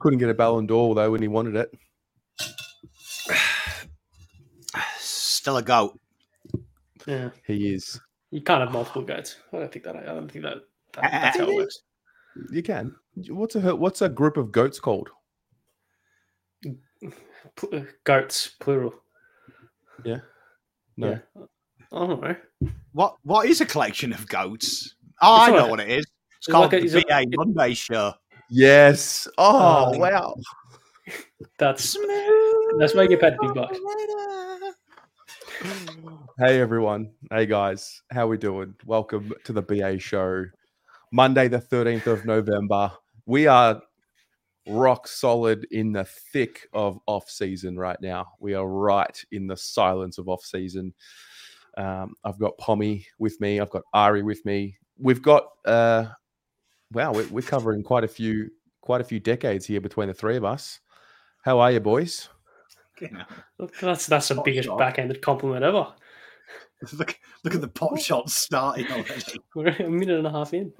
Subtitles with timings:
[0.00, 1.70] Couldn't get a Ballon d'Or though when he wanted it.
[4.98, 5.98] Still a goat.
[7.06, 7.98] Yeah, He is.
[8.30, 9.36] you can't have multiple goats.
[9.52, 9.96] I don't think that.
[9.96, 10.58] I don't think that,
[10.94, 11.80] that that's how it works.
[12.52, 12.94] You can.
[13.30, 15.08] What's a what's a group of goats called?
[17.56, 18.94] Pl- uh, Goats, plural.
[20.04, 20.18] Yeah.
[20.96, 21.10] No.
[21.10, 21.42] Yeah.
[21.92, 22.36] I don't know.
[22.92, 24.94] What what is a collection of goats?
[25.22, 26.04] Oh, I It's know what it is.
[26.48, 28.14] It's it's called like a- the it's a- BA Monday Show.
[28.48, 29.28] Yes.
[29.36, 29.98] Oh, Oh.
[29.98, 30.34] wow.
[31.58, 31.94] That's
[32.78, 33.78] that's why you get paid big bucks.
[36.38, 37.10] Hey everyone.
[37.30, 38.00] Hey guys.
[38.10, 38.74] How we doing?
[38.86, 40.46] Welcome to the BA show.
[41.12, 42.92] Monday the 13th of November.
[43.26, 43.82] We are
[44.66, 48.28] rock solid in the thick of off season right now.
[48.40, 50.94] We are right in the silence of off season.
[51.76, 53.60] Um, I've got Pommy with me.
[53.60, 54.78] I've got Ari with me.
[54.98, 56.06] We've got uh
[56.92, 60.36] wow, we're, we're covering quite a few quite a few decades here between the three
[60.36, 60.80] of us.
[61.44, 62.28] How are you boys?
[63.00, 64.78] You know, That's that's the Pot biggest shot.
[64.78, 65.86] backhanded compliment ever.
[66.94, 69.22] look, look at the pot shots starting already.
[69.54, 70.72] We're a minute and a half in.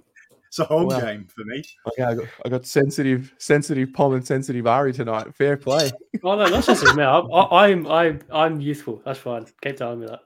[0.48, 1.00] It's a home Wow.
[1.00, 1.62] game for me.
[1.86, 5.34] Okay, I got, I got sensitive, sensitive Pom and sensitive Ari tonight.
[5.34, 5.92] Fair play.
[6.24, 7.02] Oh no, that's just me.
[7.04, 9.00] I, I, I'm I'm I'm youthful.
[9.04, 9.46] That's fine.
[9.62, 10.20] Keep telling me that.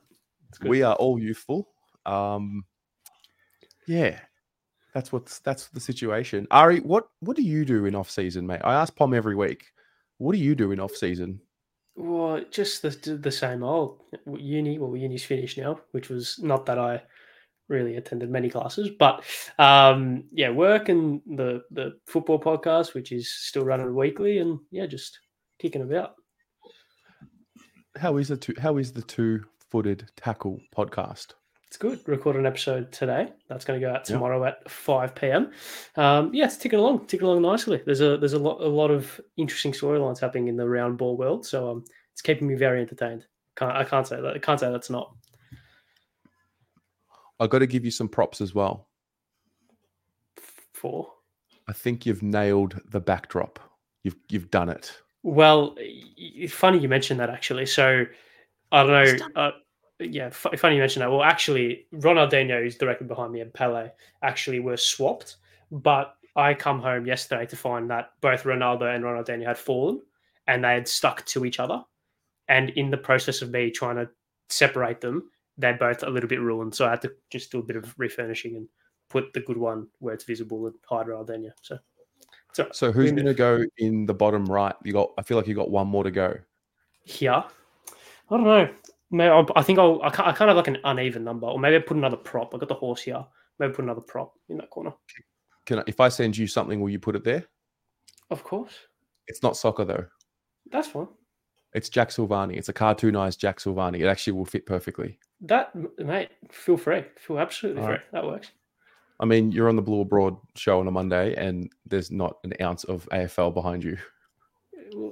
[0.49, 0.71] It's good.
[0.71, 1.69] We are all youthful.
[2.07, 2.65] Um,
[3.87, 4.19] yeah,
[4.93, 6.47] that's what's that's the situation.
[6.51, 8.61] Ari, what what do you do in off season, mate?
[8.65, 9.65] I ask Pom every week.
[10.19, 11.41] What do you do in off season?
[11.97, 14.79] Well, just the the same old uni.
[14.79, 17.03] Well, uni's finished now, which was not that I
[17.69, 19.25] really attended many classes, but
[19.59, 24.87] um, yeah, work and the the football podcast, which is still running weekly, and yeah,
[24.87, 25.19] just
[25.59, 26.15] kicking about.
[27.97, 28.55] How is the two?
[28.59, 31.33] How is the two footed tackle podcast?
[31.73, 32.07] It's good.
[32.07, 33.29] Record an episode today.
[33.49, 34.17] That's going to go out Yeah.
[34.17, 35.53] tomorrow at five p.m.
[35.97, 37.81] Um, yeah, it's ticking along, ticking along nicely.
[37.87, 41.17] There's a there's a lot a lot of interesting storylines happening in the round ball
[41.17, 43.25] world, so um, it's keeping me very entertained.
[43.57, 44.35] Can't I can't say that.
[44.35, 45.17] I can't say that's not.
[47.41, 48.91] I got to give you some props as well.
[50.75, 51.11] For
[51.69, 53.59] I think you've nailed the backdrop.
[54.03, 54.93] You've you've done it.
[55.23, 56.03] well, y-
[56.43, 57.65] y- funny you mentioned that actually.
[57.65, 58.05] So
[58.73, 59.53] I don't know.
[60.11, 61.11] Yeah, f- funny you mentioned that.
[61.11, 63.91] Well, actually, Ronaldinho, who's directly behind me, and Pele
[64.23, 65.37] actually were swapped.
[65.71, 70.01] But I come home yesterday to find that both Ronaldo and Ronaldinho had fallen,
[70.47, 71.83] and they had stuck to each other.
[72.49, 74.09] And in the process of me trying to
[74.49, 76.75] separate them, they're both a little bit ruined.
[76.75, 78.69] So I had to just do a bit of refurnishing and
[79.09, 81.51] put the good one where it's visible and hide Ronaldinho.
[81.61, 81.79] So,
[82.53, 84.75] so So who's going to go in the bottom right?
[84.85, 85.13] You got.
[85.19, 86.37] I feel like you got one more to go.
[87.05, 87.45] here.
[88.31, 88.69] I don't know.
[89.13, 90.01] Maybe I'll, I think I'll.
[90.03, 92.55] I I can't have like an uneven number, or maybe I put another prop.
[92.55, 93.25] I got the horse here.
[93.59, 94.93] Maybe put another prop in that corner.
[95.67, 97.45] Can I, if I send you something, will you put it there?
[98.31, 98.73] Of course,
[99.29, 100.07] It's not soccer though.
[100.71, 101.09] that's fine.
[101.75, 102.57] It's Jack Silvagni.
[102.57, 104.01] It's a cartoonized Jack Silvagni.
[104.01, 105.19] It actually will fit perfectly.
[105.43, 107.05] That mate, feel free.
[107.19, 107.97] Feel absolutely All free.
[107.97, 108.13] right.
[108.13, 108.51] That works.
[109.21, 112.55] I mean, you're on the Blue Abroad show on a Monday, and there's not an
[112.61, 113.97] ounce of AFL behind you.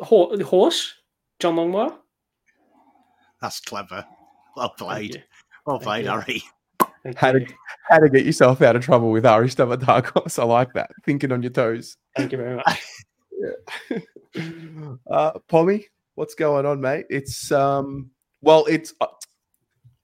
[0.02, 0.94] Horse,
[1.38, 1.96] John Longmire.
[3.40, 4.04] That's clever.
[4.56, 5.14] Well Thank played.
[5.14, 5.22] you.
[5.66, 6.10] Well Thank played, you.
[6.10, 6.42] Harry.
[7.16, 7.46] How to you.
[7.88, 10.38] how to get yourself out of trouble with Ari Stamatagos.
[10.38, 10.90] I like that.
[11.04, 11.96] Thinking on your toes.
[12.16, 12.82] Thank you very much.
[15.10, 17.06] uh, Pommy, what's going on, mate?
[17.08, 18.10] It's um,
[18.42, 19.06] well, it's uh,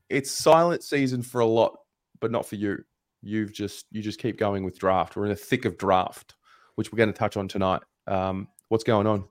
[0.09, 1.77] it's silent season for a lot,
[2.21, 2.79] but not for you.
[3.23, 5.17] You've just you just keep going with draft.
[5.17, 6.35] We're in the thick of draft,
[6.77, 7.83] which we're going to touch on tonight.
[8.07, 9.25] Um, what's going on?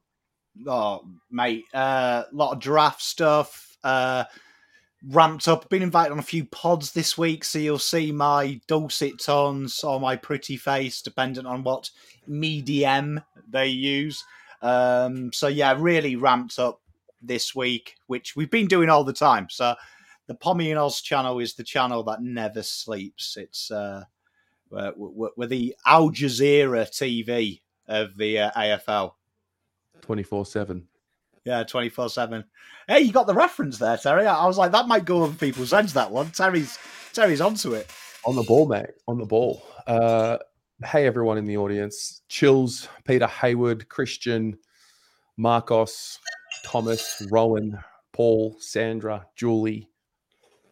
[0.68, 3.65] Oh, mate, a uh, lot of draft stuff.
[3.86, 4.26] Uh,
[5.10, 5.70] ramped up.
[5.70, 10.00] Been invited on a few pods this week, so you'll see my dulcet tones or
[10.00, 11.90] my pretty face, dependent on what
[12.28, 14.24] medium they use.
[14.62, 16.82] Um, so yeah, really ramped up
[17.22, 19.48] this week, which we've been doing all the time.
[19.50, 19.76] So
[20.28, 23.38] the Pommy and Oz channel is the channel that never sleeps.
[23.38, 24.06] It's uh,
[24.70, 29.14] we're, we're, the Al Jazeera TV of the uh, AFL.
[30.02, 30.88] Twenty four seven.
[31.46, 32.44] Yeah, twenty four seven.
[32.88, 34.26] Hey, you got the reference there, Terry.
[34.26, 35.94] I was like, that might go over people's heads.
[35.94, 36.78] That one, Terry's
[37.14, 37.90] Terry's onto it.
[38.26, 38.88] On the ball, mate.
[39.08, 39.64] On the ball.
[39.86, 40.38] Uh,
[40.84, 42.24] hey, everyone in the audience.
[42.28, 44.58] Chills, Peter Hayward, Christian,
[45.38, 46.20] Marcos,
[46.66, 47.78] Thomas, Rowan,
[48.12, 49.90] Paul, Sandra, Julie.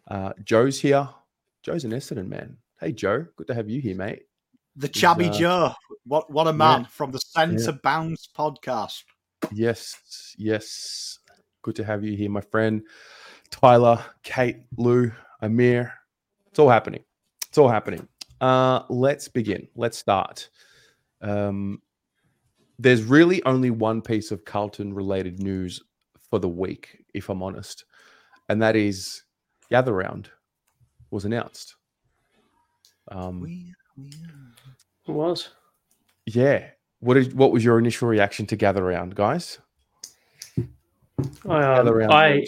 [0.08, 1.08] Uh, Joe's here.
[1.62, 2.56] Joe's an Essendon man.
[2.80, 3.26] Hey, Joe.
[3.36, 4.24] Good to have you here, mate.
[4.76, 5.72] The He's, Chabby uh, Joe.
[6.06, 7.78] What what a man from the Centre Yeah.
[7.82, 9.04] Bounce podcast.
[9.52, 11.18] Yes, yes.
[11.62, 12.82] Good to have you here, my friend.
[13.50, 15.10] Tyler, Kate, Lou,
[15.42, 15.92] Amir.
[16.46, 17.04] It's all happening.
[17.48, 18.06] It's all happening.
[18.40, 19.66] Uh, let's begin.
[19.76, 20.48] Let's start.
[21.22, 21.80] Um,
[22.78, 25.80] there's really only one piece of Carlton related news
[26.28, 27.84] for the week, if I'm honest,
[28.48, 29.22] and that is
[29.70, 30.28] Gather Round
[31.10, 31.76] was announced.
[33.08, 34.10] Um, We- we
[35.06, 35.50] It was.
[36.26, 36.70] yeah.
[37.04, 39.58] What is what was your initial reaction to Gather Round, guys?
[40.58, 40.62] I,
[41.44, 42.44] Gather um, Round I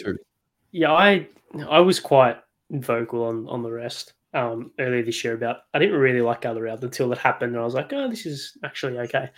[0.71, 1.27] yeah, I
[1.69, 2.37] I was quite
[2.71, 6.63] vocal on on the rest um, earlier this year about I didn't really like Gather
[6.63, 9.29] Round until it happened, and I was like, oh, this is actually okay.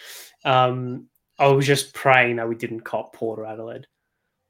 [0.45, 1.07] Um,
[1.37, 3.87] I was just praying that we didn't cop Port or Adelaide.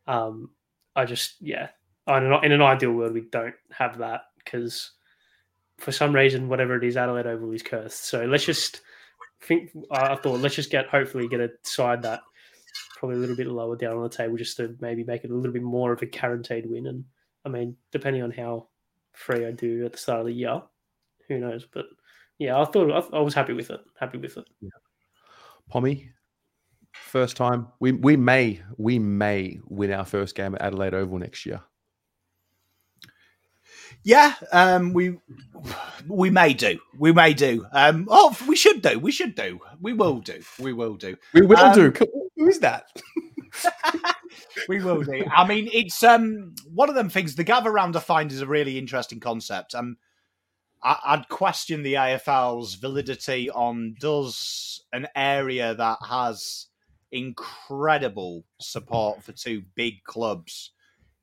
[0.06, 0.52] Um,
[0.96, 1.70] I just yeah,
[2.06, 2.46] I don't.
[2.46, 4.92] In an ideal world, we don't have that because
[5.80, 8.06] for some reason, whatever it is, Adelaide Oval is cursed.
[8.06, 8.82] So let's just
[9.42, 9.72] think.
[9.92, 12.22] I thought let's just get hopefully get a side that
[12.98, 15.34] probably a little bit lower down on the table just to maybe make it a
[15.34, 16.88] little bit more of a guaranteed win.
[16.88, 17.06] And
[17.46, 18.68] I mean, depending on how
[19.14, 20.62] free I do at the start of the year,
[21.28, 21.66] who knows?
[21.72, 21.86] But
[22.38, 23.80] yeah, I thought I, I was happy with it.
[24.00, 24.46] Happy with it.
[25.70, 26.10] Pommy,
[26.92, 27.68] first time.
[27.80, 31.62] We we may we may win our first game at Adelaide Oval next year.
[34.04, 35.20] Yeah, um, we
[36.08, 36.80] we may do.
[36.98, 37.66] We may do.
[37.72, 38.98] Um, oh, we should do.
[38.98, 39.60] We should do.
[39.82, 40.42] We will do.
[40.58, 41.18] We will do.
[41.34, 41.94] We will Um, do.
[42.38, 42.86] Who is that?
[44.70, 45.26] we will do.
[45.32, 47.36] I mean, it's um one of them things.
[47.36, 49.76] The gather round I find is a really interesting concept.
[49.76, 49.98] Um,
[50.82, 56.68] I, I'd question the AFL's validity on does an area that has
[57.12, 60.72] incredible support for two big clubs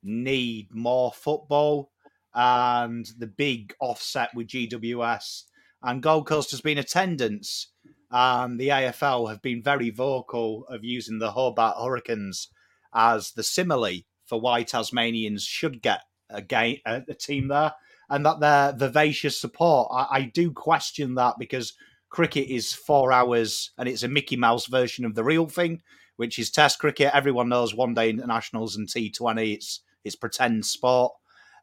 [0.03, 1.91] need more football
[2.37, 5.45] and the big offset with GWS
[5.83, 7.69] and Gold Coast has been attendance.
[8.11, 12.49] Um, the AFL have been very vocal of using the Hobart Hurricanes
[12.95, 17.73] as the simile for why Tasmanians should get a game, a, a team there,
[18.11, 19.89] and that their vivacious support.
[19.93, 21.75] I, I do question that because
[22.09, 25.83] cricket is four hours and it's a Mickey Mouse version of the real thing,
[26.17, 27.15] which is Test cricket.
[27.15, 29.55] Everyone knows one day internationals and T Twenty.
[29.55, 31.13] It's it's pretend sport,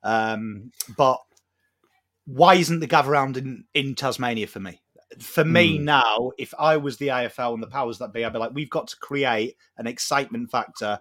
[0.03, 1.19] um, but
[2.25, 4.81] why isn't the gather round in, in Tasmania for me?
[5.19, 5.85] For me Hmm.
[5.85, 8.69] now, if I was the AFL and the powers that be, I'd be like, we've
[8.69, 10.99] got to create an excitement factor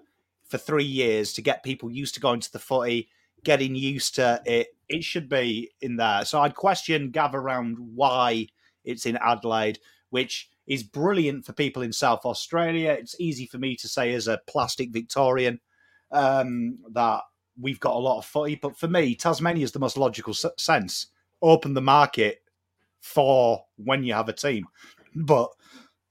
[0.49, 3.09] for three years to get people used to going to the footy,
[3.45, 4.69] getting used to it.
[4.89, 6.25] It should be in there.
[6.27, 8.49] So I'd question gather round why
[8.85, 9.79] it's in Adelaide,
[10.11, 12.93] which is brilliant for people in South Australia.
[12.93, 15.61] It's easy for me to say as a plastic Victorian
[16.11, 17.23] um, that
[17.61, 20.47] we've got a lot of footy, but for me, Tasmania is the most logical s-
[20.57, 21.09] sense.
[21.41, 22.43] Open the market
[23.01, 24.65] for when you have a team,
[25.15, 25.51] but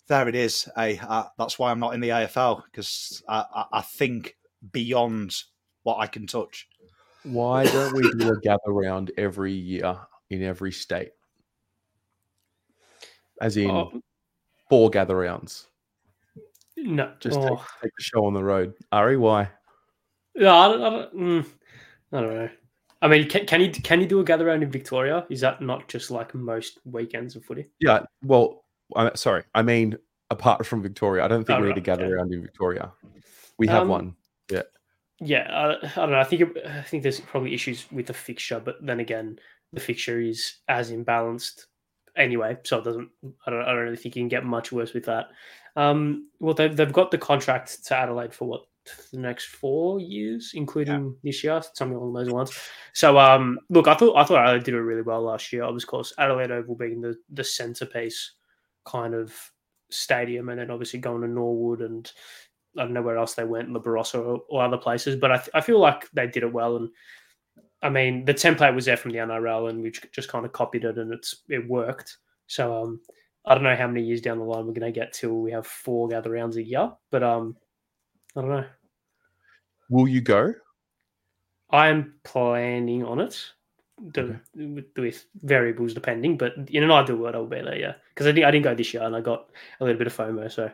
[0.08, 0.68] there it is.
[0.76, 4.36] Hey, uh, that's why I'm not in the AFL because I, I, I think
[4.72, 5.44] beyond
[5.84, 6.68] what I can touch.
[7.24, 9.98] Why don't we do a gather round every year
[10.30, 11.12] in every state?
[13.40, 14.02] As in
[14.70, 15.68] four gather rounds.
[16.78, 17.48] no, Just oh.
[17.48, 18.74] take, take the show on the road.
[18.92, 19.50] Ari, why?
[20.42, 21.46] No, I don't, I don't, mm,
[22.12, 22.50] I don't know.
[23.04, 25.26] I mean, can, can you can you do a gather round in Victoria?
[25.30, 27.68] Is that not just like most weekends of footy?
[27.80, 28.66] Yeah, well,
[28.96, 29.44] I'm sorry.
[29.56, 29.98] I mean,
[30.30, 32.14] apart from Victoria, I don't think Oh, we need right, to gather okay.
[32.14, 32.92] around in Victoria.
[33.58, 34.16] We have Um, one.
[35.24, 36.20] Yeah, I, I don't know.
[36.20, 39.38] I think it, I think there's probably issues with the fixture, but then again,
[39.72, 41.68] the fixture is as imbalanced
[42.16, 43.10] anyway, so it doesn't.
[43.46, 43.62] I don't.
[43.62, 45.28] I don't really think you can get much worse with that.
[45.76, 48.62] Um, well, they've they've got the contract to Adelaide for what
[49.11, 52.57] the next four years, including this year, something along those lines.
[52.94, 55.64] So, um, look, I thought I thought Adelaide did it really well last year.
[55.64, 58.33] Obviously of course, Adelaide Oval being the the centerpiece
[58.85, 59.33] kind of
[59.90, 62.11] stadium, and then obviously going to Norwood and
[62.78, 65.38] I don't know where else they went, La Barossa or, or other places, but I,
[65.38, 66.78] th- I feel like they did it well.
[66.78, 66.90] And
[67.81, 70.85] I mean, the template was there from the NRL, and we just kind of copied
[70.85, 72.18] it, and it's it worked.
[72.47, 73.02] So um,
[73.45, 75.52] I don't know how many years down the line we're going to get till we
[75.52, 77.57] have four gather rounds a year, but um,
[78.35, 78.66] I don't know.
[79.90, 80.54] Will you go?
[81.69, 83.52] I am planning on it.
[84.14, 84.40] The, Okay.
[84.56, 87.78] with, with variables depending, but in an ideal world, I'll be there.
[87.78, 90.07] Yeah, because I didn't, I didn't go this year, and I got a little bit
[90.07, 90.52] of FOMO.
[90.52, 90.71] So,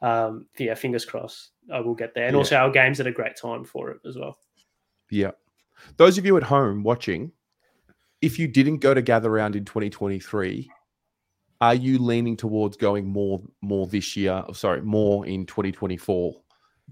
[0.00, 2.26] um, yeah, fingers crossed, I will get there.
[2.26, 2.38] And Yeah.
[2.38, 4.38] also, our games at a great time for it as well.
[5.10, 5.32] Yeah.
[5.96, 7.32] Those of you at home watching,
[8.20, 10.70] if you didn't go to gather round in 2023,
[11.60, 14.44] are you leaning towards going more more this year?
[14.48, 16.40] oh, Sorry, more in 2024?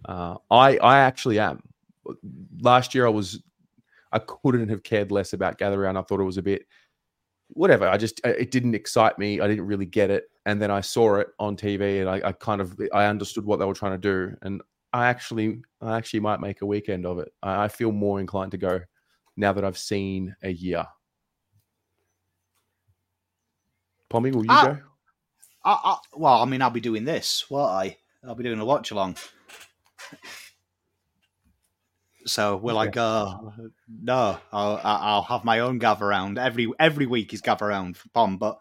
[0.04, 1.62] Uh, I I actually am.
[2.60, 3.42] Last year I was
[4.12, 5.98] I couldn't have cared less about gather round.
[5.98, 6.66] I thought it was a bit
[7.48, 7.88] whatever.
[7.88, 9.40] I just it didn't excite me.
[9.40, 10.24] I didn't really get it.
[10.46, 13.58] And then I saw it on TV and I, I kind of I understood what
[13.58, 14.36] they were trying to do.
[14.42, 14.62] And
[14.92, 17.32] I actually I actually might make a weekend of it.
[17.42, 18.80] I, I feel more inclined to go
[19.36, 20.86] now that I've seen a year.
[24.08, 24.78] Pommy, will you Ah, go?
[25.64, 27.96] I, I, well, I mean, I'll be doing this, won't I?
[28.24, 29.16] I'll be doing a watch along.
[32.26, 33.52] So will I go?
[33.88, 38.08] No, I'll, I'll have my own gather round every every week is gather round for
[38.08, 38.36] Pom.
[38.36, 38.58] But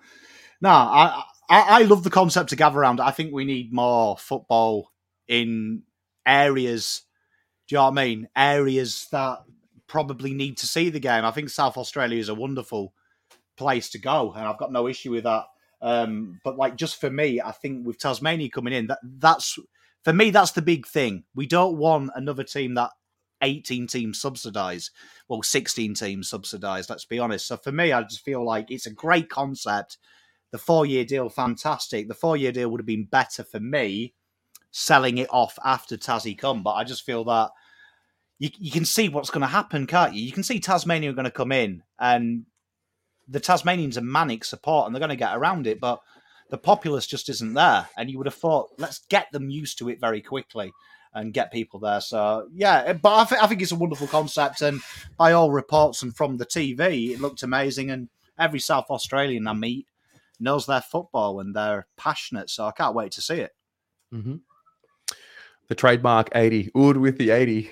[0.61, 3.01] no, I, I I love the concept of gather round.
[3.01, 4.91] I think we need more football
[5.27, 5.81] in
[6.25, 7.01] areas.
[7.67, 8.27] Do you know what I mean?
[8.35, 9.39] Areas that
[9.87, 11.25] probably need to see the game.
[11.25, 12.93] I think South Australia is a wonderful
[13.57, 15.45] place to go, and I've got no issue with that.
[15.81, 19.57] Um, but like just for me, I think with Tasmania coming in, that that's
[20.05, 21.23] for me that's the big thing.
[21.35, 22.91] We don't want another team that
[23.41, 24.91] 18 teams subsidise.
[25.27, 27.47] Well, 16 teams subsidise, let's be honest.
[27.47, 29.97] So for me, I just feel like it's a great concept.
[30.51, 32.07] The four year deal, fantastic.
[32.07, 34.13] The four year deal would have been better for me
[34.71, 37.51] selling it off after Tassie come, but I just feel that
[38.39, 40.23] you, you can see what's going to happen, can't you?
[40.23, 42.45] You can see Tasmania are going to come in and
[43.27, 46.01] the Tasmanians are manic support and they're going to get around it, but
[46.49, 47.87] the populace just isn't there.
[47.97, 50.71] And you would have thought, let's get them used to it very quickly
[51.13, 52.01] and get people there.
[52.01, 54.81] So yeah, but I, th- I think it's a wonderful concept, and
[55.17, 57.89] by all reports and from the TV, it looked amazing.
[57.89, 59.87] And every South Australian I meet
[60.39, 62.49] knows their football and they're passionate.
[62.49, 63.55] So I can't wait to see it.
[64.13, 64.35] Mm-hmm.
[65.67, 67.71] The trademark eighty Ood with the eighty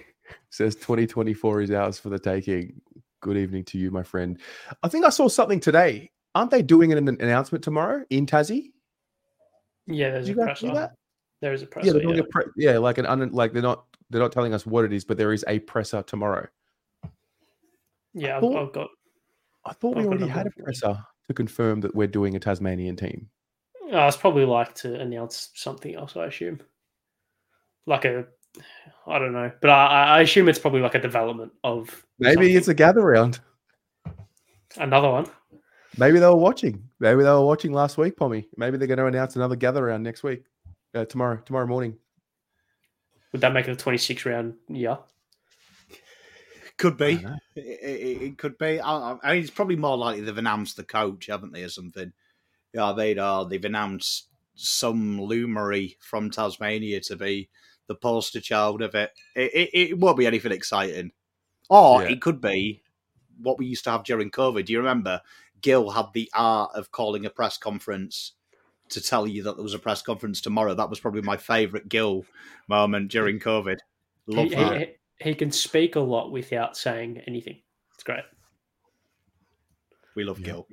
[0.50, 2.82] says twenty twenty four is ours for the taking.
[3.20, 4.40] Good evening to you, my friend.
[4.82, 6.12] I think I saw something today.
[6.36, 8.72] Aren't they doing an announcement tomorrow in Tassie?
[9.88, 10.74] Yeah, there's a you guys press on.
[10.76, 10.94] that?
[11.42, 11.86] There is a press.
[11.86, 14.54] Yeah, they're doing a pre- yeah, like an un- like they're not they're not telling
[14.54, 16.48] us what it is, but there is a presser tomorrow.
[18.14, 18.88] yeah, I've, thought- I've got.
[19.66, 20.64] I thought we I've got already had a one for you.
[20.66, 20.98] presser
[21.28, 23.30] to confirm that we're doing a Tasmanian team.
[23.92, 26.18] Uh, I was probably like to announce something else.
[26.18, 26.60] I assume,
[27.86, 28.26] like a,
[29.08, 32.68] I don't know, but I, I assume it's probably like a development of Maybe it's
[32.68, 33.40] a gather round.
[34.78, 35.28] another one.
[35.98, 36.90] Maybe they were watching.
[37.00, 38.48] Maybe they were watching last week, Pommy.
[38.58, 40.44] Maybe they're going to announce another gather round next week,
[40.96, 41.98] uh, tomorrow, tomorrow morning.
[43.32, 44.98] Would that make it a 26 round year?
[46.78, 47.24] Could be.
[47.56, 48.80] It, it, it could be.
[48.80, 52.12] I, I mean, it's probably more likely they've announced the coach, haven't they, or something?
[52.74, 57.50] Yeah, they uh, they've announced some luminary from Tasmania to be
[57.88, 59.12] the poster child of it.
[59.36, 61.12] It, it, it won't be anything exciting,
[61.70, 62.10] or Yeah.
[62.10, 62.82] it could be
[63.42, 64.66] what we used to have during COVID.
[64.66, 65.22] Do you remember?
[65.64, 68.34] Gil had the art of calling a press conference
[68.90, 70.76] to tell you that there was a press conference tomorrow.
[70.76, 72.26] That was probably my favourite Gil
[72.68, 73.80] moment during COVID.
[74.28, 74.96] Love He, that.
[75.20, 77.60] he, he can speak a lot without saying anything.
[77.96, 78.24] It's great.
[80.16, 80.46] We love Yeah.
[80.46, 80.68] Gil.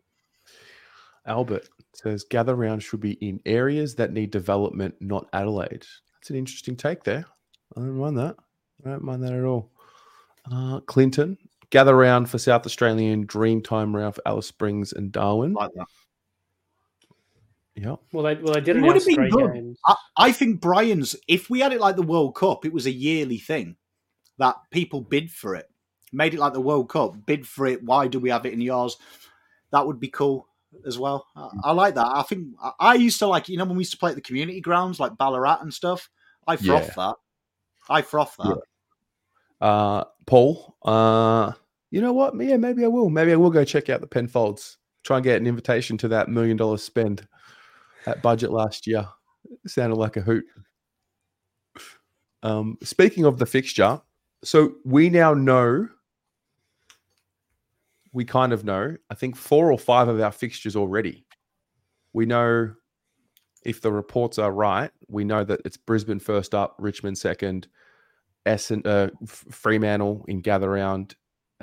[1.27, 5.87] Albert says gather round should be in areas that need development, not Adelaide.
[6.15, 7.25] That's an interesting take there.
[7.77, 8.37] I don't mind that.
[8.85, 9.71] I don't mind that at all.
[10.51, 11.37] Uh, Clinton,
[11.71, 15.55] gather round for South Australian dream time round for Alice Springs and Darwin.
[15.55, 15.87] Like that.
[17.75, 17.97] Yeah.
[18.13, 19.77] Well, they well they did It would have been good.
[19.87, 22.93] I, I think Brian's, if we had it like the World Cup, it was a
[22.93, 23.77] yearly thing
[24.39, 25.71] that people bid for it.
[26.13, 27.83] Made it like the World Cup, bid for it.
[27.83, 28.97] Why do we have it in yours?
[29.71, 30.49] That would be cool
[30.85, 31.27] as well.
[31.37, 31.61] I, mm.
[31.65, 32.07] I like that.
[32.07, 34.17] I think I, I used to like, you know, when we used to play at
[34.17, 36.11] the community grounds like Ballarat and stuff.
[36.47, 36.95] I froth Yeah.
[36.97, 37.17] that.
[37.89, 38.61] I froth that.
[39.61, 41.53] Uh, Paul, uh,
[41.91, 42.35] you know what?
[42.41, 43.11] Yeah, maybe I will.
[43.11, 44.79] Maybe I will go check out the Penfolds.
[45.03, 47.27] Try and get an invitation to that million dollar spend
[48.07, 49.07] at budget last year.
[49.65, 50.45] It sounded like a hoot.
[52.43, 54.01] Um, speaking of the fixture,
[54.45, 55.89] so we now know,
[58.13, 61.27] we kind of know, I think four or five of our fixtures already.
[62.13, 62.75] We know
[63.65, 67.69] if the reports are right, we know that it's Brisbane first up, Richmond second,
[68.47, 71.15] Essen, uh, Fremantle in gather round,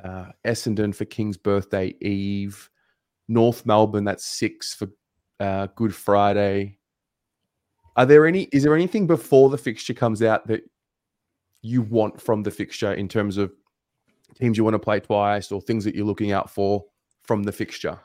[0.04, 2.70] uh, Essendon for King's birthday eve,
[3.28, 4.90] North Melbourne that's six for
[5.40, 6.78] uh, Good Friday.
[7.96, 8.44] Are there any?
[8.52, 10.62] Is there anything before the fixture comes out that
[11.62, 13.52] you want from the fixture in terms of
[14.36, 16.86] teams you want to play twice or things that you're looking out for
[17.24, 18.00] from the fixture?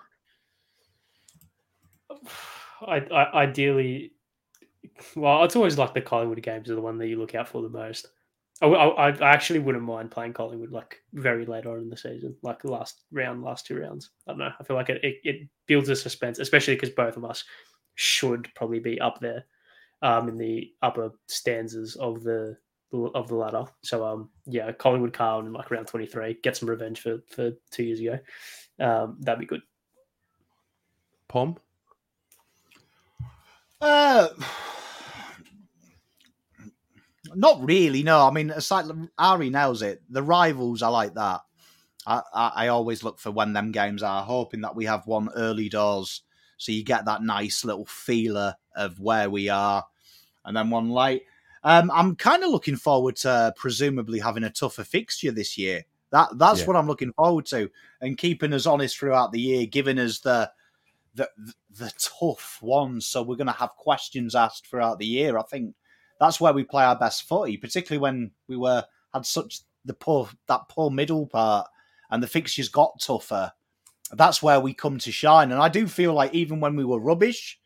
[2.86, 4.12] I, I, ideally,
[5.14, 7.62] well, it's always like the Collingwood games are the one that you look out for
[7.62, 8.08] the most.
[8.62, 12.36] I, I, I actually wouldn't mind playing Collingwood like very late on in the season,
[12.42, 14.10] like the last round, last two rounds.
[14.26, 14.52] I don't know.
[14.58, 17.44] I feel like it, it, it builds a suspense, especially because both of us
[17.96, 19.44] should probably be up there
[20.00, 22.56] um, in the upper stanzas of the
[22.92, 23.64] of the ladder.
[23.82, 27.52] So um, yeah, Collingwood Carlton in like round twenty three, get some revenge for for
[27.70, 28.18] two years ago.
[28.78, 29.62] Um, that'd be good.
[31.28, 31.56] Pom?
[33.80, 34.28] Uh,
[37.34, 38.02] not really.
[38.02, 38.86] No, I mean, aside
[39.18, 40.02] Ari nails it.
[40.10, 41.40] The rivals, I like that.
[42.06, 45.28] I, I, I always look for when them games are, hoping that we have one
[45.36, 46.22] early doors,
[46.56, 49.84] so you get that nice little feeler of where we are,
[50.44, 51.22] and then one late.
[51.64, 55.84] Um, I'm kind of looking forward to presumably having a tougher fixture this year.
[56.10, 56.66] That that's Yeah.
[56.66, 57.70] what I'm looking forward to,
[58.00, 60.50] and keeping us honest throughout the year, giving us the
[61.14, 61.28] the
[61.70, 63.06] the tough ones.
[63.06, 65.38] So we're going to have questions asked throughout the year.
[65.38, 65.74] I think
[66.22, 70.28] that's where we play our best footy, particularly when we were had such the poor
[70.46, 71.66] that poor middle part,
[72.10, 73.52] and the fixtures got tougher.
[74.12, 77.00] That's where we come to shine, and I do feel like even when we were
[77.00, 77.58] rubbish,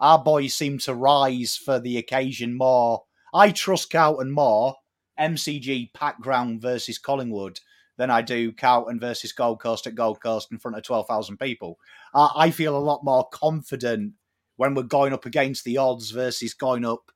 [0.00, 3.04] our boys seem to rise for the occasion more.
[3.32, 4.74] I trust Carlton more
[5.18, 7.60] MCG pack ground versus Collingwood
[7.96, 11.78] than I do Carlton versus Gold Coast at Gold Coast in front of 12,000 people.
[12.14, 14.14] I feel a lot more confident
[14.56, 17.12] when we're going up against the odds versus going up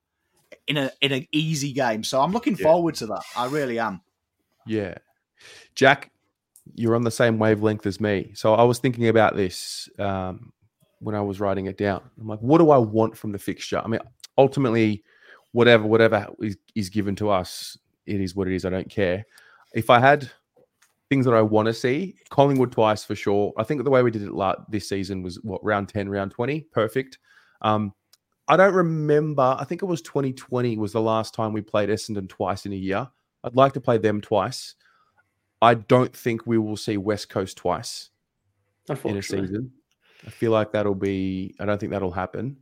[0.66, 2.02] in a in an easy game.
[2.04, 2.64] So I'm looking Yeah.
[2.64, 3.22] forward to that.
[3.36, 4.00] I really am.
[4.66, 4.94] Yeah.
[5.74, 6.10] Jack,
[6.74, 8.32] you're on the same wavelength as me.
[8.34, 10.52] So I was thinking about this um,
[11.00, 12.02] when I was writing it down.
[12.20, 13.80] I'm like, what do I want from the fixture?
[13.84, 14.00] I mean,
[14.38, 15.02] ultimately,
[15.52, 18.64] whatever whatever is, is given to us, it is what it is.
[18.64, 19.24] I don't care.
[19.74, 20.30] If I had
[21.08, 23.52] things that I want to see, Collingwood twice for sure.
[23.56, 26.32] I think the way we did it la- this season was what round 10, round
[26.32, 27.18] 20, perfect.
[27.62, 27.92] Um,
[28.48, 29.56] I don't remember.
[29.58, 32.76] I think it was 2020 was the last time we played Essendon twice in a
[32.76, 33.08] year.
[33.42, 34.74] I'd like to play them twice.
[35.62, 38.10] I don't think we will see West Coast twice
[38.88, 39.72] in a season.
[40.26, 41.54] I feel like that'll be.
[41.58, 42.58] I don't think that'll happen.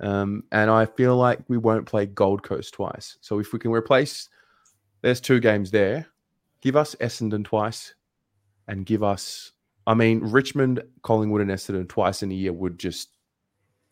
[0.00, 3.18] Um, and I feel like we won't play Gold Coast twice.
[3.20, 4.28] So if we can replace,
[5.02, 6.06] there's two games there.
[6.60, 7.94] Give us Essendon twice,
[8.66, 9.52] and give us.
[9.86, 13.10] I mean, Richmond, Collingwood, and Essendon twice in a year would just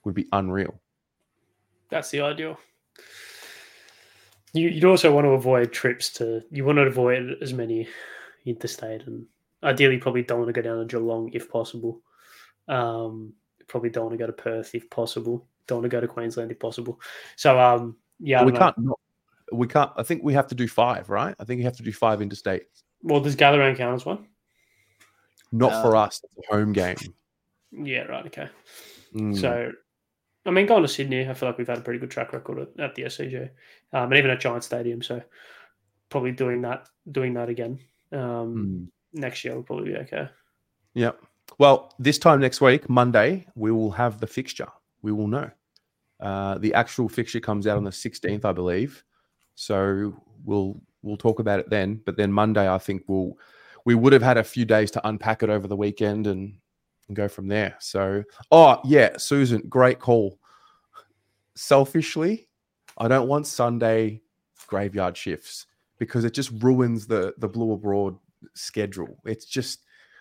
[0.04, 0.80] would be unreal.
[1.90, 2.58] That's the ideal.
[4.52, 6.42] You, you'd also want to avoid trips to.
[6.50, 7.88] You want to avoid as many
[8.44, 9.26] interstate, and
[9.62, 12.00] ideally, probably don't want to go down to Geelong if possible.
[12.68, 13.34] Um,
[13.68, 15.46] probably don't want to go to Perth if possible.
[15.66, 17.00] Don't want to go to Queensland if possible.
[17.36, 18.58] So, um, yeah, I we know.
[18.58, 18.78] can't.
[18.78, 19.00] Not,
[19.52, 19.90] we can't.
[19.96, 21.34] I think we have to do five, right?
[21.38, 22.64] I think you have to do five interstate.
[23.02, 24.26] Well, does Gallagher count as one?
[25.52, 26.20] Not Uh, for us.
[26.24, 26.96] It's a home game.
[27.72, 28.26] Yeah, right.
[28.26, 28.48] Okay.
[29.14, 29.38] Mm.
[29.38, 29.72] So,
[30.46, 32.58] I mean, going to Sydney, I feel like we've had a pretty good track record
[32.60, 33.50] at, at the SCG,
[33.92, 35.02] um, and even at Giant Stadium.
[35.02, 35.20] So,
[36.08, 37.80] probably doing that, doing that again
[38.12, 38.88] um, Mm.
[39.20, 40.28] next year will probably be okay.
[40.94, 41.12] Yeah.
[41.58, 44.68] Well, this time next week, Monday, we will have the fixture.
[45.02, 45.50] We will know.
[46.20, 49.04] Uh, the actual fixture comes out on the 16th, I believe.
[49.54, 52.00] So we'll we'll talk about it then.
[52.04, 53.36] But then Monday, I think we'll
[53.84, 56.54] we would have had a few days to unpack it over the weekend and,
[57.08, 57.76] and go from there.
[57.80, 60.38] So, oh yeah, Susan, great call.
[61.54, 62.48] Selfishly,
[62.98, 64.22] I don't want Sunday
[64.66, 65.66] graveyard shifts
[65.98, 68.16] because it just ruins the the blue abroad
[68.54, 69.18] schedule.
[69.24, 69.80] It's just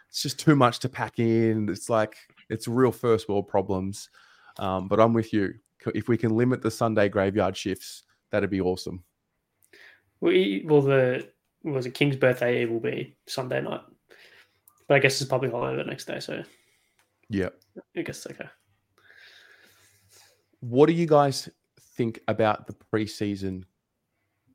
[0.09, 1.69] it's just too much to pack in.
[1.69, 2.15] It's like
[2.49, 4.09] it's real first world problems.
[4.57, 5.53] Um, but I'm with you.
[5.93, 9.03] If we can limit the Sunday graveyard shifts, that'd be awesome.
[10.21, 11.29] Well, e- well the
[11.63, 13.81] was it King's birthday Eve will be Sunday night,
[14.87, 16.43] but I guess it's public holiday the next day, so
[17.29, 17.49] Yeah.
[17.97, 18.49] I guess it's okay.
[20.59, 23.63] What do you guys think about the preseason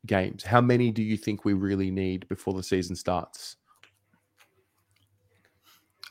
[0.05, 0.43] games?
[0.43, 3.57] How many do you think we really need before the season starts?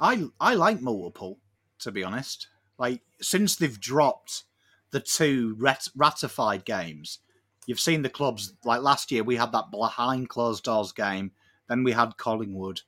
[0.00, 1.38] I I like multiple,
[1.80, 2.48] to be honest.
[2.78, 4.44] Like since they've dropped
[4.90, 7.18] the two rat- ratified games,
[7.66, 8.54] you've seen the clubs.
[8.64, 11.32] Like last year, we had that behind closed doors game.
[11.68, 12.80] Then we had Collingwood,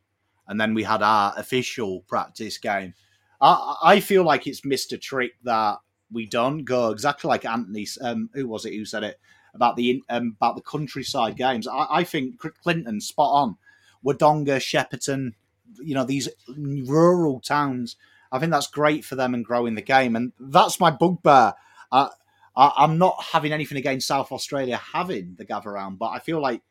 [0.49, 2.95] and then we had our official practice game.
[3.43, 5.79] I I feel like it's missed a trick that
[6.11, 7.87] we don't go exactly like Anthony.
[8.01, 9.21] Um, who was it who said it
[9.55, 11.67] about the um, about the countryside games?
[11.67, 13.57] I, I think Clinton spot on.
[14.05, 15.35] Wodonga, Shepparton,
[15.81, 17.97] you know these rural towns.
[18.31, 21.55] I think that's great for them and growing the game, and that's my bugbear.
[21.91, 22.09] I,
[22.57, 26.41] I, I'm not having anything against South Australia having the gather round, but I feel
[26.41, 26.63] like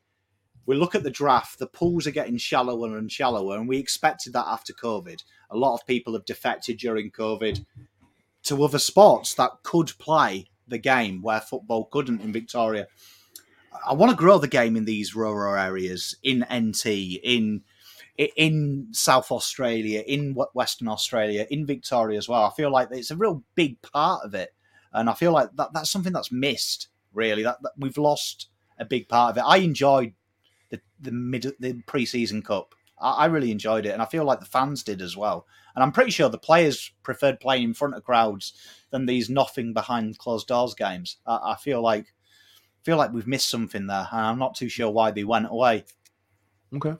[0.66, 4.32] we look at the draft, the pools are getting shallower and shallower, and we expected
[4.32, 5.22] that after COVID.
[5.50, 7.64] A lot of people have defected during COVID
[8.44, 12.86] to other sports that could play the game where football couldn't in Victoria.
[13.86, 16.86] I want to grow the game in these rural areas, in NT,
[17.22, 17.62] in
[18.18, 22.44] in South Australia, in Western Australia, in Victoria as well.
[22.44, 24.54] I feel like it's a real big part of it,
[24.92, 26.88] and I feel like that, that's something that's missed.
[27.12, 28.48] Really, that, that we've lost
[28.78, 29.46] a big part of it.
[29.46, 30.14] I enjoyed
[30.72, 32.74] the the mid the preseason cup.
[32.98, 35.46] I, I really enjoyed it, and I feel like the fans did as well.
[35.76, 38.54] And I'm pretty sure the players preferred playing in front of crowds
[38.90, 41.18] than these nothing behind closed doors games.
[41.26, 42.12] I, I feel like
[42.82, 45.84] feel like we've missed something there, and I'm not too sure why they went away.
[46.74, 46.96] Okay.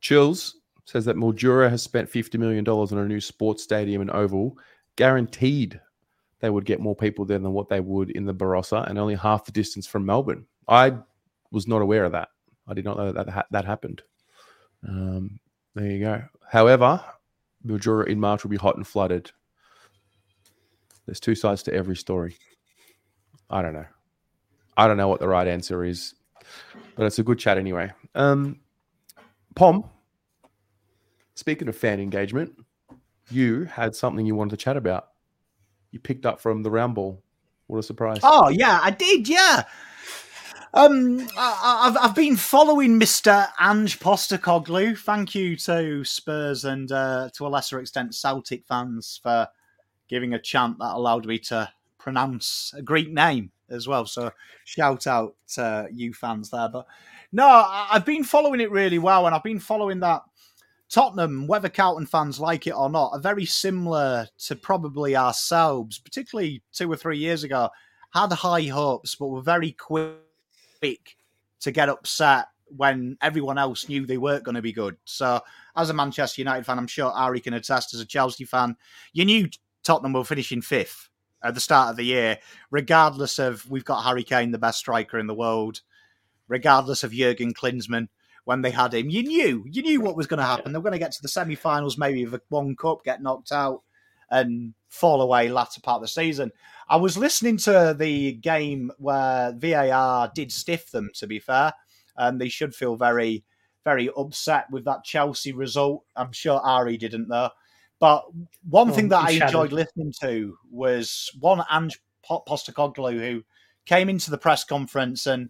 [0.00, 4.56] Chills says that Mildura has spent $50 million on a new sports stadium in oval,
[4.94, 5.80] guaranteed
[6.40, 9.16] they would get more people there than what they would in the Barossa and only
[9.16, 10.46] half the distance from Melbourne.
[10.68, 10.98] I
[11.50, 12.28] was not aware of that.
[12.68, 14.02] I did not know that that, that happened.
[14.86, 15.38] Um,
[15.74, 16.22] there you go.
[16.50, 17.02] However,
[17.64, 19.30] Mildura in March will be hot and flooded.
[21.06, 22.36] There's two sides to every story.
[23.48, 23.86] I don't know.
[24.76, 26.14] I don't know what the right answer is,
[26.96, 27.92] but it's a good chat anyway.
[28.14, 28.60] Um,
[29.54, 29.88] Pom,
[31.34, 32.54] speaking of fan engagement,
[33.30, 35.08] you had something you wanted to chat about.
[35.92, 37.22] You picked up from the round ball.
[37.68, 38.20] What a surprise!
[38.22, 39.28] Oh yeah, I did.
[39.28, 39.64] Yeah.
[40.76, 44.98] Um, I, have I've been following Mister Ange Postecoglou.
[44.98, 49.48] Thank you to Spurs and uh, to a lesser extent Celtic fans for
[50.06, 54.04] giving a chant that allowed me to pronounce a Greek name as well.
[54.04, 54.30] So
[54.66, 56.68] shout out to you fans there.
[56.68, 56.86] But
[57.32, 60.24] no, I've been following it really well, and I've been following that
[60.90, 66.62] Tottenham, whether Carlton fans like it or not, are very similar to probably ourselves, particularly
[66.70, 67.70] two or three years ago.
[68.10, 70.16] Had high hopes, but were very quick
[71.60, 74.96] to get upset when everyone else knew they weren't going to be good.
[75.04, 75.40] So,
[75.76, 78.76] as a Manchester United fan, I'm sure Ari can attest as a Chelsea fan,
[79.12, 79.48] you knew
[79.84, 81.08] Tottenham were finishing fifth
[81.42, 82.38] at the start of the year,
[82.70, 85.80] regardless of we've got Harry Kane, the best striker in the world,
[86.48, 88.08] regardless of Jurgen Klinsmann
[88.44, 89.10] when they had him.
[89.10, 90.72] You knew, you knew what was going to happen.
[90.72, 93.82] They were going to get to the semi-finals, maybe of one cup, get knocked out,
[94.30, 96.50] and fall away latter part of the season.
[96.88, 101.10] I was listening to the game where VAR did stiff them.
[101.14, 101.72] To be fair,
[102.16, 103.44] and they should feel very,
[103.84, 106.04] very upset with that Chelsea result.
[106.14, 107.50] I'm sure Ari didn't though.
[107.98, 108.24] But
[108.68, 113.42] one oh, thing that I enjoyed listening to was one Ange Postecoglou who
[113.86, 115.48] came into the press conference and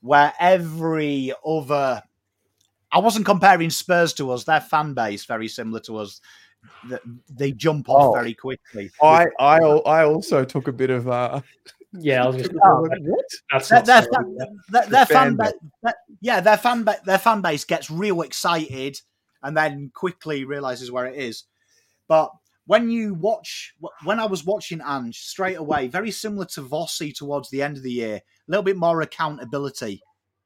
[0.00, 2.02] where every other
[2.90, 6.20] I wasn't comparing Spurs to us; their fan base very similar to us.
[7.28, 8.90] They jump off oh, very quickly.
[9.02, 11.40] I, I I also took a bit of uh
[11.92, 13.24] yeah, I was just oh, what?
[13.50, 14.36] That's their, their, fan,
[14.70, 15.52] their, their fan, base,
[16.20, 19.00] yeah, their fan ba- their fan base gets real excited
[19.42, 21.44] and then quickly realizes where it is.
[22.08, 22.30] But
[22.66, 27.50] when you watch, when I was watching Ange straight away, very similar to Vossi towards
[27.50, 30.02] the end of the year, a little bit more accountability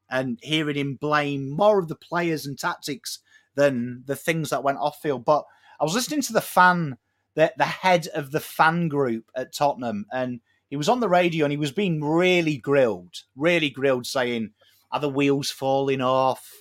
[0.09, 3.19] and hearing him blame more of the players and tactics
[3.55, 5.25] than the things that went off field.
[5.25, 5.45] But
[5.79, 6.97] I was listening to the fan,
[7.35, 11.45] the, the head of the fan group at Tottenham, and he was on the radio
[11.45, 14.51] and he was being really grilled, really grilled, saying,
[14.91, 16.51] Are the wheels falling off?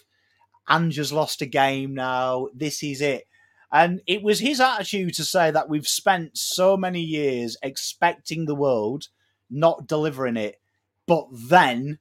[0.69, 2.49] Ange's lost a game now.
[2.55, 3.27] This is it.
[3.73, 8.55] And it was his attitude to say that we've spent so many years expecting the
[8.55, 9.09] world,
[9.51, 10.61] not delivering it,
[11.07, 11.99] but then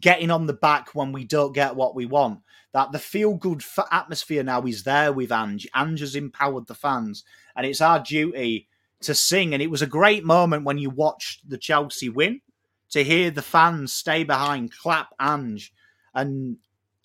[0.00, 2.40] getting on the back when we don't get what we want.
[2.72, 5.68] That the feel good f- atmosphere now is there with Ange.
[5.74, 8.68] Ange has empowered the fans, and it's our duty
[9.02, 9.54] to sing.
[9.54, 12.40] And it was a great moment when you watched the Chelsea win
[12.90, 15.72] to hear the fans stay behind, clap Ange,
[16.14, 16.56] and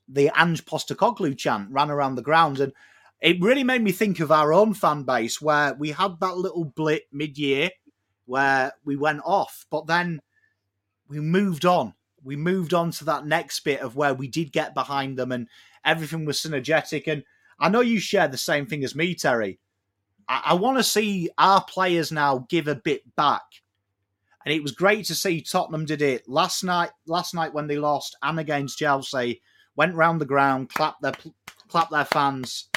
[0.07, 2.59] the Ange Postecoglou chant ran around the grounds.
[2.59, 2.73] And
[3.21, 6.65] it really made me think of our own fan base where we had that little
[6.65, 7.69] blip mid year
[8.25, 10.21] where we went off, but then
[11.07, 11.93] we moved on
[12.29, 15.47] we moved on to that next bit of where we did get behind them and
[15.83, 17.07] everything was synergetic.
[17.07, 17.23] And
[17.59, 19.57] I know you share the same thing as me, Terry.
[20.27, 23.41] I, I want to see our players now give a bit back.
[24.45, 26.91] And it was great to see Tottenham did it last night.
[27.07, 29.41] Last night when they lost and against Chelsea,
[29.75, 31.13] went round the ground, clapped their
[31.67, 32.69] clapped their fans,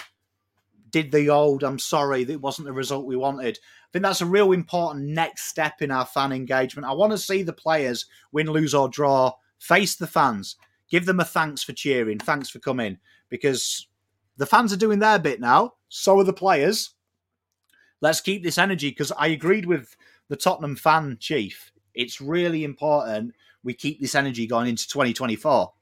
[0.88, 4.26] did the old "I'm sorry, that wasn't the result we wanted." I think that's a
[4.26, 6.88] real important next step in our fan engagement.
[6.88, 10.56] I want to see the players win, lose, or draw, face the fans,
[10.90, 12.98] give them a thanks for cheering, thanks for coming,
[13.28, 13.86] because
[14.36, 15.74] the fans are doing their bit now.
[15.88, 16.94] So are the players.
[18.00, 19.94] Let's keep this energy because I agreed with
[20.28, 21.70] the Tottenham fan chief.
[21.94, 25.72] It's really important we keep this energy going into 2024.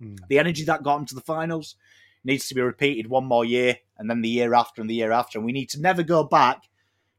[0.00, 0.18] Mm.
[0.28, 1.76] The energy that got them to the finals
[2.24, 5.12] needs to be repeated one more year and then the year after and the year
[5.12, 5.38] after.
[5.38, 6.62] And we need to never go back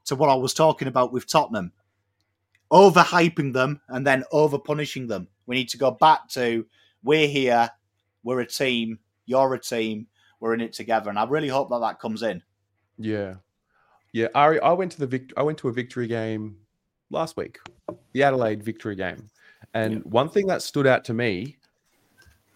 [0.06, 1.72] to what I was talking about with Tottenham,
[2.72, 5.28] overhyping them and then over punishing them.
[5.50, 6.64] We need to go back to
[7.04, 7.68] we're here,
[8.24, 10.06] we're a team, you're a team,
[10.40, 11.10] we're in it together.
[11.10, 12.44] And I really hope that that comes in.
[13.00, 13.34] Yeah.
[14.14, 16.56] Yeah, Ari, I went to the vict- I went to a victory game
[17.10, 17.58] last week,
[18.14, 19.28] the Adelaide victory game.
[19.74, 20.00] And yeah.
[20.02, 21.58] one thing that stood out to me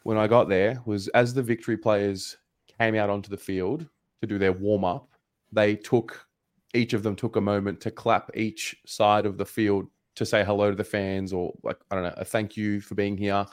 [0.03, 2.38] when I got there was as the victory players
[2.79, 3.88] came out onto the field
[4.21, 5.10] to do their warm up,
[5.51, 6.27] they took
[6.75, 10.43] each of them took a moment to clap each side of the field to say
[10.43, 13.45] hello to the fans or like I don't know, a thank you for being here.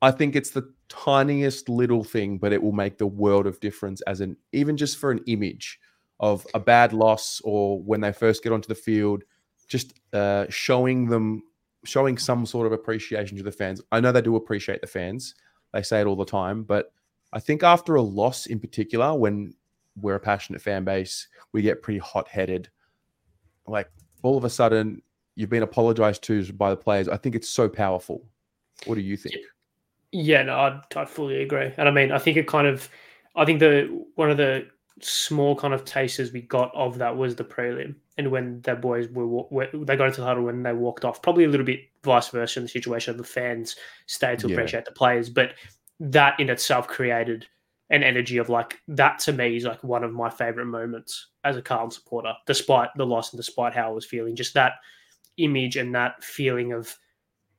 [0.00, 4.00] I think it's the tiniest little thing, but it will make the world of difference
[4.02, 5.78] as an even just for an image
[6.18, 9.22] of a bad loss or when they first get onto the field,
[9.68, 11.42] just uh, showing them,
[11.84, 13.80] showing some sort of appreciation to the fans.
[13.90, 15.34] I know they do appreciate the fans.
[15.72, 16.92] They say it all the time, but
[17.32, 19.54] I think after a loss in particular, when
[19.96, 22.68] we're a passionate fan base, we get pretty hot headed.
[23.66, 23.90] Like
[24.22, 25.02] all of a sudden,
[25.34, 27.08] you've been apologized to by the players.
[27.08, 28.24] I think it's so powerful.
[28.86, 29.36] What do you think?
[30.12, 31.72] Yeah, no, I, I fully agree.
[31.76, 32.88] And I mean, I think it kind of,
[33.34, 34.66] I think the one of the
[35.00, 39.08] small kind of tasters we got of that was the prelim, and when the boys
[39.08, 41.22] were, were they got into the huddle when they walked off.
[41.22, 43.12] Probably a little bit vice versa in the situation.
[43.12, 44.54] Of the fans stayed to yeah.
[44.54, 45.54] appreciate the players, but
[46.00, 47.46] that in itself created
[47.90, 51.56] an energy of like that to me is like one of my favorite moments as
[51.56, 54.34] a Carlton supporter, despite the loss and despite how I was feeling.
[54.34, 54.74] Just that
[55.36, 56.96] image and that feeling of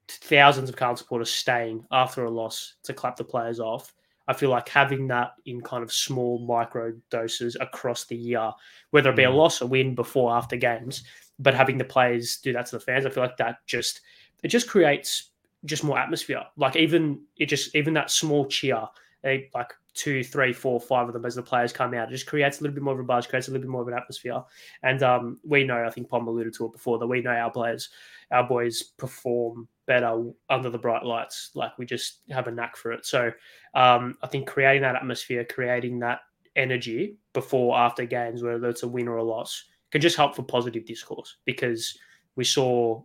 [0.08, 3.94] thousands of Carlton supporters staying after a loss to clap the players off.
[4.28, 8.52] I feel like having that in kind of small micro doses across the year,
[8.92, 9.36] whether it be a mm.
[9.36, 11.04] loss or win before after games,
[11.40, 14.02] but having the players do that to the fans, I feel like that just
[14.44, 15.32] it just creates
[15.66, 16.44] just more atmosphere.
[16.56, 18.82] Like even it just even that small cheer,
[19.24, 22.10] they, like two, three, four, five of them as the players come out.
[22.10, 23.82] It just creates a little bit more of a buzz, creates a little bit more
[23.82, 24.42] of an atmosphere.
[24.82, 27.52] And um, we know, I think Pom alluded to it before, that we know our
[27.52, 27.90] players,
[28.32, 31.52] our boys perform better under the bright lights.
[31.54, 33.06] Like we just have a knack for it.
[33.06, 33.32] So
[33.76, 36.22] um, I think creating that atmosphere, creating that
[36.56, 40.44] energy before, after games, whether it's a win or a loss, can just help for
[40.44, 41.98] positive discourse because
[42.36, 43.02] we saw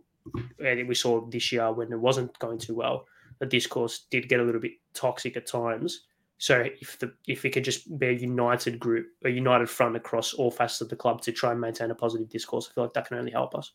[0.59, 3.05] we saw this year when it wasn't going too well,
[3.39, 6.05] the discourse did get a little bit toxic at times.
[6.39, 10.33] So if the if we could just be a united group, a united front across
[10.33, 12.93] all facets of the club to try and maintain a positive discourse, I feel like
[12.93, 13.73] that can only help us.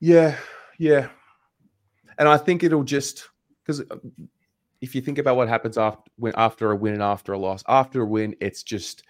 [0.00, 0.36] Yeah,
[0.76, 1.08] yeah,
[2.18, 3.28] and I think it'll just
[3.62, 3.96] because uh,
[4.80, 7.62] if you think about what happens after when after a win and after a loss,
[7.68, 9.04] after a win, it's just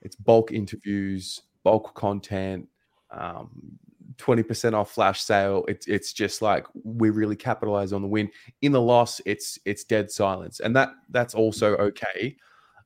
[0.00, 2.66] it's bulk interviews, bulk content,
[3.10, 3.78] um,
[4.16, 5.64] 20% off flash sale.
[5.68, 8.30] It's it's just like we really capitalize on the win.
[8.62, 10.60] In the loss, it's it's dead silence.
[10.60, 11.80] And that that's also mm.
[11.80, 12.36] okay.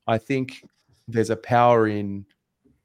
[0.06, 0.62] I think
[1.08, 2.26] there's a power in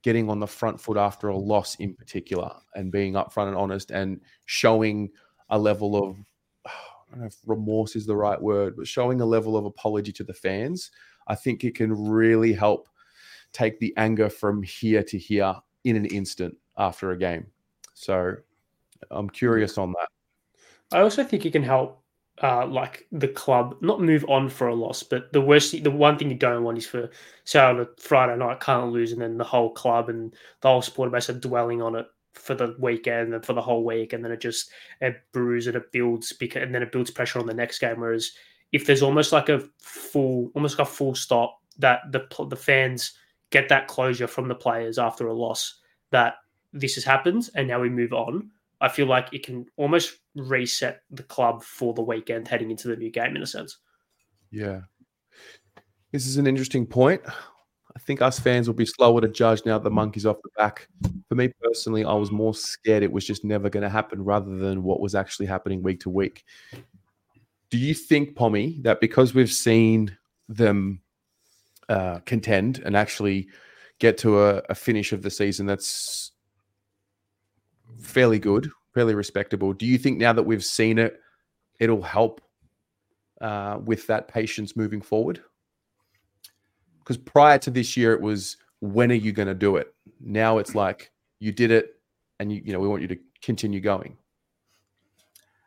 [0.04, 3.92] getting on the front foot after a loss in particular and being upfront and honest
[3.92, 5.10] and showing
[5.50, 6.18] a level of
[6.66, 10.14] I don't know if remorse is the right word, but showing a level of apology
[10.14, 10.92] to the fans.
[11.28, 12.88] I think it can really help
[13.54, 17.48] take the anger from here to here in an instant after a game.
[18.02, 18.36] So
[19.12, 20.08] I'm curious on that.
[20.92, 22.02] I also think it can help
[22.42, 26.18] uh, like the club not move on for a loss, but the worst, the one
[26.18, 27.12] thing you don't want is for
[27.44, 30.82] say on a Friday night can't lose, and then the whole club and the whole
[30.82, 34.26] supporter base are dwelling on it for the weekend and for the whole week, and
[34.26, 37.46] then it just it brews and it builds, because, and then it builds pressure on
[37.46, 38.00] the next game.
[38.00, 38.32] Whereas
[38.72, 43.14] if there's almost like a full, almost like a full stop, that the the fans
[43.52, 46.36] get that closure from the players after a loss that
[46.74, 48.50] this has happened and now we move on.
[48.80, 52.96] I feel like it can almost reset the club for the weekend heading into the
[52.96, 53.78] new game in a sense.
[54.50, 54.82] Yeah.
[56.12, 57.22] This is an interesting point.
[57.96, 60.88] I think us fans will be slower to judge now the monkey's off the back.
[61.30, 64.58] For me personally, I was more scared it was just never going to happen rather
[64.58, 66.44] than what was actually happening week to week.
[67.70, 70.18] Do you think, Pommy, that because we've seen
[70.50, 71.02] them
[71.90, 73.48] uh, contend and actually
[74.00, 76.31] get to a, a finish of the season that's
[78.00, 79.74] fairly good, fairly respectable.
[79.74, 81.20] Do you think now that we've seen it,
[81.80, 82.42] it'll help
[83.40, 85.42] uh, with that patience moving forward?
[87.00, 89.94] Because prior to this year, it was when are you going to do it?
[90.20, 91.96] Now it's like you did it,
[92.40, 94.18] and you you know we want you to continue going.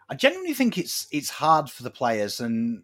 [0.09, 2.83] I genuinely think it's it's hard for the players, and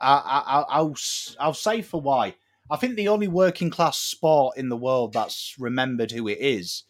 [0.00, 0.96] I, I, will
[1.40, 2.34] I'll say for why.
[2.70, 6.84] I think the only working class sport in the world that's remembered who it is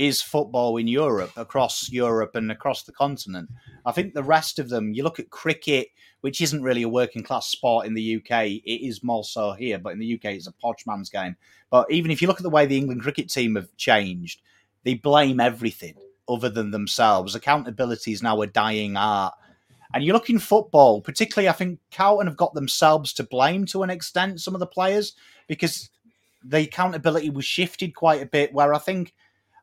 [0.00, 3.50] is football in Europe, across Europe and across the continent.
[3.84, 5.88] I think the rest of them, you look at cricket,
[6.22, 8.46] which isn't really a working class sport in the UK.
[8.64, 11.36] It is more so here, but in the UK, it's a posh man's game.
[11.70, 14.40] But even if you look at the way the England cricket team have changed,
[14.84, 17.34] they blame everything other than themselves.
[17.34, 19.34] Accountability is now a dying art.
[19.92, 23.82] And you look in football, particularly, I think Carlton have got themselves to blame to
[23.82, 25.14] an extent, some of the players,
[25.46, 25.90] because
[26.42, 28.54] the accountability was shifted quite a bit.
[28.54, 29.12] Where I think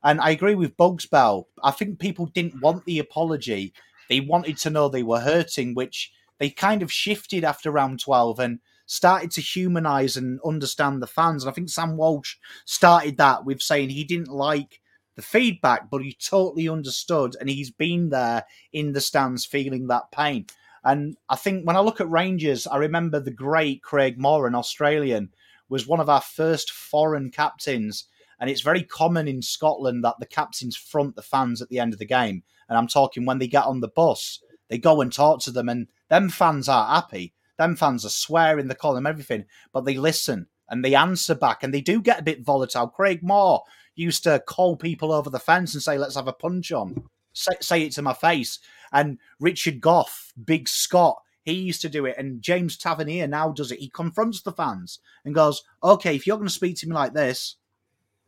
[0.08, 1.50] and I agree with Bugs Bell.
[1.62, 3.74] I think people didn't want the apology.
[4.08, 8.40] They wanted to know they were hurting, which they kind of shifted after round 12
[8.40, 11.44] and started to humanize and understand the fans.
[11.44, 14.80] And I think Sam Walsh started that with saying he didn't like
[15.18, 20.10] the feedback, but he totally understood and he's been there in the stands feeling that
[20.14, 20.46] pain.
[20.86, 24.56] And I think when I look at Rangers, I remember the great Craig Moore, an
[24.56, 25.34] Australian,
[25.68, 28.06] was one of our first foreign captains
[28.40, 31.94] And it's very common in Scotland that the captains front the fans at the end
[31.94, 32.44] of the game.
[32.70, 35.70] And I'm talking when they get on the bus, they go and talk to them,
[35.70, 37.34] and them fans are happy.
[37.58, 41.64] Them fans are swearing, they call them everything, but they listen and they answer back
[41.64, 42.88] and they do get a bit volatile.
[42.88, 43.64] Craig Moore
[43.96, 47.10] used to call people over the fence and say, let's have a punch on.
[47.34, 48.60] Say, say it to my face.
[48.92, 52.16] And Richard Gough, Big Scott, he used to do it.
[52.18, 53.80] And James Tavernier now does it.
[53.80, 57.14] He confronts the fans and goes, okay, if you're going to speak to me like
[57.14, 57.56] this,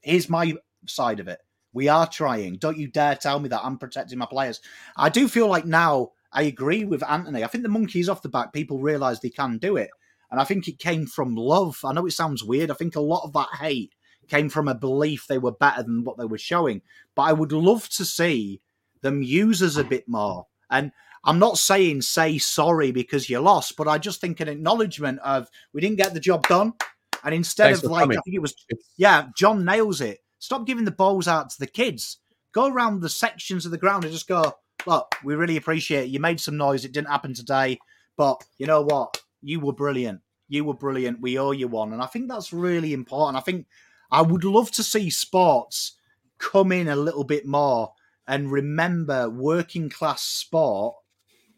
[0.02, 0.56] here's my
[0.88, 1.40] side of it.
[1.74, 2.56] We are trying.
[2.56, 4.60] Don't you dare tell me that I'm protecting my players.
[4.98, 7.44] I do feel like now I agree with Anthony.
[7.44, 9.90] I think the monkeys off the back, people realise they can do it.
[10.32, 11.80] And I think it came from love.
[11.84, 12.72] I know it sounds weird.
[12.72, 13.94] I think a lot of that hate
[14.28, 16.82] came from a belief they were better than what they were showing.
[17.16, 18.62] But I would love to see
[19.02, 20.48] them use us a bit more.
[20.70, 20.92] And
[21.24, 25.50] I'm not saying say sorry because you lost, but I just think an acknowledgement of
[25.74, 26.74] we didn't get the job done.
[27.23, 28.17] And instead Thanks of like, coming.
[28.17, 28.55] I think it was,
[28.97, 30.19] yeah, John nails it.
[30.39, 32.17] Stop giving the balls out to the kids.
[32.53, 34.53] Go around the sections of the ground and just go,
[34.86, 36.10] look, we really appreciate it.
[36.10, 36.86] You made some noise.
[36.86, 37.79] It didn't happen today.
[38.15, 39.21] But you know what?
[39.41, 40.21] You were brilliant.
[40.47, 41.21] You were brilliant.
[41.21, 41.93] We owe you one.
[41.93, 43.38] And I think that's really important.
[43.38, 43.67] I think
[44.12, 45.97] I would love to see sports
[46.38, 47.93] come in a little bit more
[48.27, 50.95] and remember working class sport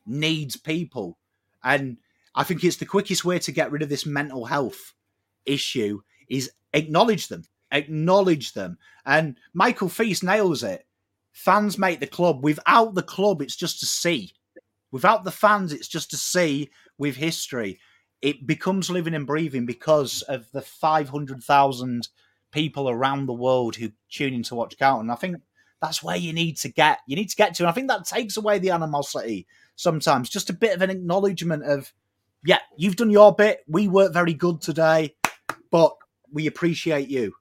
[0.05, 1.17] needs people.
[1.63, 1.97] And
[2.33, 4.93] I think it's the quickest way to get rid of this mental health
[5.45, 7.43] issue is acknowledge them.
[7.71, 8.77] Acknowledge them.
[9.05, 10.85] And Michael Feast nails it.
[11.31, 12.43] Fans make the club.
[12.43, 14.33] Without the club, it's just a C.
[14.91, 17.79] Without the fans, it's just a C with history.
[18.21, 22.07] It becomes living and breathing because of the 500,000
[22.51, 25.09] people around the world who tune in to watch Carlton.
[25.09, 25.37] I think
[25.81, 26.99] that's where you need to get.
[27.07, 27.63] You need to get to.
[27.63, 30.29] And I think that takes away the animosity sometimes.
[30.29, 31.91] Just a bit of an acknowledgement of,
[32.43, 33.61] yeah, you've done your bit.
[33.67, 35.15] We weren't very good today,
[35.71, 35.95] but
[36.31, 37.33] we appreciate you.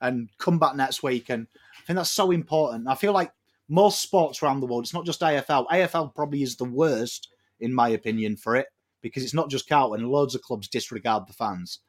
[0.00, 1.28] And come back next week.
[1.28, 2.86] And I think that's so important.
[2.86, 3.32] I feel like
[3.68, 5.66] most sports around the world, it's not just AFL.
[5.66, 8.66] AFL probably is the worst, in my opinion, for it
[9.02, 10.06] because it's not just Carlton.
[10.06, 11.80] Loads of clubs disregard the fans.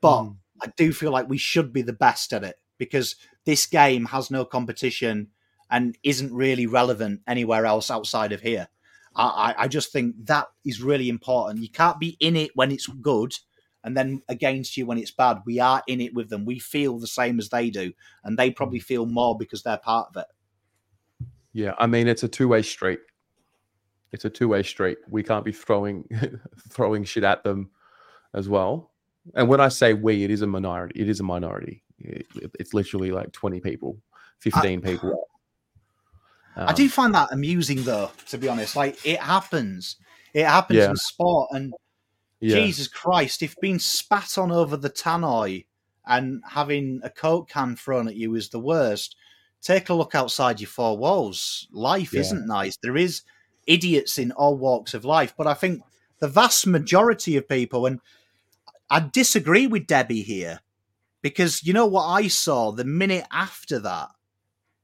[0.00, 0.36] But Mm.
[0.62, 4.30] I do feel like we should be the best at it because this game has
[4.30, 5.28] no competition
[5.70, 8.68] and isn't really relevant anywhere else outside of here.
[9.14, 9.24] I,
[9.58, 11.62] I, I just think that is really important.
[11.62, 13.34] You can't be in it when it's good
[13.84, 15.38] and then against you when it's bad.
[15.46, 16.44] We are in it with them.
[16.44, 17.92] We feel the same as they do,
[18.24, 21.26] and they probably feel more because they're part of it.
[21.52, 23.00] Yeah, I mean it's a two-way street.
[24.12, 24.98] It's a two-way street.
[25.08, 26.08] We can't be throwing
[26.70, 27.70] throwing shit at them
[28.34, 28.90] as well.
[29.34, 31.00] And when I say we, it is a minority.
[31.00, 31.82] It is a minority.
[31.98, 32.26] It-
[32.58, 33.98] it's literally like 20 people,
[34.40, 35.28] 15 people.
[36.56, 38.10] I Um, do find that amusing, though.
[38.28, 39.96] To be honest, like it happens.
[40.34, 40.90] It happens Yeah.
[40.90, 41.72] in sport, and
[42.40, 42.56] yeah.
[42.56, 45.64] Jesus Christ, if being spat on over the tannoy
[46.06, 49.16] and having a coke can thrown at you is the worst,
[49.60, 51.66] take a look outside your four walls.
[51.70, 52.20] Life Yeah.
[52.20, 52.76] isn't nice.
[52.76, 53.22] There is
[53.66, 55.82] idiots in all walks of life, but I think
[56.20, 58.00] the vast majority of people, and
[58.88, 60.60] I disagree with Debbie here,
[61.20, 64.10] because you know what I saw the minute after that?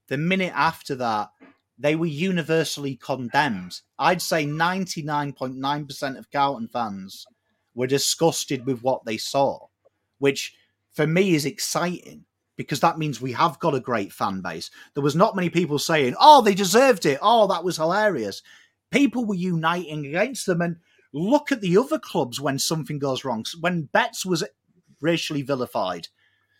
[0.07, 1.31] The minute after that,
[1.79, 3.81] they were universally condemned.
[3.97, 7.25] I'd say 99.9% of Carlton fans
[7.75, 9.67] were disgusted with what they saw,
[10.17, 10.55] which
[10.91, 14.71] for me is exciting because that means we have got a great fan base.
[14.93, 17.19] There was not many people saying, "Oh, they deserved it.
[17.21, 18.41] Oh, that was hilarious."
[18.91, 20.77] People were uniting against them and
[21.11, 23.45] look at the other clubs when something goes wrong.
[23.59, 24.43] When Betts was
[25.01, 26.07] racially vilified,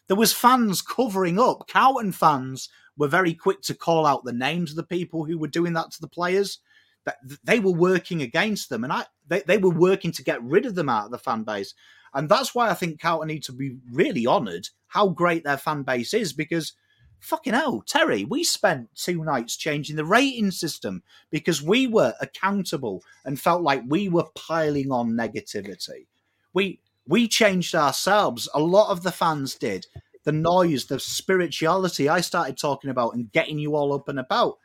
[0.08, 1.68] there was fans covering up.
[1.68, 5.48] Carlton fans were very quick to call out the names of the people who were
[5.48, 6.60] doing that to the players.
[7.06, 10.66] That they were working against them, and I they, they were working to get rid
[10.66, 11.74] of them out of the fan base.
[12.14, 15.84] And that's why I think Carlton need to be really honoured how great their fan
[15.84, 16.74] base is because
[17.20, 23.04] fucking hell, Terry, we spent two nights changing the rating system because we were accountable
[23.26, 26.06] and felt like we were piling on negativity.
[26.54, 28.50] We we changed ourselves.
[28.54, 29.86] A lot of the fans did.
[30.24, 34.58] The noise, the spirituality I started talking about and getting you all up and about.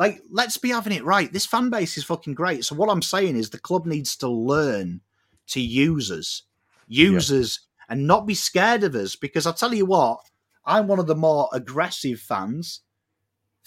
[0.00, 1.30] Like, let's be having it right.
[1.30, 2.64] This fan base is fucking great.
[2.64, 5.02] So what I'm saying is the club needs to learn
[5.48, 6.44] to use us,
[6.88, 9.14] use us, and not be scared of us.
[9.14, 10.20] Because I tell you what,
[10.64, 12.80] I'm one of the more aggressive fans.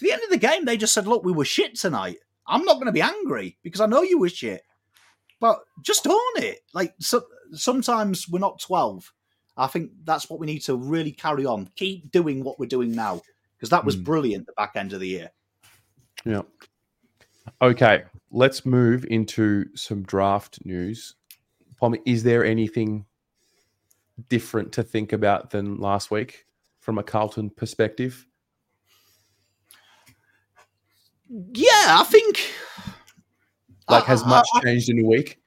[0.00, 2.16] the end of the game, they just said, "Look, we were shit tonight."
[2.48, 4.62] I'm not going to be angry because I know you were shit,
[5.40, 6.62] but just own it.
[6.72, 7.22] Like so,
[7.52, 9.12] sometimes we're not 12.
[9.56, 11.70] I think that's what we need to really carry on.
[11.76, 13.22] Keep doing what we're doing now
[13.56, 14.02] because that was Mm.
[14.02, 15.30] brilliant the back end of the year.
[16.24, 16.42] Yeah.
[17.60, 21.14] Okay, let's move into some draft news.
[21.78, 23.04] Pommy, is there anything
[24.28, 26.46] different to think about than last week
[26.80, 28.26] from a Carlton perspective?
[31.28, 32.52] Yeah, I think.
[33.88, 35.40] Like, has much I- changed in a week?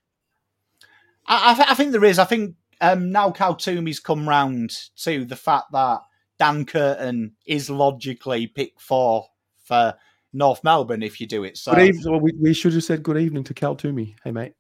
[1.26, 2.20] I, I, I think there is.
[2.20, 6.02] I think um, now Cal Twomey's come round to the fact that
[6.38, 9.28] Dan Curtin is logically pick four
[9.64, 9.96] for
[10.38, 11.58] North Melbourne if you do it.
[11.58, 12.12] So Good evening.
[12.12, 14.16] Well, we, we should have said good evening to Cal Twomey.
[14.24, 14.54] Hey, mate.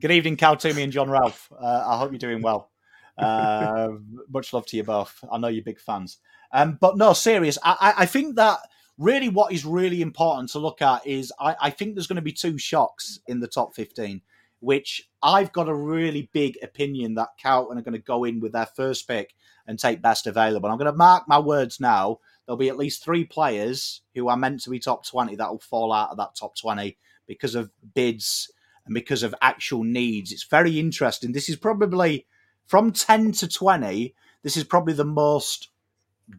[0.00, 1.50] good evening, Cal Twomey and John Ralph.
[1.52, 2.70] Uh, I hope you're doing well.
[3.16, 3.90] Uh,
[4.28, 5.24] much love to you both.
[5.30, 6.18] I know you're big fans.
[6.52, 7.58] Um, but no, serious.
[7.62, 8.58] I, I, think that
[8.98, 12.22] really what is really important to look at is I, I think there's going to
[12.22, 14.20] be two shocks in the top 15,
[14.60, 18.52] which I've got a really big opinion that Carlton are going to go in with
[18.52, 19.34] their first pick
[19.66, 20.68] and take best available.
[20.68, 22.18] I'm going to mark my words now.
[22.46, 25.58] There'll be at least three players who are meant to be top 20 that will
[25.58, 28.50] fall out of that top 20 because of bids
[28.84, 30.30] and because of actual needs.
[30.30, 31.32] It's very interesting.
[31.32, 32.26] This is probably
[32.66, 35.70] from 10 to 20, this is probably the most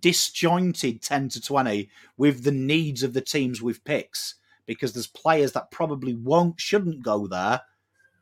[0.01, 4.35] disjointed 10 to 20 with the needs of the teams with picks
[4.65, 7.61] because there's players that probably won't, shouldn't go there.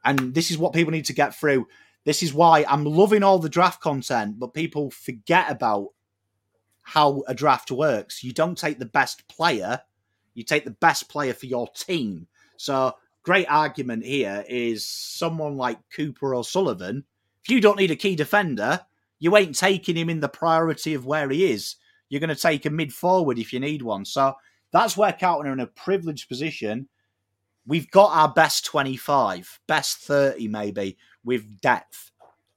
[0.03, 1.67] And this is what people need to get through.
[2.03, 5.89] This is why I'm loving all the draft content, but people forget about
[6.83, 8.23] how a draft works.
[8.23, 9.81] You don't take the best player,
[10.33, 12.27] you take the best player for your team.
[12.57, 17.03] So, great argument here is someone like Cooper or Sullivan.
[17.43, 18.81] If you don't need a key defender,
[19.19, 21.75] you ain't taking him in the priority of where he is.
[22.09, 24.05] You're going to take a mid forward if you need one.
[24.05, 24.35] So,
[24.71, 26.87] that's where Carlton are in a privileged position.
[27.65, 32.11] We've got our best 25, best 30 maybe with depth.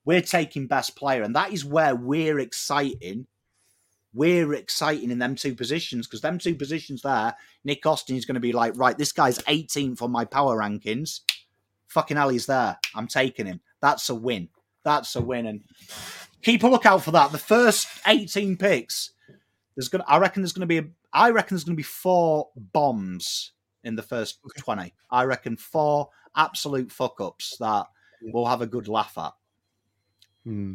[0.05, 3.27] We're taking best player, and that is where we're exciting.
[4.17, 8.35] We're exciting in them two positions because them two positions there, Nick Austin is going
[8.37, 11.21] to be like, right, this guy's 18th on my power rankings.
[11.89, 12.79] Fucking hell, he's there.
[12.95, 13.61] I'm taking him.
[13.83, 14.49] That's a win.
[14.85, 15.45] That's a win.
[15.45, 15.65] And
[16.41, 17.31] keep a lookout for that.
[17.31, 19.11] The first 18 picks,
[19.77, 23.53] there's gonna I reckon there's gonna be a I reckon there's gonna be four bombs
[23.85, 24.95] in the first 20.
[25.11, 27.87] I reckon four absolute fuck ups that
[28.23, 29.33] we'll have a good laugh at.
[30.45, 30.75] Hmm.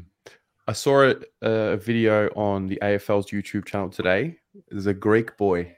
[0.71, 4.37] I saw a, a video on the AFL's YouTube channel today.
[4.69, 5.75] There's a Greek boy,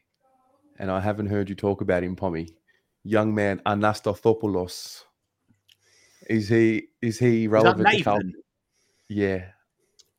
[0.77, 2.49] and I haven't heard you talk about him, Pommy.
[3.03, 5.05] Young man Anastathopoulos.
[6.29, 8.03] Is he is he Is that relevant to Nathan?
[8.03, 8.33] Carlton?
[9.09, 9.45] Yeah.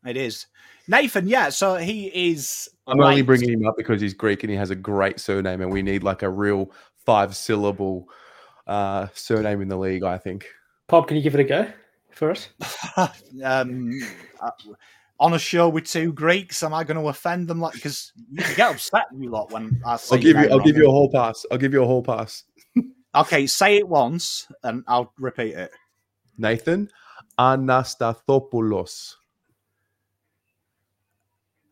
[0.04, 0.48] It is.
[0.88, 4.56] Nathan, yeah, so he is I'm only bringing him up because he's Greek and he
[4.56, 6.72] has a great surname, and we need like a real
[7.06, 8.08] five syllable
[8.66, 10.48] uh, surname in the league, I think.
[10.88, 11.72] Pop, can you give it a go
[12.14, 12.48] for us?
[13.44, 13.92] um,
[14.40, 14.50] uh,
[15.20, 17.60] on a show with two Greeks, am I going to offend them?
[17.60, 20.66] Like, because you get upset you lot when I say I'll give you I'll name
[20.66, 21.46] give you a whole pass.
[21.50, 22.44] I'll give you a whole pass.
[23.16, 25.70] Okay, say it once and I'll repeat it.
[26.36, 26.90] Nathan
[27.38, 29.14] Anastathopoulos.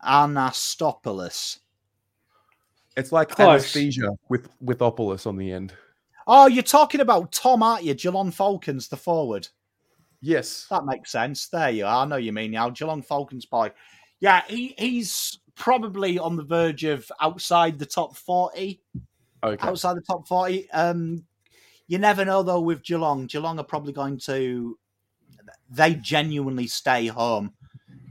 [0.01, 1.59] Anastopoulos.
[2.95, 3.49] It's like Close.
[3.49, 5.73] anesthesia with with opulus on the end.
[6.27, 7.93] Oh, you're talking about Tom, aren't you?
[7.93, 9.49] Geelong Falcons, the forward.
[10.23, 10.67] Yes.
[10.69, 11.47] That makes sense.
[11.47, 12.05] There you are.
[12.05, 12.69] I know you mean now.
[12.69, 13.71] Geelong Falcons boy.
[14.21, 18.81] Yeah, he, he's probably on the verge of outside the top 40.
[19.43, 19.67] Okay.
[19.67, 20.71] outside the top 40.
[20.71, 21.25] Um,
[21.87, 23.27] you never know, though, with Geelong.
[23.27, 24.79] Geelong are probably going to,
[25.69, 27.53] they genuinely stay home.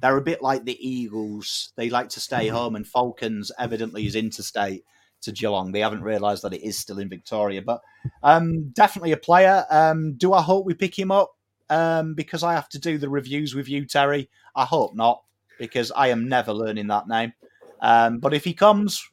[0.02, 1.72] They're a bit like the Eagles.
[1.76, 4.84] They like to stay home, and Falcons evidently is interstate
[5.22, 5.72] to Geelong.
[5.72, 7.80] They haven't realised that it is still in Victoria, but
[8.22, 9.64] um, definitely a player.
[9.70, 11.30] Um, do I hope we pick him up?
[11.70, 14.28] Um, because I have to do the reviews with you, Terry.
[14.54, 15.22] I hope not,
[15.58, 17.32] because I am never learning that name.
[17.80, 19.08] Um, but if he comes,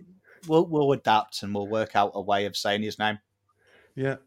[0.47, 3.20] we'll we'll adapt and we'll work out a way of saying his name.
[3.95, 4.18] Yeah.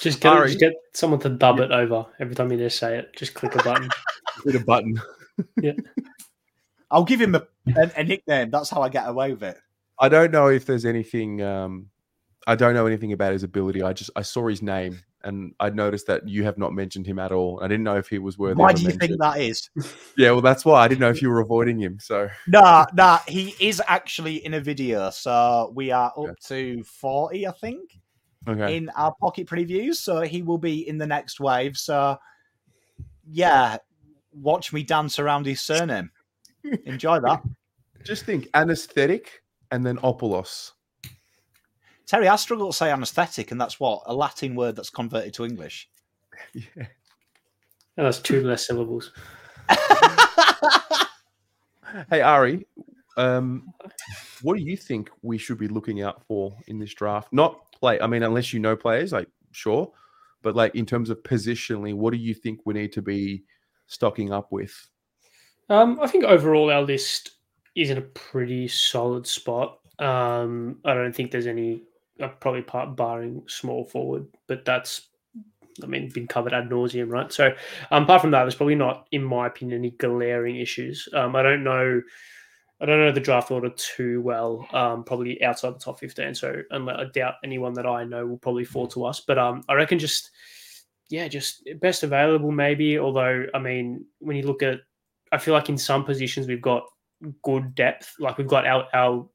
[0.00, 0.48] Just get, Ari.
[0.48, 3.14] just get someone to dub it over every time you just say it.
[3.16, 3.88] Just click a button.
[4.44, 5.00] Hit a button.
[5.60, 5.72] Yeah.
[6.92, 7.44] I'll give him a,
[7.76, 8.52] a, a nickname.
[8.52, 9.56] That's how I get away with it.
[9.98, 11.42] I don't know if there's anything.
[11.42, 11.90] Um,
[12.46, 13.82] I don't know anything about his ability.
[13.82, 17.18] I just I saw his name and I noticed that you have not mentioned him
[17.18, 17.58] at all.
[17.62, 18.60] I didn't know if he was worthy.
[18.60, 19.08] Why do you mention.
[19.08, 19.70] think that is?
[20.16, 21.98] Yeah, well, that's why I didn't know if you were avoiding him.
[22.00, 23.18] So Nah, nah.
[23.26, 27.98] He is actually in a video, so we are up to forty, I think,
[28.46, 29.96] okay, in our pocket previews.
[29.96, 31.76] So he will be in the next wave.
[31.76, 32.16] So
[33.26, 33.78] yeah,
[34.32, 36.10] watch me dance around his surname.
[36.84, 37.42] Enjoy that,
[38.04, 40.72] just think anesthetic and then opulos.
[42.06, 42.28] Terry.
[42.28, 45.88] I struggle to say anaesthetic, and that's what a Latin word that's converted to English.
[46.52, 46.86] Yeah.
[47.96, 49.12] And that's two less syllables.
[52.10, 52.66] Hey Ari,
[53.16, 53.72] um,
[54.42, 57.32] what do you think we should be looking out for in this draft?
[57.32, 58.00] Not play.
[58.00, 59.92] I mean, unless you know players, like sure,
[60.42, 63.44] but like in terms of positionally, what do you think we need to be
[63.86, 64.74] stocking up with?
[65.68, 67.36] Um, I think overall our list
[67.76, 69.78] is in a pretty solid spot.
[70.00, 71.82] Um, I don't think there's any
[72.40, 75.08] probably part barring small forward, but that's
[75.82, 77.32] I mean been covered ad nauseum, right?
[77.32, 77.52] So
[77.90, 81.08] um, apart from that, there's probably not, in my opinion, any glaring issues.
[81.12, 82.00] Um, I don't know.
[82.80, 84.66] I don't know the draft order too well.
[84.72, 86.34] Um, probably outside the top fifteen.
[86.34, 89.20] So I doubt anyone that I know will probably fall to us.
[89.20, 90.30] But um, I reckon just
[91.08, 92.98] yeah, just best available maybe.
[92.98, 94.80] Although I mean, when you look at,
[95.32, 96.84] I feel like in some positions we've got
[97.42, 98.14] good depth.
[98.18, 99.28] Like we've got our our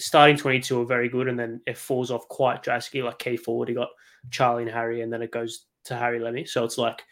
[0.00, 3.02] starting twenty two are very good, and then it falls off quite drastically.
[3.02, 3.90] Like key forward, you got
[4.30, 6.48] Charlie and Harry, and then it goes to Harry Lemmey.
[6.48, 7.02] So it's like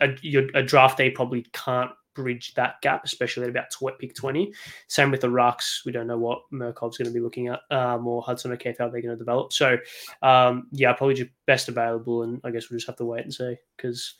[0.00, 0.14] a,
[0.54, 4.52] a draft day probably can't bridge that gap, especially at about tw- pick 20.
[4.88, 5.84] Same with the Rucks.
[5.84, 8.88] We don't know what Mirkov's going to be looking at um, or Hudson O'Keeffe, how
[8.88, 9.52] they're going to develop.
[9.52, 9.76] So,
[10.22, 12.22] um, yeah, probably just best available.
[12.22, 14.14] And I guess we'll just have to wait and see because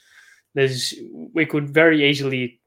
[0.55, 0.95] there's
[1.33, 2.61] we could very easily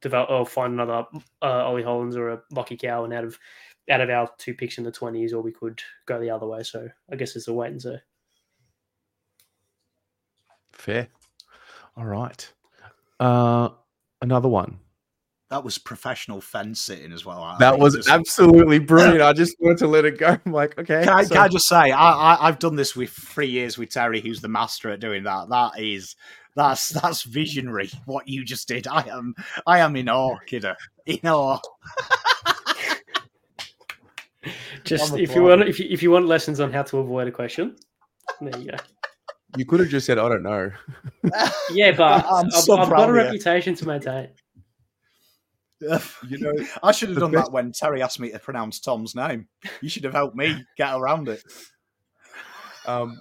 [0.00, 1.06] develop or find another
[1.42, 3.38] uh, Ollie Hollands or a Lachie Cowan out of
[3.88, 6.62] out of our two picks in the 20s, or we could go the other way.
[6.62, 7.96] So I guess it's a wait and see.
[10.72, 11.08] Fair.
[11.96, 12.52] All right.
[13.18, 13.70] Uh,
[14.22, 14.78] another one.
[15.50, 17.56] That was professional fence sitting as well.
[17.58, 18.08] That was just...
[18.08, 19.20] absolutely brilliant.
[19.20, 20.38] I just wanted to let it go.
[20.46, 21.02] I'm like, okay.
[21.04, 21.34] Can I, so...
[21.34, 24.40] can I just say, I, I, have done this with three years with Terry, who's
[24.40, 25.48] the master at doing that.
[25.48, 26.14] That is,
[26.54, 27.90] that's that's visionary.
[28.06, 28.86] What you just did.
[28.86, 29.34] I am,
[29.66, 30.76] I am in awe, kidder.
[31.04, 31.58] In awe.
[34.90, 37.32] just if you want, if you, if you want lessons on how to avoid a
[37.32, 37.76] question,
[38.40, 38.76] there you go.
[39.56, 40.70] You could have just said, "I don't know."
[41.72, 44.28] yeah, but I'm so I've, I've got a reputation to maintain.
[45.80, 47.46] you know, I should have done best...
[47.46, 49.46] that when Terry asked me to pronounce Tom's name.
[49.80, 51.42] You should have helped me get around it.
[52.86, 53.20] Um,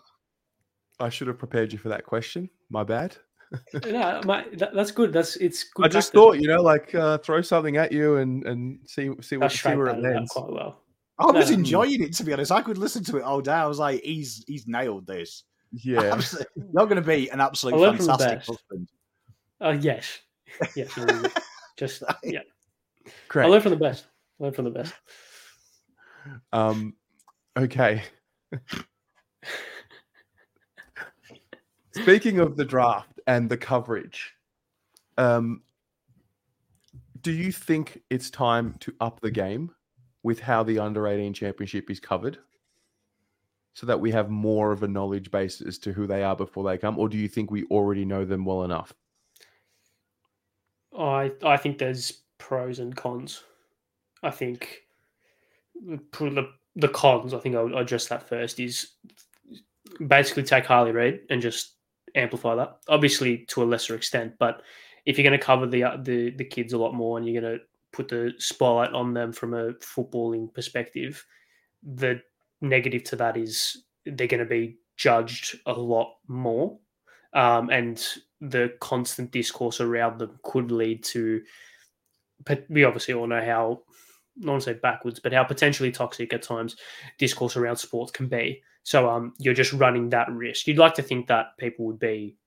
[1.00, 2.50] I should have prepared you for that question.
[2.70, 3.16] My bad.
[3.86, 5.14] no, my, that, that's good.
[5.14, 5.86] That's it's good.
[5.86, 9.38] I just thought, you know, like uh, throw something at you and and see see
[9.38, 10.32] what see where it lands.
[10.32, 10.84] Quite well.
[11.20, 12.52] I was enjoying it to be honest.
[12.52, 13.52] I could listen to it all day.
[13.52, 15.44] I was like, he's he's nailed this.
[15.72, 16.20] Yeah,
[16.56, 18.90] you're going to be an absolute fantastic husband.
[19.62, 20.20] Oh uh, yes,
[20.76, 20.98] yes.
[21.78, 22.40] Just yeah.
[23.28, 23.46] Great.
[23.46, 24.06] I learn from the best.
[24.40, 24.94] I learn from the best.
[26.54, 26.96] Um.
[27.58, 28.04] Okay.
[31.92, 34.34] Speaking of the draft and the coverage,
[35.18, 35.64] um,
[37.22, 39.72] do you think it's time to up the game
[40.24, 42.40] with how the under 18 championship is covered?
[43.80, 46.70] so that we have more of a knowledge base as to who they are before
[46.70, 48.94] they come, or do you think we already know them well enough?
[50.98, 53.42] I I think there's pros and cons.
[54.22, 54.82] I think
[55.76, 57.34] the the cons.
[57.34, 58.60] I think I'll address that first.
[58.60, 58.96] Is
[60.06, 61.76] basically take Harley Reid and just
[62.16, 62.80] amplify that.
[62.90, 64.62] Obviously, to a lesser extent, but
[65.06, 67.42] if you're going to cover the uh, the the kids a lot more and you're
[67.42, 71.26] going to put the spotlight on them from a footballing perspective,
[71.84, 72.22] the
[72.62, 76.78] negative to that is they're going to be judged a lot more.
[77.34, 78.04] Um, and
[78.42, 81.42] the constant discourse around them could lead to,
[82.46, 83.84] but we obviously all know how,
[84.36, 86.76] not to say backwards, but how potentially toxic at times
[87.18, 88.62] discourse around sports can be.
[88.84, 90.66] So um, you're just running that risk.
[90.66, 92.38] You'd like to think that people would be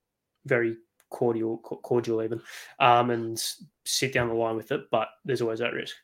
[0.46, 0.76] very
[1.10, 2.40] cordial, cordial even,
[2.80, 3.40] um, and
[3.84, 5.94] sit down the line with it, but there's always that risk.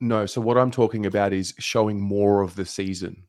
[0.00, 3.24] No, so what I'm talking about is showing more of the season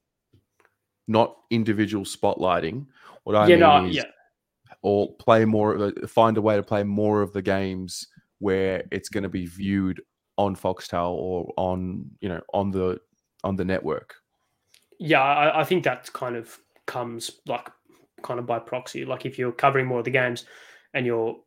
[1.12, 2.86] not individual spotlighting.
[3.24, 4.04] What I yeah, mean no, is, yeah.
[4.82, 8.08] or play more, of find a way to play more of the games
[8.40, 10.02] where it's going to be viewed
[10.38, 13.00] on Foxtel or on you know on the
[13.44, 14.16] on the network.
[15.00, 17.70] Yeah, I, I think that kind of comes like
[18.24, 19.06] kind of by proxy.
[19.06, 20.46] Like if you're covering more of the games
[20.94, 21.38] and you're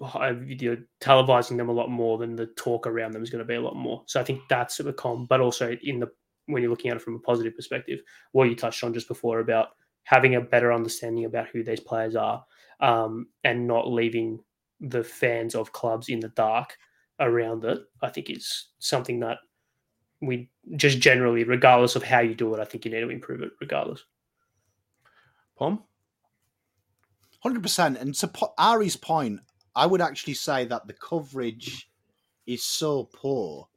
[0.47, 3.57] you're televising them a lot more, then the talk around them is going to be
[3.57, 4.03] a lot more.
[4.07, 6.11] So I think that's a con, but also in the
[6.47, 8.01] when you're looking at it from a positive perspective,
[8.33, 9.69] what you touched on just before about
[10.05, 12.45] having a better understanding about who these players are
[12.81, 14.39] um, and not leaving
[14.81, 16.77] the fans of clubs in the dark
[17.21, 19.39] around it, I think is something that
[20.21, 23.43] we just generally, regardless of how you do it, I think you need to improve
[23.43, 24.05] it regardless.
[25.57, 25.83] Pom?
[27.45, 28.01] 100%.
[28.01, 29.41] And to Ari's point,
[29.75, 31.89] I would actually say that the coverage
[32.47, 33.69] is so poor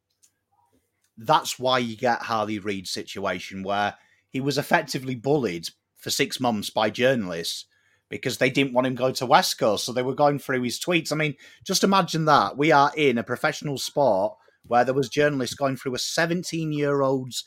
[1.18, 3.96] that's why you get Harley Reid's situation where
[4.30, 7.66] he was effectively bullied for six months by journalists
[8.10, 9.86] because they didn't want him going to West Coast.
[9.86, 11.12] So they were going through his tweets.
[11.12, 12.58] I mean, just imagine that.
[12.58, 17.02] We are in a professional sport where there was journalists going through a 17 year
[17.02, 17.44] old's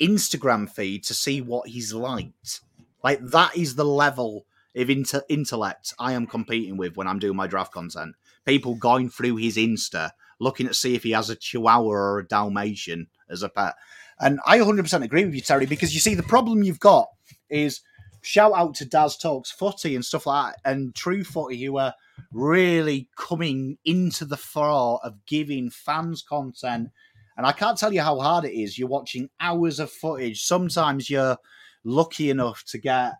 [0.00, 2.60] Instagram feed to see what he's liked.
[3.02, 4.46] Like that is the level
[4.76, 8.14] of inter- intellect I am competing with when I'm doing my draft content.
[8.44, 12.26] People going through his Insta looking to see if he has a Chihuahua or a
[12.26, 13.74] Dalmatian as a pet.
[14.20, 17.08] And I 100% agree with you, Terry, because you see, the problem you've got
[17.50, 17.80] is
[18.22, 21.94] shout out to Daz Talks Footy and stuff like that, and True Footy, who are
[22.32, 26.90] really coming into the fore of giving fans content.
[27.36, 28.76] And I can't tell you how hard it is.
[28.76, 30.42] You're watching hours of footage.
[30.42, 31.38] Sometimes you're
[31.84, 33.14] lucky enough to get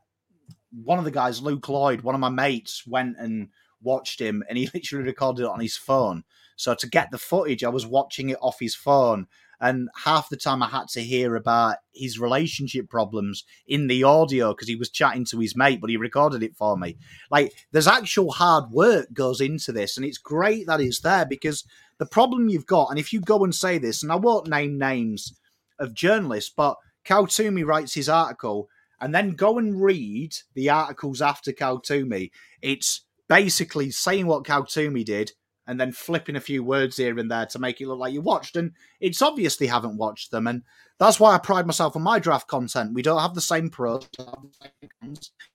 [0.70, 3.48] one of the guys, Luke Lloyd, one of my mates, went and
[3.80, 6.24] watched him and he literally recorded it on his phone.
[6.56, 9.26] So to get the footage, I was watching it off his phone
[9.60, 14.52] and half the time I had to hear about his relationship problems in the audio
[14.52, 16.96] because he was chatting to his mate, but he recorded it for me.
[17.30, 21.64] Like there's actual hard work goes into this, and it's great that it's there because
[21.98, 24.78] the problem you've got, and if you go and say this, and I won't name
[24.78, 25.34] names
[25.78, 28.68] of journalists, but Twomey writes his article,
[29.00, 32.30] and then go and read the articles after Twomey.
[32.62, 35.32] It's basically saying what Twomey did
[35.66, 38.22] and then flipping a few words here and there to make it look like you
[38.22, 38.56] watched.
[38.56, 40.46] And it's obvious they haven't watched them.
[40.46, 40.62] And
[40.98, 42.94] that's why I pride myself on my draft content.
[42.94, 44.08] We don't have the same pros.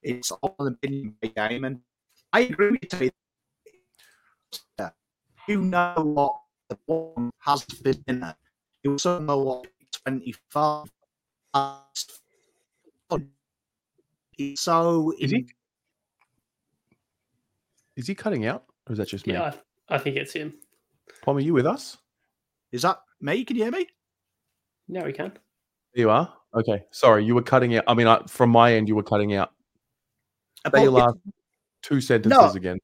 [0.02, 1.64] It's all an opinion game.
[1.64, 1.80] And
[2.32, 3.10] I agree with you.
[5.48, 6.36] You know what
[6.68, 8.36] the one has been in it.
[8.84, 9.66] You also know what
[10.06, 10.90] 25
[14.38, 15.46] it's so is he
[17.96, 19.52] is he cutting out or is that just me yeah
[19.88, 20.54] I think it's him.
[21.22, 21.98] Pom, are you with us?
[22.72, 23.44] Is that me?
[23.44, 23.86] Can you hear me?
[24.88, 25.32] No, we can.
[25.94, 26.32] There you are?
[26.54, 26.84] Okay.
[26.90, 27.84] Sorry, you were cutting out.
[27.86, 29.52] I mean, I, from my end, you were cutting out.
[30.72, 31.16] Say your last
[31.82, 32.78] two sentences no, again.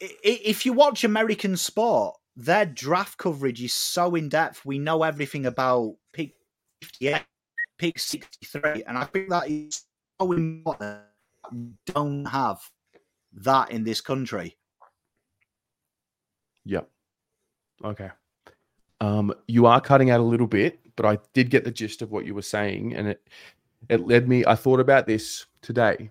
[0.00, 4.64] If you watch American sport, their draft coverage is so in depth.
[4.64, 6.34] We know everything about pick
[6.82, 7.22] 58,
[7.78, 8.84] pick 63.
[8.86, 9.87] And I think that is so important.
[10.20, 10.62] We
[11.86, 12.58] don't have
[13.32, 14.56] that in this country.
[16.64, 16.88] Yep.
[17.84, 18.10] Okay.
[19.00, 22.10] Um, you are cutting out a little bit, but I did get the gist of
[22.10, 23.22] what you were saying, and it
[23.88, 24.44] it led me.
[24.44, 26.10] I thought about this today.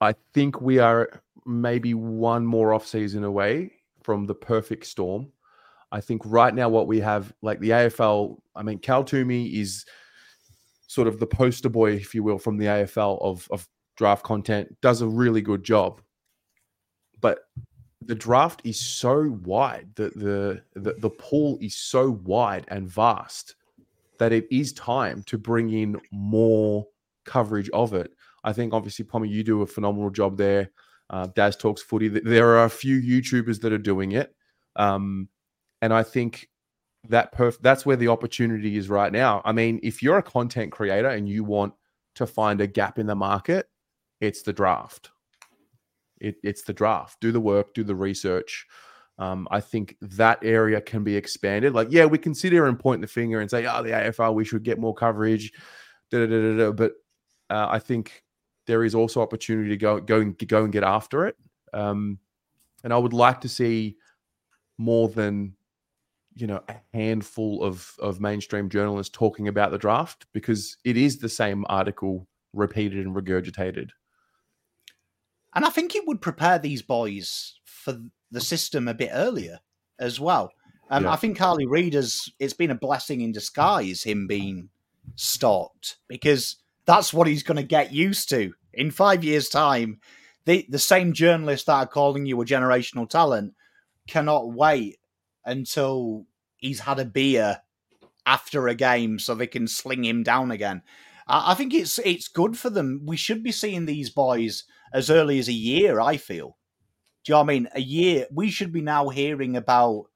[0.00, 3.72] I think we are maybe one more off season away
[4.02, 5.32] from the perfect storm.
[5.92, 9.84] I think right now what we have, like the AFL, I mean, Cal Twomey is
[10.90, 14.76] sort of the poster boy, if you will, from the AFL of of draft content.
[14.80, 16.02] Does a really good job,
[17.20, 17.42] but
[18.02, 23.54] the draft is so wide, the, the the the pool is so wide and vast
[24.18, 26.84] that it is time to bring in more
[27.24, 28.10] coverage of it.
[28.42, 30.70] I think obviously, Pommy, you do a phenomenal job there.
[31.08, 32.08] Uh, Daz talks footy.
[32.08, 34.34] There are a few YouTubers that are doing it,
[34.74, 35.28] um,
[35.82, 36.48] and I think
[37.08, 39.42] that perf- that's where the opportunity is right now.
[39.44, 41.72] I mean, if you're a content creator and you want
[42.16, 43.68] to find a gap in the market,
[44.20, 45.10] it's the draft.
[46.20, 47.18] It, it's the draft.
[47.20, 48.66] Do the work, do the research.
[49.18, 51.74] Um, I think that area can be expanded.
[51.74, 54.34] Like, yeah, we can sit here and point the finger and say, oh, the AFL,
[54.34, 55.52] we should get more coverage.
[56.10, 56.92] Da, da, da, but
[57.48, 58.22] uh, I think
[58.66, 61.36] there is also opportunity to go, go, and, go and get after it.
[61.72, 62.18] Um,
[62.82, 63.96] and I would like to see
[64.78, 65.54] more than
[66.34, 71.18] you know a handful of of mainstream journalists talking about the draft because it is
[71.18, 73.90] the same article repeated and regurgitated
[75.54, 77.98] and I think it would prepare these boys for
[78.30, 79.58] the system a bit earlier
[79.98, 80.52] as well.
[80.90, 81.12] Um, yeah.
[81.12, 84.70] I think Harley Reid has, it's been a blessing in disguise, him being
[85.16, 86.56] stopped, because
[86.86, 88.52] that's what he's going to get used to.
[88.72, 90.00] In five years' time,
[90.46, 93.54] the, the same journalists that are calling you a generational talent
[94.06, 94.98] cannot wait
[95.44, 96.26] until
[96.56, 97.62] he's had a beer
[98.26, 100.82] after a game so they can sling him down again.
[101.26, 103.02] I, I think it's it's good for them.
[103.06, 106.56] We should be seeing these boys as early as a year, I feel.
[107.24, 107.68] Do you know what I mean?
[107.74, 110.06] A year, we should be now hearing about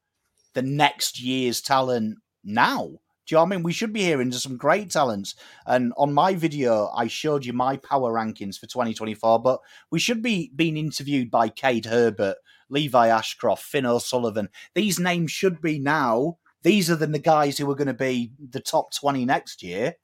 [0.54, 2.98] the next year's talent now.
[3.26, 3.62] Do you know what I mean?
[3.62, 5.34] We should be hearing some great talents.
[5.66, 9.60] And on my video, I showed you my power rankings for 2024, but
[9.90, 12.36] we should be being interviewed by Cade Herbert,
[12.74, 14.50] Levi Ashcroft, Finn O'Sullivan.
[14.74, 16.36] These names should be now.
[16.62, 19.96] These are the guys who are going to be the top 20 next year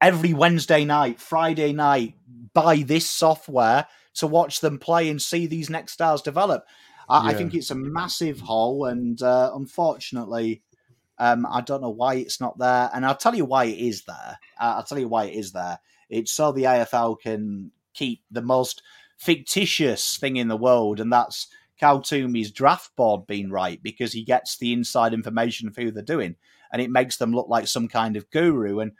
[0.00, 2.14] every Wednesday night, Friday night,
[2.54, 6.64] buy this software to watch them play and see these next stars develop.
[7.08, 7.28] I, yeah.
[7.30, 10.62] I think it's a massive hole, and uh, unfortunately,
[11.18, 12.90] um, I don't know why it's not there.
[12.92, 14.38] And I'll tell you why it is there.
[14.60, 15.78] Uh, I'll tell you why it is there.
[16.10, 18.82] It's so the AFL can keep the most
[19.18, 21.48] fictitious thing in the world, and that's
[21.78, 26.02] Cal Twomey's draft board being right because he gets the inside information of who they're
[26.02, 26.36] doing,
[26.72, 28.80] and it makes them look like some kind of guru.
[28.80, 28.92] And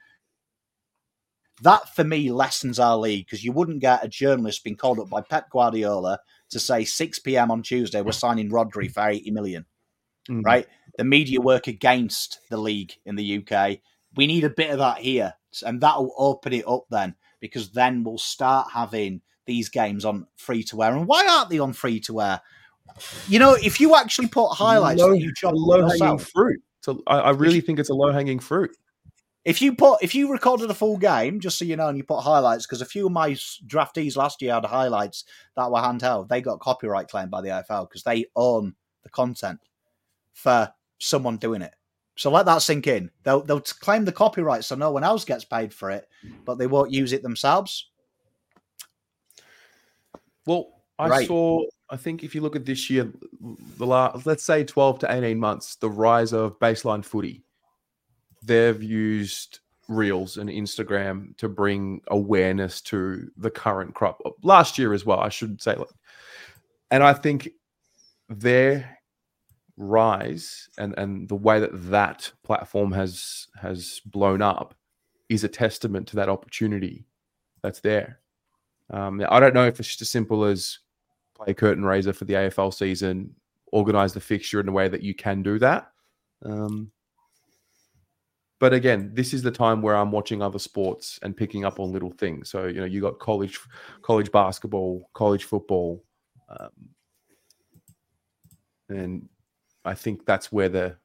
[1.62, 5.08] That for me lessens our league because you wouldn't get a journalist being called up
[5.08, 7.50] by Pep Guardiola to say 6 p.m.
[7.50, 9.64] on Tuesday we're signing Rodri for 80 million.
[10.30, 10.44] Mm.
[10.44, 10.66] Right?
[10.96, 13.78] The media work against the league in the UK.
[14.16, 18.02] We need a bit of that here, and that'll open it up then because then
[18.02, 20.92] we'll start having these games on free to wear.
[20.92, 22.40] And why aren't they on free to wear?
[23.26, 26.61] You know, if you actually put highlights low, you chop low hanging yourself, fruit.
[26.82, 28.70] So I, I really think it's a low hanging fruit.
[29.44, 32.05] if you put if you recorded a full game, just so you know, and you
[32.05, 33.30] put highlights, because a few of my
[33.66, 35.24] draftees last year had highlights
[35.57, 39.61] that were handheld, they got copyright claimed by the AFL because they own the content
[40.32, 41.74] for someone doing it.
[42.16, 43.11] So let that sink in.
[43.22, 46.07] They'll they'll claim the copyright so no one else gets paid for it,
[46.44, 47.90] but they won't use it themselves.
[50.49, 51.28] Well, I Right.
[51.28, 51.62] saw.
[51.90, 53.12] I think if you look at this year,
[53.76, 57.44] the last let's say twelve to eighteen months, the rise of baseline footy.
[58.42, 64.20] They've used reels and Instagram to bring awareness to the current crop.
[64.42, 65.76] Last year as well, I should say,
[66.90, 67.51] and I think
[68.30, 68.99] their
[69.76, 74.74] rise and and the way that that platform has has blown up
[75.28, 77.07] is a testament to that opportunity
[77.62, 78.20] that's there.
[78.91, 80.78] Um, I don't know if it's just as simple as
[81.34, 83.34] play a curtain raiser for the AFL season,
[83.72, 85.91] organize the fixture in a way that you can do that.
[86.45, 86.91] Um,
[88.61, 91.93] but again, this is the time where I'm watching other sports and picking up on
[91.93, 92.49] little things.
[92.49, 93.61] So you know, you got college,
[94.03, 96.03] college basketball, college football,
[96.49, 96.70] um,
[98.89, 99.28] and
[99.84, 100.97] I think that's where the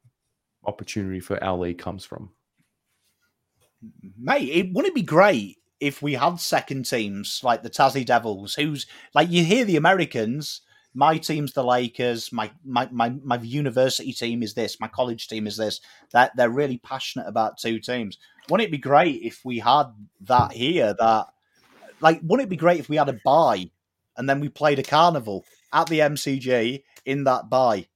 [0.66, 2.32] opportunity for our league comes from.
[4.18, 8.56] Mate, it wouldn't it be great if we had second teams like the Tassie Devils,
[8.56, 10.62] who's like you hear the Americans.
[10.96, 12.32] My team's the Lakers.
[12.32, 14.80] My my my my university team is this.
[14.80, 15.82] My college team is this.
[16.12, 18.20] That they're really passionate about two teams.
[18.50, 19.86] Wouldn't it be great if we had
[20.22, 20.94] that here?
[21.00, 21.28] That
[22.00, 23.72] like, wouldn't it be great if we had a buy
[24.18, 27.88] and then we played a carnival at the MCG in that buy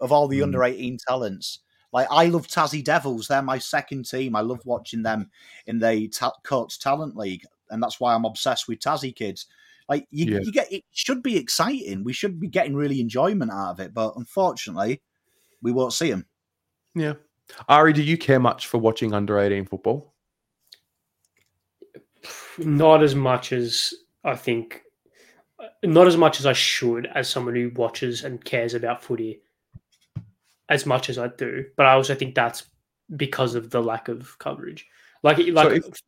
[0.00, 0.44] of all the Mm.
[0.44, 1.60] under eighteen talents?
[1.92, 3.28] Like I love Tassie Devils.
[3.28, 4.34] They're my second team.
[4.34, 5.30] I love watching them
[5.66, 9.46] in the ta- Coates Talent League, and that's why I'm obsessed with Tassie kids.
[9.88, 10.40] Like you, Yeah.
[10.42, 12.02] you get it should be exciting.
[12.04, 15.02] We should be getting really enjoyment out of it, but unfortunately,
[15.60, 16.24] we won't see them.
[16.94, 17.14] Yeah,
[17.68, 20.14] Ari, do you care much for watching under eighteen football?
[22.58, 24.82] Not as much as I think,
[25.82, 29.40] not as much as I should as someone who watches and cares about footy
[30.68, 31.64] as much as I do.
[31.76, 32.64] But I also think that's
[33.16, 34.86] because of the lack of coverage.
[35.22, 36.02] Like, like if-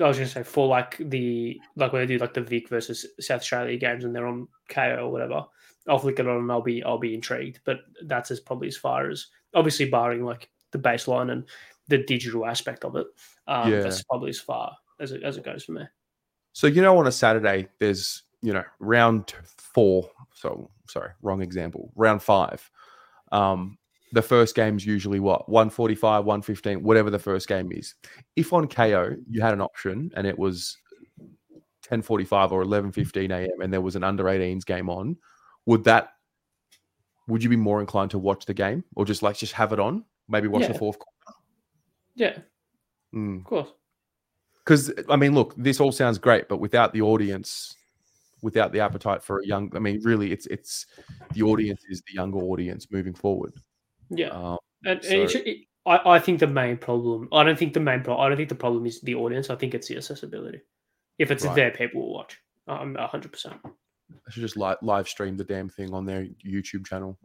[0.00, 2.68] I was going to say for like the like when they do like the Vic
[2.68, 5.44] versus South Australia games and they're on Kayo or whatever.
[5.88, 7.60] I'll flick it on and I'll be I'll be intrigued.
[7.64, 11.44] But that's as probably as far as obviously barring like the baseline and
[11.86, 13.06] the digital aspect of it.
[13.46, 13.82] Um, Yeah.
[13.82, 15.84] That's probably as far as it, as it goes for me.
[16.54, 20.10] So you know, on a Saturday, there's you know round four.
[20.34, 21.92] So sorry, wrong example.
[21.94, 22.68] Round five.
[23.34, 23.76] Um,
[24.12, 27.94] the first game's usually what 145, 115, whatever the first game is.
[28.36, 30.76] If on Kayo you had an option and it was
[31.82, 33.60] 10:45 or 11:15 a.m.
[33.60, 35.16] and there was an under 18s game on,
[35.66, 36.10] would that
[37.26, 39.80] would you be more inclined to watch the game or just like just have it
[39.80, 40.04] on?
[40.28, 41.38] Maybe watch the fourth quarter.
[42.14, 42.38] Yeah,
[43.14, 43.38] Mm.
[43.38, 43.68] of course.
[44.58, 47.74] because I mean, look, this all sounds great, but without the audience,
[48.44, 50.86] without the appetite for a young, I mean, really, it's it's
[51.32, 53.54] the audience is the younger audience moving forward.
[54.10, 57.28] Yeah, Um, and, and it should, it, I I think the main problem.
[57.32, 58.24] I don't think the main problem.
[58.24, 59.50] I don't think the problem is the audience.
[59.50, 60.60] I think it's the accessibility.
[61.18, 61.56] If it's Right.
[61.56, 62.38] there, people will watch.
[62.68, 63.56] I'm hundred percent.
[63.64, 67.18] I should just li- live stream the damn thing on their YouTube channel.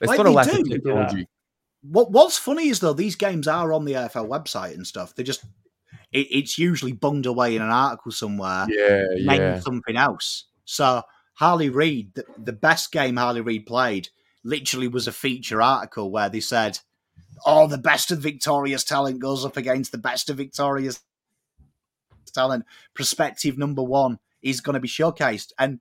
[0.00, 0.52] It's Like not a lack do.
[0.52, 0.84] of They do that.
[0.84, 1.28] technology.
[1.82, 5.14] What What's funny is though these games are on the AFL website and stuff.
[5.14, 5.44] They just
[6.12, 8.66] it, it's usually bunged away in an article somewhere.
[8.68, 9.60] Yeah, named yeah.
[9.60, 10.46] something else.
[10.64, 11.02] So
[11.34, 14.08] Harley Reid, the, the best game Harley Reid played,
[14.44, 16.78] literally was a feature article where they said,
[17.46, 21.00] "Oh, the best of Victoria's talent goes up against the best of Victoria's
[22.32, 22.64] talent.
[22.94, 25.80] Prospective number one is going to be showcased." And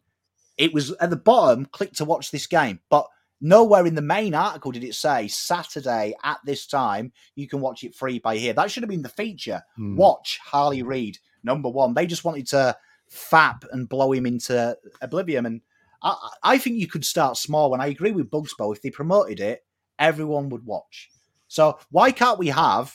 [0.58, 1.66] it was at the bottom.
[1.66, 3.08] Click to watch this game, but
[3.42, 7.84] nowhere in the main article did it say Saturday at this time you can watch
[7.84, 8.54] it free by here.
[8.54, 9.96] That should have been the feature Hmm.
[9.96, 11.94] watch Harley Reid number one.
[11.94, 12.76] They just wanted to
[13.12, 15.46] fap and blow him into oblivion.
[15.46, 15.62] And
[16.04, 17.74] I, I think you could start small.
[17.74, 18.76] And I agree with Bugsbo.
[18.76, 19.66] If they promoted it,
[19.98, 21.10] everyone would watch.
[21.48, 22.94] So why can't we have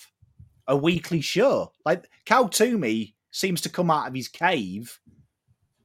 [0.69, 1.73] a weekly show?
[1.85, 5.01] Like Cal Twomey seems to come out of his cave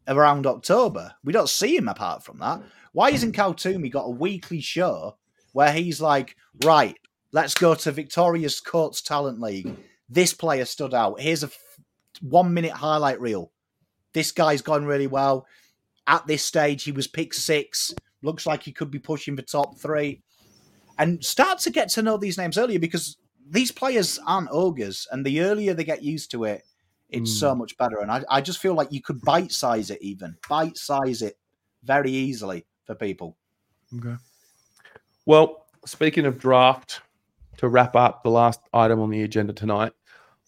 [0.09, 1.13] around October.
[1.23, 2.61] We don't see him apart from that.
[2.91, 5.17] Why isn't Cal Twomey got a weekly show
[5.53, 6.35] where he's like,
[6.65, 6.97] right,
[7.31, 9.75] let's go to Victoria's Coates Talent League.
[10.09, 11.21] this player stood out.
[11.21, 11.57] Here's a f-
[12.21, 13.51] one minute highlight reel.
[14.13, 15.45] This guy's gone really well.
[16.07, 17.93] At this stage, he was pick six.
[18.23, 20.23] Looks like he could be pushing for top three.
[20.97, 25.25] And start to get to know these names earlier because these players aren't ogres, and
[25.25, 26.63] the earlier they get used to it,
[27.09, 27.39] it's Mm.
[27.39, 27.99] so much better.
[27.99, 31.37] And I, I just feel like you could bite size it even, bite size it
[31.83, 33.35] very easily for people.
[33.97, 34.15] Okay.
[35.25, 37.01] Well, speaking of draft,
[37.57, 39.91] to wrap up the last item on the agenda tonight,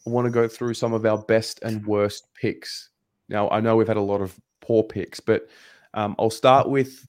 [0.05, 2.89] I want to go through some of our best and worst picks.
[3.27, 5.47] Now, I know we've had a lot of poor picks, but
[5.93, 7.05] um, I'll start with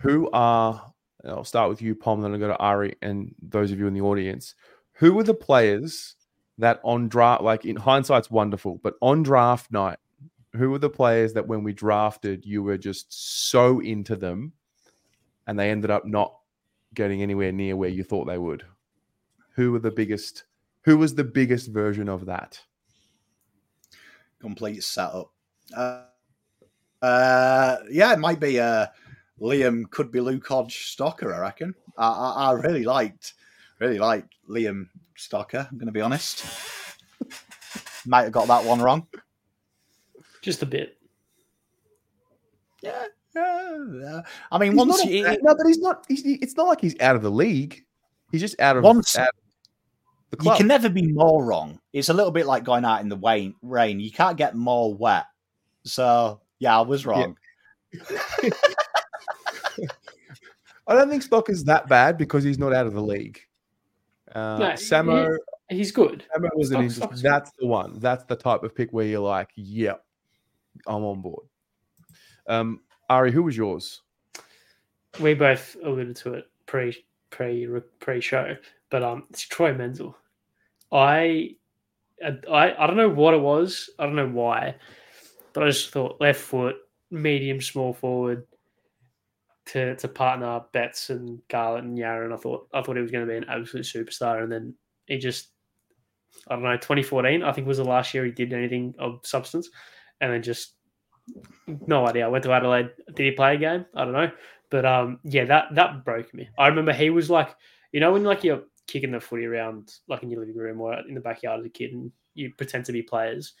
[0.00, 0.92] who are.
[1.24, 3.94] I'll start with you, Pom, then I'll go to Ari and those of you in
[3.94, 4.54] the audience.
[4.94, 6.16] Who were the players
[6.62, 9.98] that on draft, like in hindsight's wonderful, but on draft night,
[10.54, 13.12] who were the players that when we drafted, you were just
[13.48, 14.52] so into them
[15.48, 16.36] and they ended up not
[16.94, 18.64] getting anywhere near where you thought they would.
[19.56, 20.44] Who were the biggest?
[20.82, 22.60] Who was the biggest version of that?
[24.40, 25.32] Complete setup.
[25.76, 26.04] Uh,
[27.02, 28.86] uh, yeah, it might be uh,
[29.40, 29.90] Liam.
[29.90, 31.34] Could be Luke Hodge Stocker.
[31.34, 31.74] I reckon.
[31.98, 33.34] I, I, I really liked,
[33.80, 34.86] really liked Liam
[35.16, 35.70] Stocker.
[35.70, 36.44] I'm going to be honest.
[38.06, 39.06] might have got that one wrong.
[40.40, 40.98] Just a bit.
[42.82, 43.04] Yeah,
[43.34, 43.78] yeah.
[44.00, 44.20] yeah.
[44.50, 46.04] I mean, He's once not a- no, but he's not.
[46.08, 47.84] He's, it's not like he's out of the league.
[48.32, 51.78] He's just out of, Once- out of the you can never be more wrong.
[51.92, 53.54] It's a little bit like going out in the rain.
[53.62, 54.00] Rain.
[54.00, 55.26] You can't get more wet.
[55.84, 57.36] So yeah, I was wrong.
[60.86, 63.40] I don't think Stocker's that bad because he's not out of the league.
[64.34, 65.36] Uh, No, Samo,
[65.68, 66.24] He's good.
[66.36, 67.98] Samo was an Stock- interest- Stock's That's the one.
[67.98, 70.04] That's the type of pick where you're like, yep,
[70.86, 71.46] I'm on board.
[72.46, 74.02] Um, Ari, who was yours?
[75.20, 77.66] We both alluded to it pre pre
[78.00, 78.56] pre show,
[78.90, 80.16] but um, it's Troy Menzel.
[80.90, 81.56] I,
[82.50, 83.90] I I don't know what it was.
[83.98, 84.74] I don't know why,
[85.52, 86.76] but I just thought left foot,
[87.10, 88.46] medium small forward,
[89.66, 93.10] to to partner Betts and Garlett and Yarran, and I thought I thought he was
[93.10, 94.74] going to be an absolute superstar, and then
[95.06, 95.50] he just
[96.48, 99.68] I don't know 2014 I think was the last year he did anything of substance,
[100.20, 100.74] and then just
[101.86, 102.24] no idea.
[102.24, 102.90] I went to Adelaide.
[103.14, 103.86] Did he play a game?
[103.94, 104.30] I don't know,
[104.70, 106.48] but um yeah that that broke me.
[106.58, 107.54] I remember he was like
[107.92, 110.98] you know when like you're kicking the footy around like in your living room or
[111.08, 113.54] in the backyard as a kid and you pretend to be players.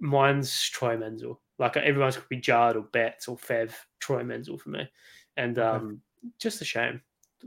[0.00, 1.40] Mine's Troy Menzel.
[1.58, 3.72] Like everyone's could be Judd or Betts or Fev.
[4.00, 4.88] Troy Menzel for me,
[5.36, 5.66] and Okay.
[5.84, 6.00] um,
[6.38, 7.00] just a shame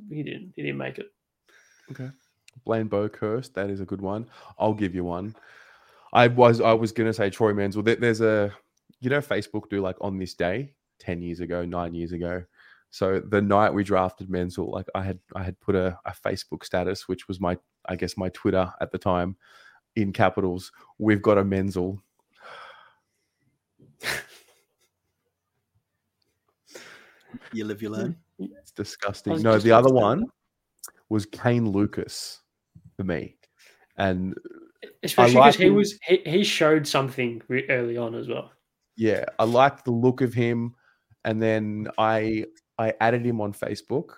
[0.09, 1.11] he didn't he didn't make it.
[1.91, 2.09] Okay,
[2.65, 3.53] Blaine Boekhorst.
[3.53, 4.29] That is a good one.
[4.59, 5.35] I'll give you one.
[6.13, 7.83] I was I was gonna say Troy Menzel.
[7.83, 8.53] There's a
[8.99, 12.43] you know Facebook do like on this day ten years ago, nine years ago.
[12.89, 16.63] So the night we drafted Menzel, like I had I had put a, a Facebook
[16.63, 19.35] status, which was my I guess my Twitter at the time,
[19.95, 20.71] in capitals.
[20.97, 22.01] We've got a Menzel.
[27.57, 28.15] You live, you learn.
[28.39, 29.41] It's disgusting.
[29.41, 30.25] No, the other one
[31.09, 32.41] was Kane Lucas
[32.95, 33.35] for me,
[33.97, 34.35] and
[35.03, 35.75] Especially like because he him.
[35.75, 38.51] was he, he showed something early on as well.
[38.95, 40.75] yeah, I liked the look of him.
[41.25, 42.45] And then I
[42.77, 44.11] I added him on Facebook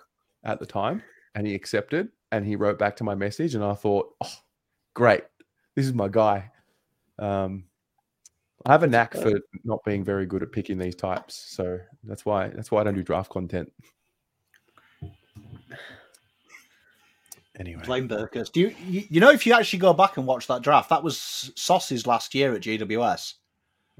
[0.44, 1.02] at the time,
[1.34, 4.32] and he accepted, and he wrote back to my message, and I thought, oh,
[4.94, 5.24] great,
[5.74, 6.50] this is my guy.
[7.18, 7.64] Um,
[8.66, 12.26] I have a knack for not being very good at picking these types, so that's
[12.26, 13.72] why that's why I don't do draft content.
[17.58, 18.50] Anyway, Blaine Burkers.
[18.50, 21.02] Do you, you you know if you actually go back and watch that draft, that
[21.02, 23.34] was Sauce's last year at GWS,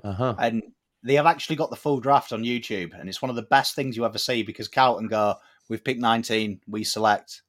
[0.04, 0.34] uh huh.
[0.38, 0.62] and
[1.02, 3.74] they have actually got the full draft on YouTube, and it's one of the best
[3.74, 5.36] things you ever see because Carlton go,
[5.68, 7.42] "We've picked 19, we select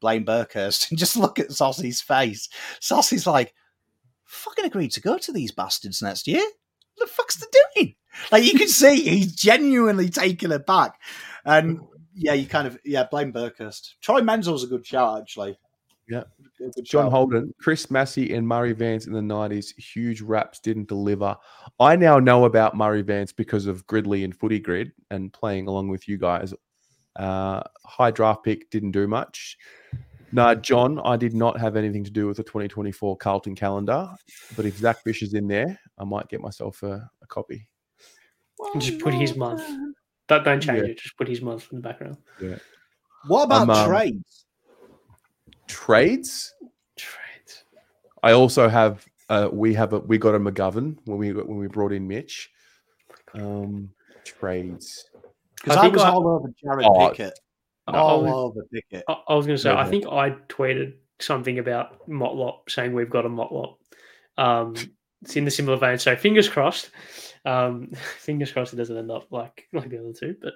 [0.00, 2.48] Blaine Boekhorst," and just look at Saucy's face.
[2.80, 3.54] Saucy's like,
[4.26, 6.42] "Fucking agreed to go to these bastards next year.
[6.42, 7.94] What the fuck's they doing?"
[8.30, 11.00] Like you can see, he's genuinely taken aback,
[11.44, 11.80] and
[12.14, 13.94] yeah, you kind of yeah, blame Boekhorst.
[14.00, 15.58] Troy Menzel's a good shout actually.
[16.08, 16.22] Yeah.
[16.84, 17.10] John.
[17.10, 21.36] Holden, Chris Massey, and Murray Vance in the 90s, huge raps didn't deliver.
[21.80, 25.88] I now know about Murray Vance because of Gridley and Footy Grid and playing along
[25.88, 26.54] with you guys.
[27.16, 29.58] Uh, high draft pick didn't do much.
[30.32, 34.08] No, John, I did not have anything to do with the 2024 Carlton calendar,
[34.56, 37.66] but if Zach Fish is in there, I might get myself a, a copy.
[38.72, 39.62] And just put his month.
[40.28, 40.86] Don't, don't change Yeah.
[40.90, 40.98] it.
[40.98, 42.16] Just put his month in the background.
[43.28, 44.44] What about um, trades?
[45.68, 46.54] Trades.
[46.96, 47.64] Trades.
[48.22, 49.04] I also have.
[49.28, 49.98] Uh, we have a.
[50.00, 52.50] We got a McGovern when we when we brought in Mitch.
[53.34, 53.90] Um,
[54.24, 55.08] trades.
[55.56, 57.38] Because I I, was I- all over Jarrod Oh, Pickett.
[57.86, 59.04] I, All was, over Pickett.
[59.08, 62.92] I- I was going to say, Go I think I tweeted something about Motlop saying
[62.92, 63.76] we've got a Motlop.
[64.36, 64.74] Um,
[65.22, 65.98] it's in the similar vein.
[65.98, 66.90] So fingers crossed.
[67.44, 70.36] Um, fingers crossed it doesn't end up like like the other two.
[70.40, 70.54] But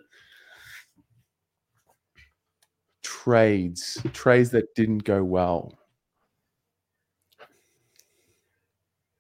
[3.03, 5.79] Trades, trades that didn't go well.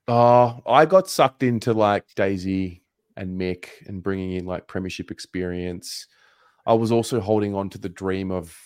[0.09, 2.83] Oh, I got sucked into like Daisy
[3.17, 6.07] and Mick and bringing in like premiership experience.
[6.71, 8.57] I was also holding on to the dream of,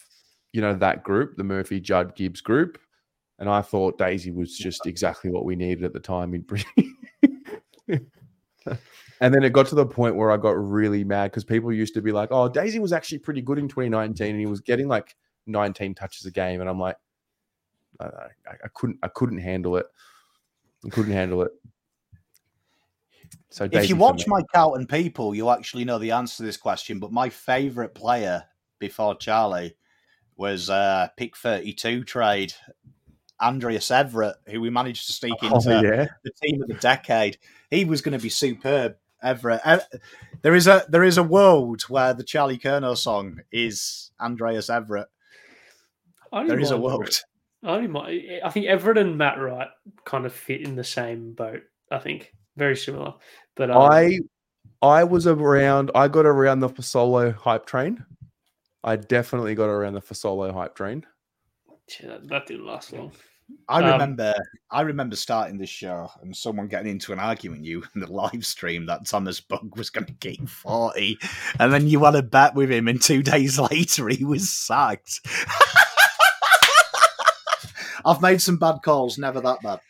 [0.52, 2.78] you know, that group, the Murphy Judd Gibbs group.
[3.38, 6.96] And I thought Daisy was just exactly what we needed at the time in bringing.
[7.88, 11.94] and then it got to the point where I got really mad because people used
[11.94, 14.86] to be like, oh, Daisy was actually pretty good in 2019 and he was getting
[14.86, 16.60] like 19 touches a game.
[16.60, 16.96] And I'm like,
[18.00, 19.86] I, I, I couldn't, I couldn't handle it.
[20.84, 21.52] I couldn't handle it.
[23.54, 24.32] So if you watch me.
[24.32, 26.98] my Carlton people, you actually know the answer to this question.
[26.98, 28.42] But my favourite player
[28.80, 29.76] before Charlie
[30.36, 32.52] was uh, pick 32 trade,
[33.40, 36.06] Andrejs Everitt, who we managed to sneak oh, into yeah.
[36.24, 37.38] the team of the decade.
[37.70, 38.96] He was going to be superb.
[39.24, 39.60] Everitt.
[39.64, 39.78] Eh,
[40.42, 45.06] There is a there is a world where the Charlie Curnow song is Andrejs Everitt.
[46.48, 47.22] There is a world.
[47.62, 48.20] I don't mind.
[48.44, 49.68] I think Everitt and Matt Wright
[50.04, 51.62] kind of fit in the same boat.
[51.88, 53.14] I think very similar.
[53.56, 54.18] But um, I
[54.82, 55.90] I was around.
[55.94, 58.04] I got around the Fasolo hype train.
[58.82, 61.06] I definitely got around the Fasolo hype train.
[62.00, 63.12] yeah, that, that didn't last long.
[63.68, 64.34] I Um, remember
[64.70, 68.10] I remember starting this show and someone getting into an argument with you in the
[68.10, 71.18] live stream that Thomas Bug was going to get 40
[71.60, 75.20] and then you had a bet with him and two days later he was sacked.
[78.06, 79.80] I've made some bad calls, never that bad.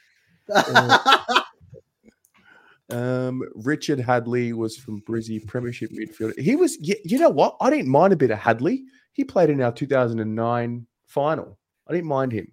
[2.91, 6.39] Um, Richard Hadley was from Brizzy Premiership midfielder.
[6.39, 6.77] He was.
[6.81, 7.57] You, you know what?
[7.61, 8.85] I didn't mind a bit of Hadley.
[9.15, 11.59] He played in our 2009 final.
[11.89, 12.51] I didn't mind him.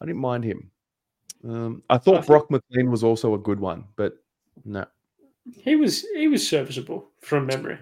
[0.00, 0.70] I didn't mind him.
[1.48, 4.14] Um, I I thought think- Brock McLean was also a good one, but
[4.64, 4.84] no.
[5.62, 7.78] He was he was serviceable from memory.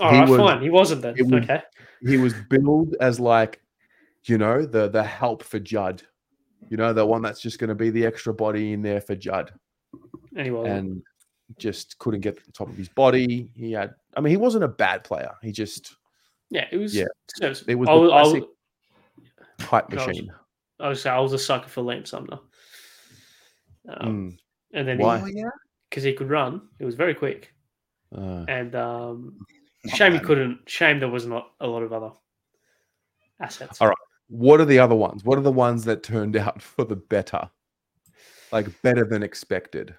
[0.00, 0.62] All He right, was- fine.
[0.62, 1.14] He wasn't then.
[1.18, 1.62] was- okay.
[2.06, 3.60] he was billed as like,
[4.24, 6.02] you know, the the help for Judd.
[6.68, 9.14] You know, the one that's just going to be the extra body in there for
[9.14, 9.52] Judd,
[10.36, 11.02] Anyway, and
[11.58, 13.50] just couldn't get to the top of his body.
[13.54, 15.32] He had, I mean, he wasn't a bad player.
[15.42, 15.96] He just
[16.50, 16.94] yeah, it was.
[16.94, 17.06] yeah,
[17.36, 17.70] serviceable.
[17.72, 18.48] it was I the was, I was, classic
[19.60, 20.32] hype machine.
[20.80, 22.38] I was, I was a sucker for Liam Sumner.
[23.88, 24.38] Um, Mm,
[24.74, 25.20] And then Why?
[25.20, 25.48] Oh, yeah.
[25.90, 27.52] because he, could run, it was very quick.
[28.16, 29.36] uh, And um,
[29.84, 30.60] Not shame he couldn't.
[30.68, 32.10] Shame there was not a lot of other
[33.40, 33.80] assets.
[33.80, 33.96] All right.
[34.32, 35.24] What are the other ones?
[35.24, 37.50] What are the ones that turned out for the better,
[38.50, 39.94] like better than expected?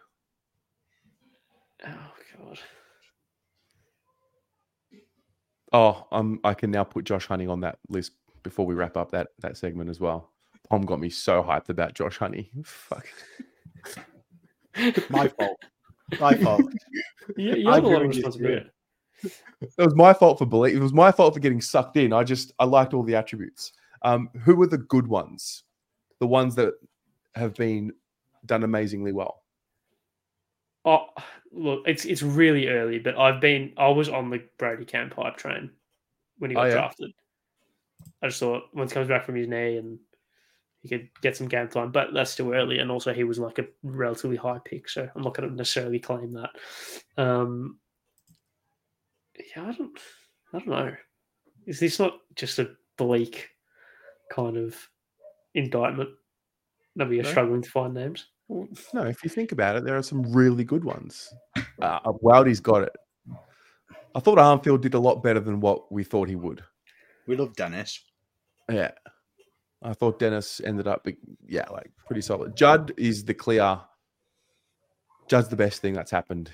[1.85, 2.59] Oh god.
[5.71, 9.11] Oh, um, I can now put Josh Honey on that list before we wrap up
[9.11, 10.31] that that segment as well.
[10.67, 12.49] Pom got me so hyped about Josh Honey.
[12.65, 13.07] Fuck.
[15.09, 15.61] My fault.
[16.19, 16.61] My fault.
[17.37, 18.69] you, you have a lot of responsibility.
[19.61, 20.75] It was my fault for believe.
[20.75, 22.11] It was my fault for getting sucked in.
[22.13, 23.71] I just I liked all the attributes.
[24.03, 25.63] Um, who were the good ones?
[26.19, 26.73] The ones that
[27.35, 27.93] have been
[28.45, 29.43] done amazingly well.
[30.85, 31.07] Oh,
[31.51, 35.37] look, it's it's really early, but I've been I was on the Brodie Kemp hype
[35.37, 35.71] train
[36.37, 36.73] when he Oh, got yeah?
[36.73, 37.11] drafted.
[38.21, 39.99] I just thought once he comes back from his knee and
[40.81, 42.79] he could get some game time, but that's too early.
[42.79, 45.99] And also, he was like a relatively high pick, so I'm not going to necessarily
[45.99, 46.49] claim that.
[47.15, 47.79] Um,
[49.55, 49.99] yeah, I don't,
[50.51, 50.95] I don't know.
[51.65, 53.49] Is this not just a bleak
[54.33, 54.75] kind of
[55.53, 56.09] indictment
[56.95, 57.29] that we are No.
[57.29, 58.27] struggling to find names?
[58.49, 61.33] No, if you think about it, there are some really good ones.
[61.81, 62.95] Uh, Wowdy's got it.
[64.15, 66.63] I thought Armfield did a lot better than what we thought he would.
[67.27, 67.99] We love Dennis.
[68.69, 68.91] Yeah.
[69.81, 71.17] I thought Dennis ended up, be-
[71.47, 72.55] yeah, like pretty solid.
[72.55, 73.79] Judd is the clear.
[75.27, 76.51] Judd's the best thing that's happened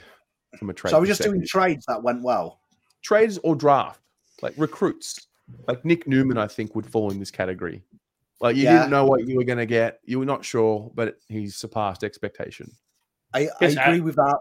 [0.57, 0.91] from a trade.
[0.91, 2.61] So we're just doing trades that went well.
[3.03, 4.01] trades or draft,
[4.41, 5.27] like recruits.
[5.67, 7.83] Like Nick Newman, I think would fall in this category.
[8.41, 8.79] Like you Yeah.
[8.79, 12.03] didn't know what you were going to get, you were not sure, but he's surpassed
[12.03, 12.71] expectation.
[13.33, 14.39] I, I agree with that.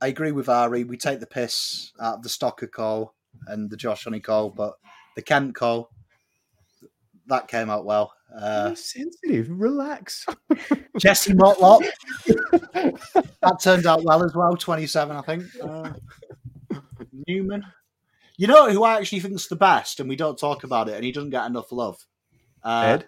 [0.00, 0.84] I agree with Ari.
[0.84, 3.14] We take the piss out of the Stocker call
[3.46, 4.74] and the Josh Honey call, but
[5.16, 5.90] the Kent call
[7.26, 8.12] that came out well.
[8.34, 9.48] Uh, You're sensitive.
[9.50, 10.26] Relax.
[10.98, 11.82] Jesse Motlop
[12.74, 14.56] that turned out well as well.
[14.56, 15.44] Twenty-seven, I think.
[15.62, 15.92] Uh,
[17.28, 17.62] Newman.
[18.36, 21.04] You know who I actually think's the best, and we don't talk about it, and
[21.04, 22.06] he doesn't get enough love.
[22.62, 23.06] Uh, Ed.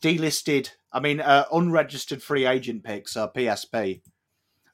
[0.00, 0.70] delisted.
[0.92, 4.00] I mean, uh, unregistered free agent picks, uh, PSP.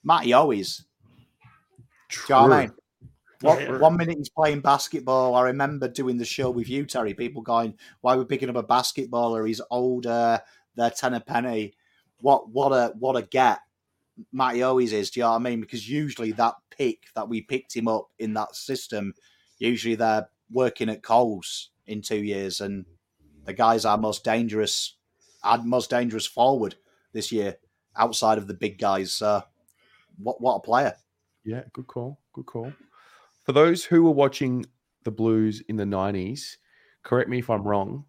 [0.05, 0.84] Matty Owies.
[2.09, 2.72] Do you know what I mean?
[3.40, 5.34] One, one minute he's playing basketball.
[5.34, 7.12] I remember doing the show with you, Terry.
[7.14, 9.46] People going, "Why are we picking up a basketballer?
[9.46, 10.40] He's older.
[10.76, 11.74] They're ten a penny."
[12.22, 13.59] what what a what a get
[14.32, 15.11] Matty Owies is.
[15.11, 15.61] Do you know what I mean?
[15.61, 19.14] Because usually that pick that we picked him up in that system,
[19.63, 22.85] usually they're working at Coles in two years, and
[23.45, 24.97] the guy's our most dangerous,
[25.43, 26.75] our most dangerous forward
[27.13, 27.57] this year
[27.97, 29.23] outside of the big guys.
[29.23, 29.43] Uh,
[30.19, 30.95] what what a player!
[31.45, 32.19] Yeah, good call.
[32.33, 32.73] Good call.
[33.45, 34.67] For those who were watching
[35.05, 36.59] the Blues in the nineties,
[37.03, 38.05] correct me if I'm wrong.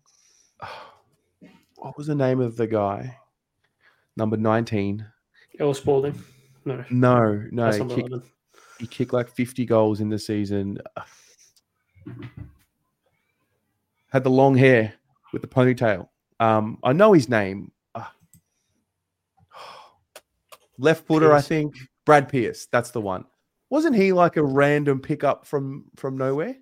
[1.76, 3.18] What was the name of the guy?
[4.16, 5.06] Number nineteen.
[5.60, 6.18] El Spalding.
[6.64, 7.66] No, No, no.
[7.66, 8.14] that's He kicked,
[8.80, 10.78] he kicked like 50 goals in the season.
[14.12, 14.93] Had the long hair
[15.32, 16.08] with the ponytail.
[16.39, 17.72] Um, I know his name.
[17.95, 18.14] Ah.
[20.78, 21.76] Left footer, I think.
[22.06, 22.68] Brad Pierce.
[22.72, 23.26] That's the one.
[23.70, 26.56] Wasn't he like a random pickup from from nowhere?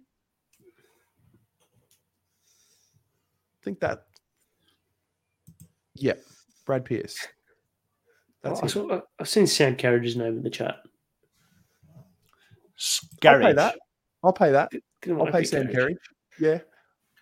[3.61, 4.05] I think that.
[5.95, 6.13] Yeah,
[6.65, 7.27] Brad Pierce.
[8.41, 10.77] That's Oh, I saw, I've seen Sam Carriage's name in the chat.
[13.23, 13.75] I'll pay that.
[14.23, 14.71] I'll pay that.
[15.01, 15.75] Didn't I'll want to pay Sam Carriage.
[15.75, 15.97] Carriage.
[16.39, 16.59] Yeah.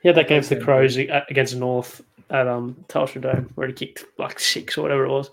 [0.02, 3.68] He had that game for the Crows a- against North at um Telstra Dome where
[3.68, 5.32] he kicked like six or whatever it was.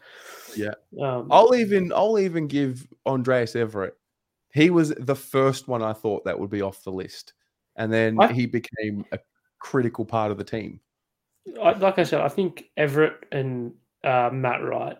[0.56, 0.74] Yeah.
[1.00, 3.92] Um, I'll even I'll even give Andrejs Everitt.
[4.52, 7.34] He was the first one I thought that would be off the list,
[7.76, 9.18] and then I- he became a
[9.58, 10.80] critical part of the team.
[11.62, 14.96] I, like I said, I think Everitt and uh, Matt Wright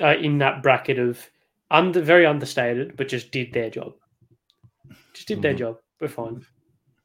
[0.00, 1.18] are in that bracket of
[1.70, 3.94] under very understated, but just did their job.
[5.14, 5.58] Just did their Mhm.
[5.58, 5.78] job.
[6.00, 6.44] We're fine.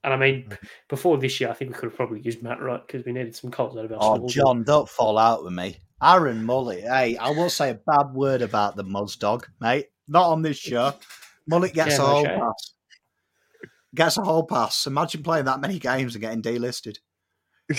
[0.04, 0.50] And I mean,
[0.90, 3.36] before this year, I think we could have probably used Matt Wright because we needed
[3.36, 5.78] some goals out of our Oh, small John, don't fall out with me.
[6.02, 6.82] Aaron Mullett.
[6.82, 9.88] Hey, I won't say a bad word about the Muzz Dog, mate.
[10.08, 10.96] Not on this show.
[11.50, 12.40] Mullett gets Yeah, a whole shame.
[12.40, 12.74] pass.
[13.94, 14.88] Gets a whole pass.
[14.88, 16.98] Imagine playing that many games and getting delisted.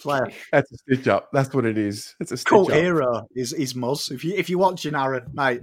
[0.00, 0.30] Player.
[0.50, 1.28] That's a stitch up.
[1.32, 2.14] That's what it is.
[2.18, 2.76] It's a stitch Cult up.
[2.76, 4.10] hero is is Muzz.
[4.10, 5.62] If you if you're watching Aaron, mate,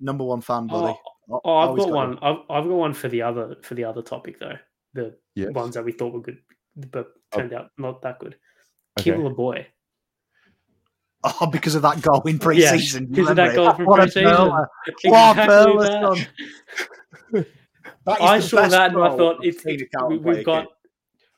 [0.00, 0.98] number one fan, oh, buddy.
[0.98, 2.18] Oh, oh, I've Always got got one.
[2.22, 4.58] I've, I've got one for the other for the other topic though.
[4.94, 5.52] The Yes.
[5.52, 6.38] ones that we thought were good,
[6.76, 7.38] but Oh.
[7.38, 8.36] turned out not that good.
[8.98, 9.10] Okay.
[9.10, 9.66] Kym LeBois.
[11.40, 13.06] Oh, because of that goal in Yes, pre-season.
[13.06, 13.56] because of remember that it?
[13.56, 14.36] goal from What a pre-season.
[14.38, 14.68] What
[15.36, 16.26] a Exactly perler, that.
[17.34, 17.46] son.
[18.04, 20.66] That is I saw that and I thought I've it's, it's we, we've got.
[20.66, 20.68] kick.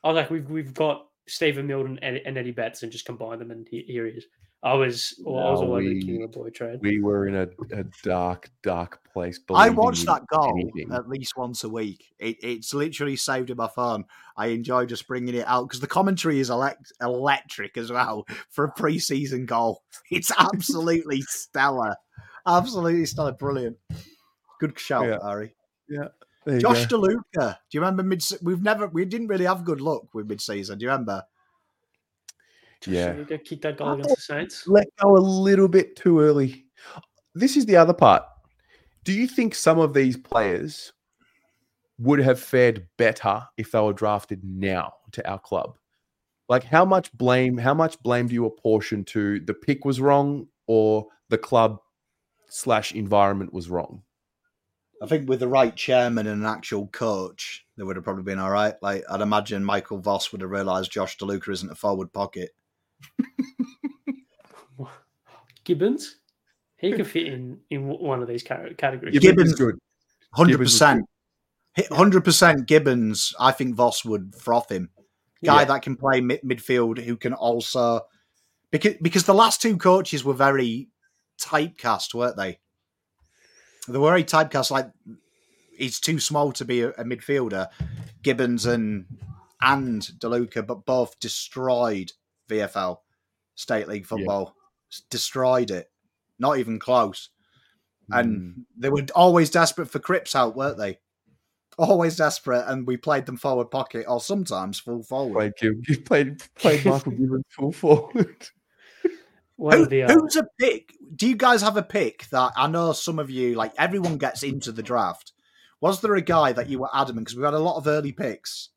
[0.03, 3.39] I was like, we've we've got Stephen Milton and, and Eddie Betts and just combine
[3.39, 4.25] them, and he, here he is.
[4.61, 6.79] I was I was No, all over we- the King of Boy trade.
[6.81, 9.39] We were in a, a dark, dark place.
[9.49, 10.91] I believing watch that goal anything.
[10.93, 12.13] at least once a week.
[12.19, 14.03] It, it's literally saved in my phone.
[14.35, 18.65] I enjoy just bringing it out because the commentary is elect- electric as well for
[18.65, 19.81] a pre-season goal.
[20.11, 21.95] It's absolutely stellar,
[22.45, 23.77] absolutely stellar, brilliant.
[24.59, 25.19] Good shout, Yeah.
[25.23, 25.53] Harry.
[25.87, 26.99] There you Josh go.
[27.01, 27.21] DeLuca.
[27.53, 28.23] Do you remember mid?
[28.41, 30.79] We've never, we didn't really have good luck with mid-season.
[30.79, 31.23] Do you remember?
[32.81, 33.13] Just Yeah.
[33.13, 34.67] so we go that goal against the Saints.
[34.67, 36.65] let go a little bit too early.
[37.35, 38.23] This is the other part.
[39.03, 40.93] Do you think some of these players
[41.97, 45.77] would have fared better if they were drafted now to our club?
[46.47, 50.47] Like how much blame, how much blame do you apportion to the pick was wrong
[50.67, 51.79] or the club
[52.49, 54.01] slash environment was wrong?
[55.01, 58.39] I think with the right chairman and an actual coach, they would have probably been
[58.39, 58.73] all right.
[58.81, 62.51] Like I'd imagine Michael Voss would have realised Josh DeLuca isn't a forward pocket.
[65.63, 66.15] Gibbons,
[66.77, 69.19] he could fit in in one of these categories.
[69.19, 69.75] Gibbons Gibbons- good.
[70.33, 71.05] hundred percent,
[71.91, 72.65] hundred percent.
[72.67, 73.33] Gibbons.
[73.39, 74.89] I think Voss would froth him.
[75.43, 75.65] Guy Yeah.
[75.65, 78.01] that can play mid- midfield, who can also
[78.71, 80.89] because because the last two coaches were very
[81.39, 82.59] typecast, weren't they?
[83.87, 84.71] They were very typecast.
[84.71, 84.87] Like
[85.77, 87.67] he's too small to be a, a midfielder.
[88.23, 89.05] Gibbons and
[89.61, 92.13] and DeLuca, but both destroyed
[92.49, 92.97] VFL
[93.55, 94.55] State League football.
[94.91, 95.89] S- Destroyed it.
[96.37, 97.29] Not even close.
[98.11, 98.53] And Mm.
[98.77, 100.99] they were always desperate for Cripps out, weren't they?
[101.77, 105.33] Always desperate, and we played them forward pocket or sometimes full forward.
[105.33, 108.47] played, Gib- you played, played Michael Gibbons full forward.
[109.55, 110.93] One Who- the uh, who's a pick?
[111.15, 113.73] Do you guys have a pick that I know some of you like?
[113.77, 115.33] Everyone gets into the draft.
[115.81, 118.11] Was there a guy that you were adamant because we had a lot of early
[118.11, 118.69] picks?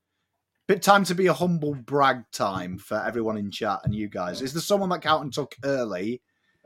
[0.72, 4.40] Bit time to be a humble brag time for everyone in chat and you guys.
[4.40, 6.22] Is there someone that Carlton took early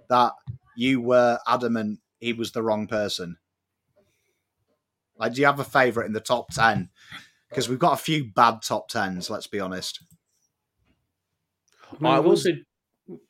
[0.08, 0.32] that
[0.76, 3.38] you were adamant he was the wrong person?
[5.18, 6.90] Like, do you have a favourite in the top ten?
[7.48, 9.28] Because we've got a few bad top tens.
[9.28, 10.00] Let's be honest.
[11.90, 12.48] I mean, I we've was-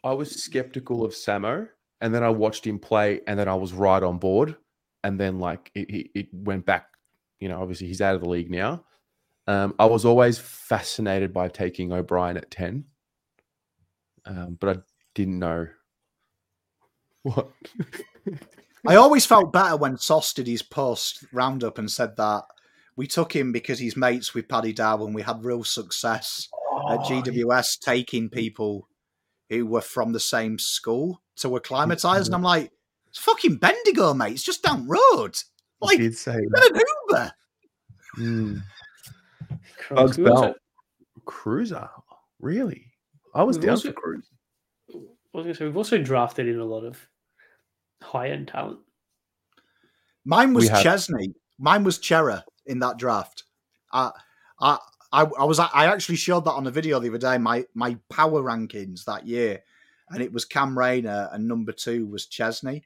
[0.05, 1.69] I was skeptical of Samo,
[2.03, 4.57] and then I watched him play, and then I was right on board.
[5.03, 6.89] And then like it, it, it went back.
[7.41, 8.85] You know, obviously he's out of the league now.
[9.47, 12.85] Um, I was always fascinated by taking O'Brien at ten,
[14.25, 14.81] um, but I
[15.15, 15.69] didn't know
[17.35, 17.51] What?
[18.87, 22.45] I always felt better when Sauce did his post roundup and said that
[22.95, 26.49] we took him because he's mates with Paddy Dow and we had real success
[26.89, 28.89] at Oh, GWS taking people
[29.51, 32.27] who were from the same school to acclimatise.
[32.27, 32.71] And I'm like,
[33.09, 34.33] it's fucking Bendigo, mate.
[34.33, 35.35] It's just down road.
[35.81, 37.33] Like, did say get an Uber.
[38.19, 38.63] Mm.
[39.79, 40.55] Christ, Bugs Bell.
[41.25, 41.89] Cruiser.
[42.41, 42.93] Really?
[43.35, 44.31] I was We've down also- for Cruise.
[44.93, 44.99] I
[45.39, 46.99] was gonna say we've also drafted in a lot of
[48.03, 48.79] high end talent.
[50.25, 51.35] Mine was have- Chesney.
[51.59, 53.45] Mine was Cerra in that draft.
[53.93, 54.11] I,
[54.61, 54.79] I,
[55.13, 55.59] I, I was.
[55.59, 57.39] I actually showed that on a video the other day.
[57.39, 59.63] My my power rankings that year,
[60.11, 62.83] and it was Cam Rayner, and number two was Chesney.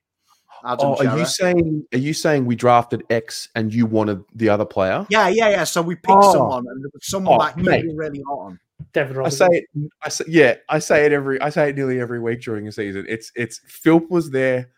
[0.65, 4.49] Adam Oh, are you saying are you saying we drafted X and you wanted the
[4.49, 5.07] other player?
[5.11, 5.65] Yeah, yeah, yeah.
[5.65, 6.33] So we picked Oh.
[6.33, 7.85] someone, and there was someone Oh, that mate.
[7.85, 8.61] really, really hot on.
[8.93, 9.65] Devin I say it.
[10.03, 10.55] I say yeah.
[10.69, 11.41] I say it every.
[11.41, 13.05] I say it nearly every week during the season.
[13.09, 14.71] It's it's Philp was there.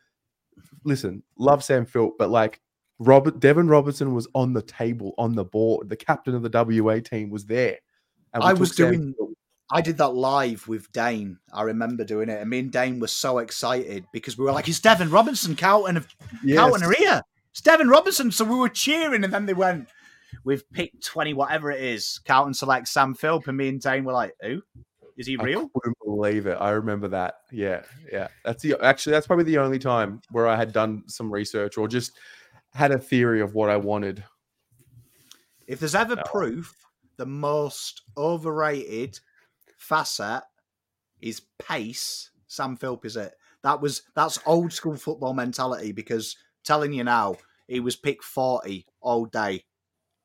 [0.84, 2.60] Listen, love Sam Philp, but like
[2.98, 5.88] Robert Deven Robertson was on the table on the board.
[5.88, 6.48] The captain of the
[6.82, 7.78] WA team was there.
[8.34, 9.31] And I was Sam doing- Philp.
[9.70, 11.39] I did that live with Dane.
[11.52, 14.68] I remember doing it, and me and Dane were so excited because we were like,
[14.68, 16.06] "It's Devin Robinson, Cowton of
[16.44, 16.59] Yes.
[16.59, 17.22] Cowton are here.
[17.51, 19.89] It's Devon Robinson." So we were cheering, and then they went,
[20.44, 24.12] "We've picked twenty, whatever it is." Cowton select Sam Philp, and me and Dane were
[24.12, 24.62] like, "Who
[25.16, 26.59] is he I real?" couldn't believe it.
[26.60, 27.36] I remember that.
[27.51, 27.82] Yeah,
[28.12, 28.28] yeah.
[28.44, 31.89] That's the actually that's probably the only time where I had done some research or
[31.89, 32.12] just
[32.74, 34.22] had a theory of what I wanted.
[35.66, 36.22] If there's ever Oh.
[36.30, 36.74] proof,
[37.16, 39.18] the most overrated
[39.93, 40.43] facet
[41.20, 42.31] is pace.
[42.47, 43.35] Sam Philp is it.
[43.62, 47.36] That was that's old school football mentality because telling you now,
[47.69, 49.64] he was pick 40 all day.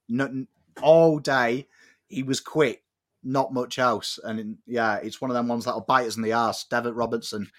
[0.08, 0.48] Nothing
[0.82, 1.68] all day.
[2.08, 2.84] He was quick,
[3.24, 4.20] not much else.
[4.24, 6.66] And yeah, it's one of them ones that'll bite us in the ass.
[6.72, 7.50] Deven Robertson,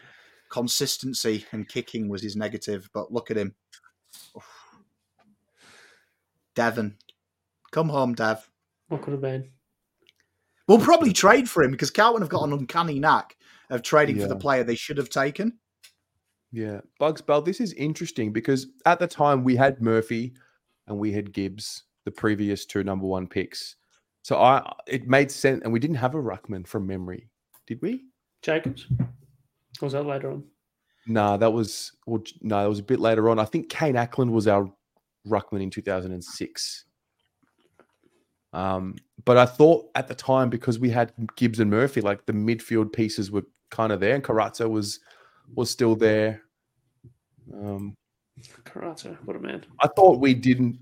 [0.48, 3.54] consistency and kicking was his negative, but look at him.
[6.54, 6.96] Devon.
[7.70, 8.48] Come home, Dev.
[8.88, 9.50] What could have been?
[10.68, 13.36] We'll probably trade for him because Carlton have got an uncanny knack
[13.70, 15.58] of trading for the player they should have taken.
[16.52, 17.42] Yeah, Bugs Bell.
[17.42, 20.34] This is interesting because at the time we had Murphy
[20.86, 23.76] and we had Gibbs, the previous two number one picks.
[24.22, 27.28] So I it made sense, and we didn't have a ruckman from memory,
[27.66, 28.04] did we?
[28.42, 28.86] Jacobs?
[29.00, 29.06] Or
[29.86, 30.44] was that later on?
[31.06, 33.38] Nah, that was well, no, that was a bit later on.
[33.38, 34.70] I think Cain Ackland was our
[35.26, 36.84] ruckman in 2006.
[38.52, 42.32] Um, but I thought at the time because we had Gibbs and Murphy, like the
[42.32, 45.00] midfield pieces were kind of there, and Carrazzo was
[45.54, 46.42] was still there.
[47.52, 47.94] Um,
[48.64, 49.64] Karate, what a man.
[49.80, 50.78] I thought we didn't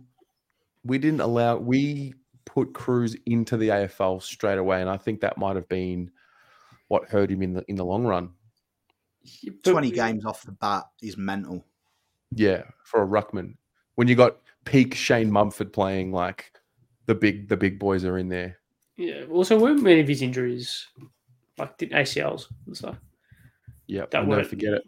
[0.85, 2.15] we didn't allow we
[2.45, 6.11] put Cruz into the AFL straight away, and I think that might have been
[6.89, 8.31] what hurt him in the in the long run.
[9.65, 11.65] 20 games off the bat is mental.
[12.31, 13.57] Yeah, for a ruckman,
[13.97, 16.53] when you got peak Shane Mumford playing, like
[17.07, 18.59] the big the big boys are in there.
[18.97, 19.25] Yeah.
[19.31, 20.87] Also, weren't many of his injuries
[21.59, 22.97] like did ACLs and stuff?
[23.87, 24.83] Yeah, That I'll never weren't- forget it.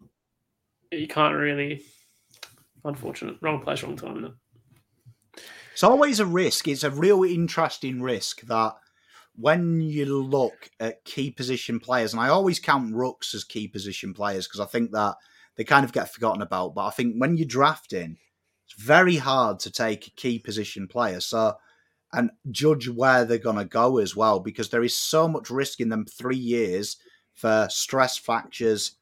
[0.91, 1.83] You can't really.
[2.85, 3.37] Unfortunate.
[3.41, 4.17] Wrong place, wrong time.
[4.19, 4.25] Isn't
[5.37, 5.43] it?
[5.73, 6.67] It's always a risk.
[6.69, 8.75] It's a real interesting risk that
[9.37, 14.15] when you look at key position players, and I always count Rooks as key position
[14.15, 15.17] players because I think that
[15.57, 16.75] they kind of get forgotten about.
[16.75, 18.17] But I think when you're drafting,
[18.67, 21.21] it's very hard to take a key position player.
[21.21, 21.55] So,
[22.13, 25.81] and judge where they're going to go as well because there is so much risk
[25.81, 26.97] in them three years
[27.35, 28.97] for stress fractures,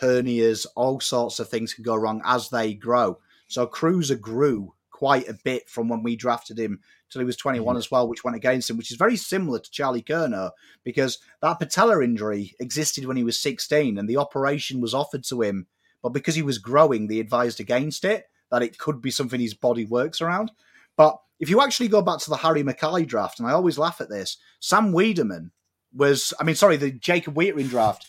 [0.00, 3.18] hernias, all sorts of things can go wrong as they grow.
[3.48, 7.66] So Cruiser grew quite a bit from when we drafted him till he was 21
[7.66, 7.78] mm-hmm.
[7.78, 10.50] as well, which went against him, which is very similar to Charlie Curnow
[10.84, 15.42] because that patella injury existed when he was 16 and the operation was offered to
[15.42, 15.66] him.
[16.02, 19.54] But because he was growing, they advised against it, that it could be something his
[19.54, 20.52] body works around.
[20.96, 24.00] But if you actually go back to the Harry McKay draft, and I always laugh
[24.00, 25.50] at this, Sam Weideman
[25.94, 28.06] was, I mean, sorry, the Jacob Weitering draft,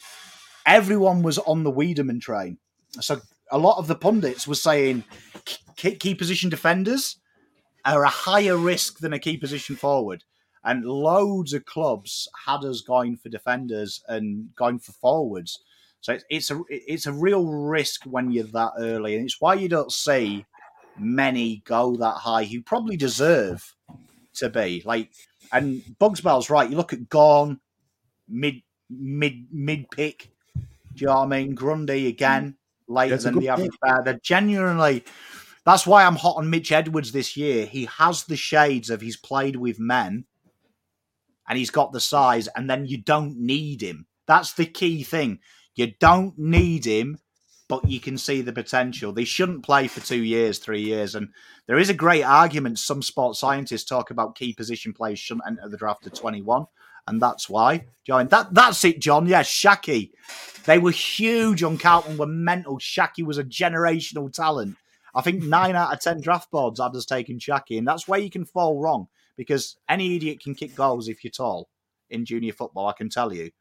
[0.66, 2.58] everyone was on the Weideman train.
[3.00, 3.22] So
[3.52, 5.04] a lot of the pundits were saying
[5.76, 7.18] key, key position defenders
[7.86, 10.24] are a higher risk than a key position forward.
[10.64, 15.60] And loads of clubs had us going for defenders and going for forwards.
[16.02, 19.56] So it's, it's a it's a real risk when you're that early, and it's why
[19.56, 20.46] you don't see
[21.00, 23.76] many go that high who probably deserve
[24.36, 25.12] to be like.
[25.52, 26.70] And Bugs Bell's right.
[26.70, 27.60] You look at Gawn,
[28.28, 30.32] mid mid mid pick.
[30.56, 31.56] Do you know what I mean?
[31.56, 32.58] Grundy again
[32.88, 34.02] later That's than the average player.
[34.04, 35.06] They're genuinely.
[35.66, 37.66] That's why I'm hot on Mitch Edwards this year.
[37.66, 40.26] He has the shades of he's played with men,
[41.48, 44.08] and he's got the size, and then you don't need him.
[44.28, 45.40] That's the key thing.
[45.76, 47.20] You don't need him
[47.68, 49.12] but you can see the potential.
[49.12, 51.16] They shouldn't play for two years, three years.
[51.16, 51.30] And
[51.66, 52.80] there is a great argument.
[52.80, 56.66] Some sports scientists talk about key position players shouldn't enter the draft at 21.
[57.08, 57.86] And that's why.
[58.06, 59.28] John, that, that's it, John.
[59.28, 60.12] Yes, Shaki.
[60.66, 62.80] They were huge on Carlton, were mental.
[62.80, 64.78] Shaki was a generational talent.
[65.16, 67.78] I think nine out of 10 draft boards had us taking Shaki.
[67.78, 71.32] And that's where you can fall wrong because any idiot can kick goals if you're
[71.32, 71.70] tall
[72.10, 73.52] in junior football, I can tell you.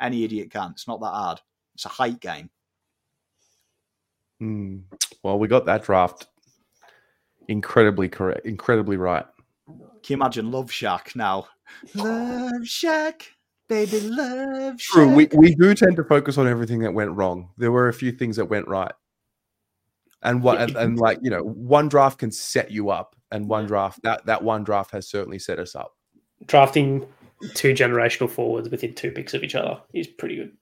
[0.00, 0.72] Any idiot can.
[0.72, 1.40] It's not that hard.
[1.74, 2.50] It's a height game.
[4.42, 4.82] Mm.
[5.22, 6.26] Well, we got that draft
[7.48, 9.24] incredibly correct, incredibly right.
[9.66, 9.76] Can
[10.08, 11.46] you imagine Love Shack now?
[11.94, 13.30] Love Shack,
[13.68, 14.92] baby, love Shack.
[14.92, 17.50] True, we, we do tend to focus on everything that went wrong.
[17.56, 18.92] There were a few things that went right.
[20.22, 23.66] And what and, and like, you know, one draft can set you up and one
[23.66, 25.94] draft that that one draft has certainly set us up.
[26.46, 27.06] Drafting
[27.54, 30.52] two generational forwards within two picks of each other is pretty good.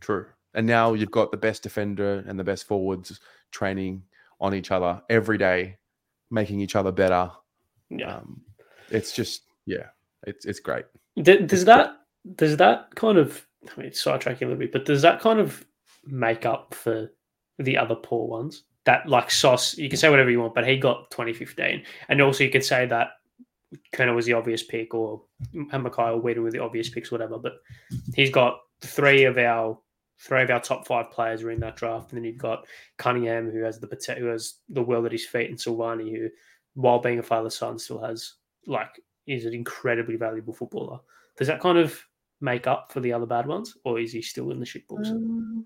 [0.00, 0.26] True.
[0.54, 3.20] And now you've got the best defender and the best forwards
[3.52, 4.02] training
[4.40, 5.76] on each other every day,
[6.30, 7.30] making each other better.
[7.88, 8.16] Yeah.
[8.16, 8.40] Um,
[8.90, 9.86] it's just yeah,
[10.26, 10.84] it's it's great.
[11.22, 11.96] does that
[12.36, 13.46] does that kind of
[13.76, 15.64] I mean sidetracking a little bit, but does that kind of
[16.06, 17.10] make up for
[17.58, 18.64] the other poor ones?
[18.84, 22.44] That like Sauce, you can say whatever you want, but he got 2015, and also
[22.44, 23.10] you could say that
[23.92, 25.22] Curnow was the obvious pick, or
[25.54, 27.38] McKay or were the obvious picks, whatever.
[27.38, 27.54] But
[28.14, 29.78] he's got three of our
[30.20, 32.66] three of our top five players are in that draft, and then you've got
[32.98, 36.28] Cunningham, who has the who has the world at his feet, and Silvagni, who,
[36.74, 38.34] while being a father son, still has
[38.66, 41.00] like is an incredibly valuable footballer.
[41.38, 41.98] Does that kind of
[42.40, 45.08] make up for the other bad ones, or is he still in the shit books?
[45.08, 45.64] Um,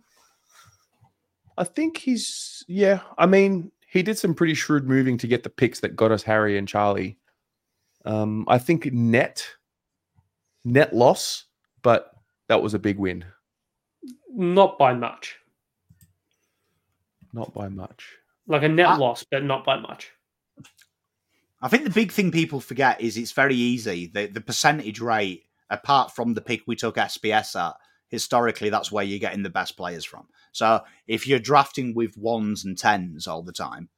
[1.59, 3.01] I think he's yeah.
[3.19, 6.23] I mean, he did some pretty shrewd moving to get the picks that got us
[6.23, 7.19] Harry and Charlie.
[8.05, 9.45] Um, I think net
[10.65, 11.47] net loss,
[11.83, 12.13] but
[12.49, 13.25] that was a big win.
[14.35, 15.37] Not by much.
[17.33, 18.17] Not by much.
[18.47, 20.11] Like a net I, loss, but not by much.
[21.63, 24.11] I think the big thing people forget is it's very easy.
[24.13, 27.75] The the percentage rate, apart from the pick we took SPS at,
[28.09, 30.27] historically that's where you're getting the best players from.
[30.53, 33.89] So if you're drafting with ones and tens all the time,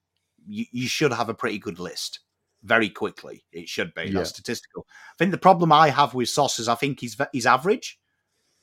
[0.47, 2.21] you, you should have a pretty good list
[2.63, 3.45] very quickly.
[3.53, 4.05] It should be.
[4.05, 4.19] Yeah.
[4.19, 4.87] That's statistical.
[4.89, 7.99] I think the problem I have with Sauce is I think he's he's average,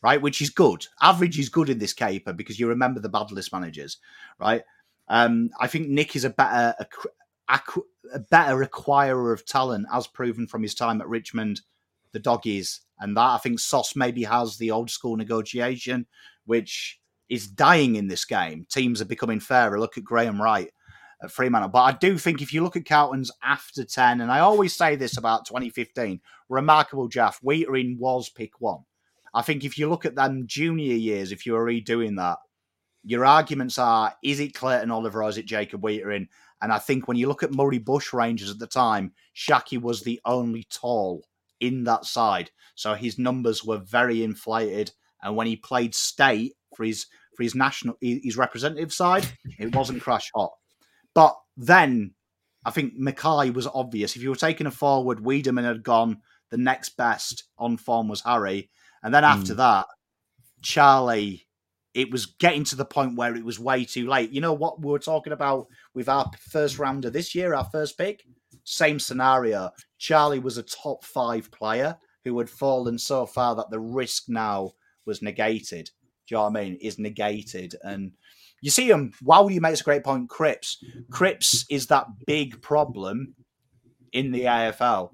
[0.04, 0.22] right?
[0.22, 0.86] Which is good.
[1.02, 3.98] Average is good in this caper because you remember the bad list managers,
[4.38, 4.62] right?
[5.08, 7.60] Um, I think Nick is a better a,
[8.14, 11.62] a better acquirer of talent, as proven from his time at Richmond,
[12.12, 16.06] the doggies, and that I think Sauce maybe has the old school negotiation,
[16.46, 17.00] which
[17.30, 18.66] is dying in this game.
[18.70, 19.80] Teams are becoming fairer.
[19.80, 20.70] Look at Graham Wright
[21.22, 21.70] at Fremantle.
[21.70, 24.96] But I do think if you look at Carlton's after 10, and I always say
[24.96, 26.20] this about 2015,
[26.50, 28.84] remarkable Jaff, Weitering was pick one.
[29.34, 32.38] I think if you look at them junior years, if you were redoing that,
[33.04, 36.28] your arguments are is it Clayton Oliver or is it Jacob Weitering?
[36.62, 40.22] And I think when you look at Murray Bushrangers at the time, Shaki was the
[40.24, 41.26] only tall
[41.60, 42.52] in that side.
[42.76, 44.92] So his numbers were very inflated.
[45.22, 49.26] And when he played state for his for his national his representative side,
[49.60, 50.54] it wasn't crash hot.
[51.14, 52.14] But then
[52.66, 54.16] I think McKay was obvious.
[54.16, 56.22] If you were taking a forward, Weideman had gone.
[56.50, 58.70] The next best on form was Harry.
[59.04, 59.58] And then after mm.
[59.58, 59.88] that,
[60.62, 61.46] Charlie,
[61.94, 64.32] it was getting to the point where it was way too late.
[64.32, 67.98] You know what we were talking about with our first rounder this year, our first
[67.98, 68.24] pick?
[68.64, 69.72] Same scenario.
[70.00, 74.72] Charlie was a top five player who had fallen so far that the risk now
[75.06, 75.90] was negated.
[76.28, 76.78] Do you know what I mean?
[76.82, 77.76] Is negated.
[77.84, 78.14] And
[78.62, 79.12] you see him.
[79.22, 80.30] Wowdy makes a great point.
[80.30, 80.82] Cripps.
[81.12, 83.36] Cripps is that big problem
[84.14, 85.12] in the AFL.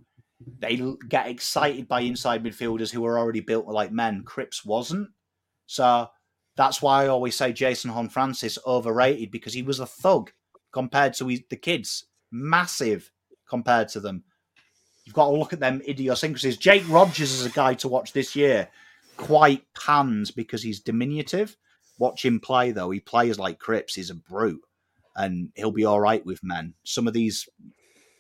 [0.59, 4.23] They get excited by inside midfielders who are already built like men.
[4.23, 5.09] Cripps wasn't.
[5.65, 6.07] So
[6.55, 10.31] that's why I always say Jason Horne-Francis overrated because he was a thug
[10.71, 12.05] compared to the kids.
[12.31, 13.11] Massive
[13.49, 14.23] compared to them.
[15.03, 16.57] You've got to look at them idiosyncrasies.
[16.57, 18.69] Jake Rogers is a guy to watch this year.
[19.17, 21.57] Quite panned because he's diminutive.
[21.97, 22.91] Watch him play though.
[22.91, 23.95] He plays like Cripps.
[23.95, 24.61] He's a brute,
[25.15, 26.75] and he'll be all right with men.
[26.83, 27.49] Some of these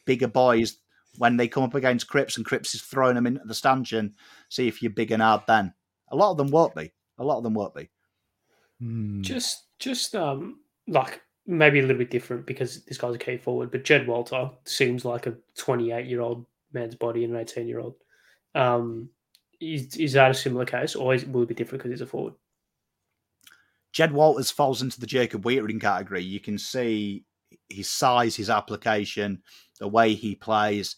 [0.05, 0.77] bigger boys,
[1.19, 4.15] when they come up against Cripps and Cripps is throwing them into the stanchion,
[4.47, 5.73] see if you're big and hard then.
[6.11, 6.93] A lot of them won't be.
[7.17, 7.89] A lot of them won't be.
[8.79, 9.21] Hmm.
[9.21, 13.69] Just, just um, like maybe a little bit different because this guy's a key forward,
[13.69, 17.81] but Jed Walter seems like a 28 year old man's body and an 18 year
[17.81, 17.95] old.
[18.55, 19.09] Um,
[19.59, 22.07] is, is that a similar case, or is, will it be different because he's a
[22.07, 22.33] forward?
[23.91, 26.23] Jed Walters falls into the Jacob Weitering category.
[26.23, 27.25] You can see
[27.67, 29.41] his size, his application,
[29.79, 30.95] the way he plays,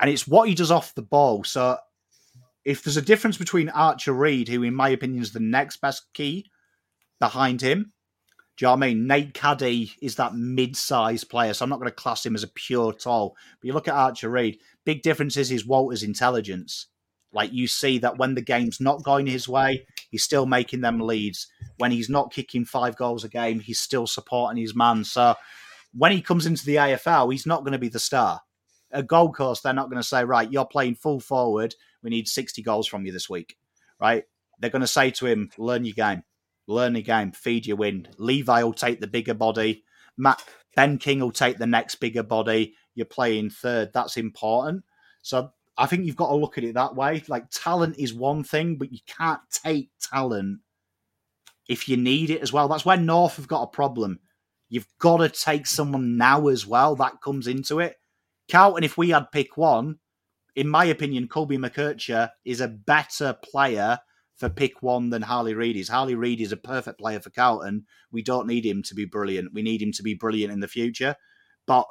[0.00, 1.44] and it's what he does off the ball.
[1.44, 1.76] So,
[2.64, 6.04] if there's a difference between Archer Reid, who in my opinion is the next best
[6.14, 6.50] key
[7.18, 7.92] behind him,
[8.56, 9.06] Do you know what I mean?
[9.06, 12.48] Nate Caddy is that mid-sized player, so I'm not going to class him as a
[12.48, 13.36] pure tall.
[13.60, 16.86] But you look at Archer Reid, big difference is his Walter's intelligence.
[17.32, 21.00] Like you see that when the game's not going his way, he's still making them
[21.00, 21.46] leads.
[21.78, 25.04] When he's not kicking five goals a game, he's still supporting his man.
[25.04, 25.36] So
[25.94, 28.40] when he comes into the AFL, he's not going to be the star.
[28.92, 31.74] At Gold Coast, they're not going to say, right, you're playing full forward.
[32.02, 33.56] We need 60 goals from you this week,
[34.00, 34.24] right?
[34.58, 36.22] They're going to say to him, learn your game,
[36.66, 38.08] learn your game, feed your wind.
[38.18, 39.84] Levi will take the bigger body.
[40.16, 40.42] Matt
[40.76, 42.74] Ben King will take the next bigger body.
[42.94, 43.92] You're playing third.
[43.92, 44.84] That's important.
[45.22, 47.22] So I think you've got to look at it that way.
[47.28, 50.60] Like talent is one thing, but you can't take talent
[51.68, 52.68] if you need it as well.
[52.68, 54.20] That's where North have got a problem.
[54.68, 56.96] You've got to take someone now as well.
[56.96, 57.96] That comes into it.
[58.50, 59.98] Carlton, if we had pick one,
[60.56, 63.98] in my opinion, Colby McKercher is a better player
[64.36, 65.88] for pick one than Harley Reid is.
[65.88, 67.84] Harley Reid is a perfect player for Carlton.
[68.10, 69.52] We don't need him to be brilliant.
[69.52, 71.14] We need him to be brilliant in the future.
[71.66, 71.86] But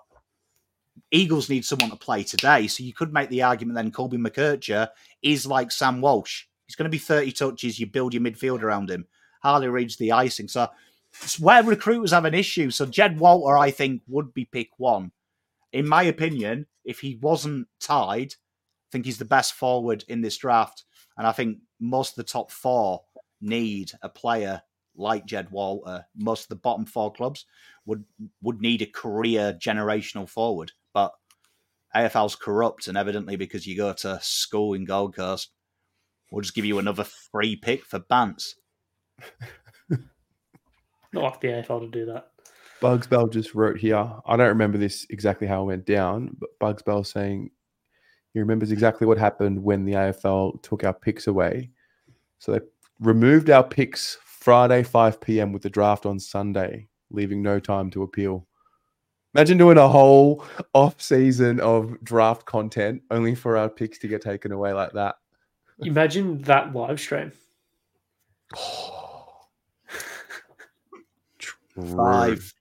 [1.11, 2.67] Eagles need someone to play today.
[2.67, 4.89] So you could make the argument then Colby McKercher
[5.21, 6.45] is like Sam Walsh.
[6.65, 7.79] He's going to be 30 touches.
[7.79, 9.05] You build your midfield around him.
[9.41, 10.47] Harley Reid's the icing.
[10.47, 10.67] So
[11.23, 12.71] it's where recruiters have an issue.
[12.71, 15.11] So Jed Walter, I think, would be pick one.
[15.71, 20.37] In my opinion, if he wasn't tied, I think he's the best forward in this
[20.37, 20.83] draft.
[21.17, 23.01] And I think most of the top four
[23.41, 24.63] need a player
[24.95, 26.05] like Jed Walter.
[26.15, 27.45] Most of the bottom four clubs
[27.85, 28.03] would
[28.41, 30.71] would need a career generational forward.
[30.93, 31.13] But
[31.95, 35.51] AFL's corrupt, and evidently because you go to school in Gold Coast,
[36.31, 38.53] we'll just give you another free pick for Bants.
[41.11, 42.28] Not like the AFL to do that.
[42.81, 44.09] Bugs Bell just wrote here.
[44.25, 47.51] I don't remember this exactly how it went down, but Bugs Bell saying
[48.33, 51.71] he remembers exactly what happened when the AFL took our picks away.
[52.39, 52.59] So they
[52.99, 55.51] removed our picks Friday 5 p.m.
[55.51, 58.47] with the draft on Sunday, leaving no time to appeal.
[59.35, 64.21] Imagine doing a whole off season of draft content only for our picks to get
[64.21, 65.15] taken away like that.
[65.79, 67.31] Imagine that live stream.
[71.95, 72.53] Five,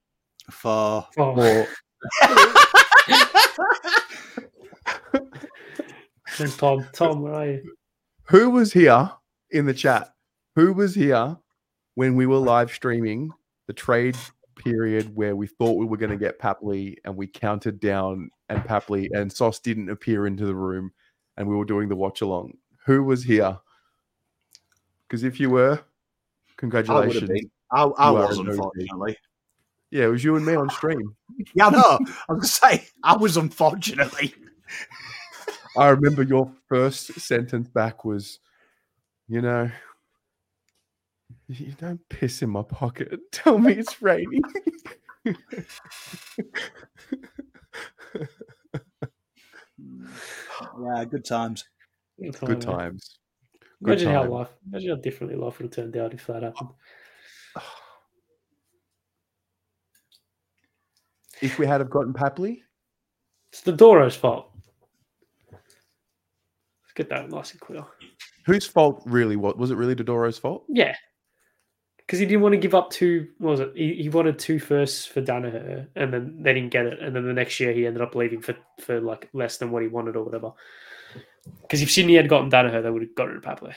[0.51, 1.67] four, Oh,
[6.41, 7.75] and Tom, Tom, where are you?
[8.25, 9.11] Who was here
[9.51, 10.13] in the chat?
[10.55, 11.37] Who was here
[11.95, 13.31] when we were live streaming
[13.67, 14.17] the trade
[14.57, 18.63] period where we thought we were going to get Papley and we counted down and
[18.65, 20.93] Papley and Sauce didn't appear into the room
[21.37, 22.55] and we were doing the watch along?
[22.87, 23.59] Who was here?
[25.07, 27.29] Because if you were, I would have congratulations.
[27.29, 27.51] been.
[27.71, 29.17] I, I was, a no unfortunately.
[29.91, 31.15] Yeah, it was you and me on stream.
[31.55, 34.35] Yeah, no, I was going to say, I was unfortunately.
[35.77, 38.41] I remember your first sentence back was,
[39.29, 39.71] you know,
[41.47, 43.21] you don't piss in my pocket.
[43.33, 44.43] Tell me it's raining.
[50.81, 51.65] Yeah, good times.
[52.21, 53.19] Good times.
[53.83, 56.71] Good Imagine how life, imagine how differently life would have turned out if that happened.
[57.57, 57.63] Oh,
[61.41, 62.63] If we had have gotten Papley,
[63.53, 64.51] It's the Doro's fault.
[65.53, 67.85] Let's get that nice and clear.
[68.45, 69.55] whose fault really was?
[69.57, 70.65] Was it really Dodoro's fault?
[70.69, 70.95] Yeah.
[71.99, 73.73] Because he didn't want to give up two, what was it?
[73.75, 77.01] He, he wanted two firsts for Danaher and then they didn't get it.
[77.03, 79.83] And then the next year he ended up leaving for, for like less than what
[79.83, 80.53] he wanted or whatever.
[81.63, 83.75] Because if Sydney had gotten Danaher, they would have got rid of Papley.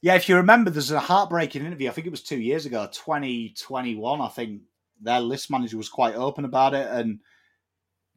[0.00, 1.88] Yeah, if you remember, there's a heartbreaking interview.
[1.88, 4.20] I think it was two years ago, 2021.
[4.20, 4.62] I think
[5.02, 7.20] their list manager was quite open about it, and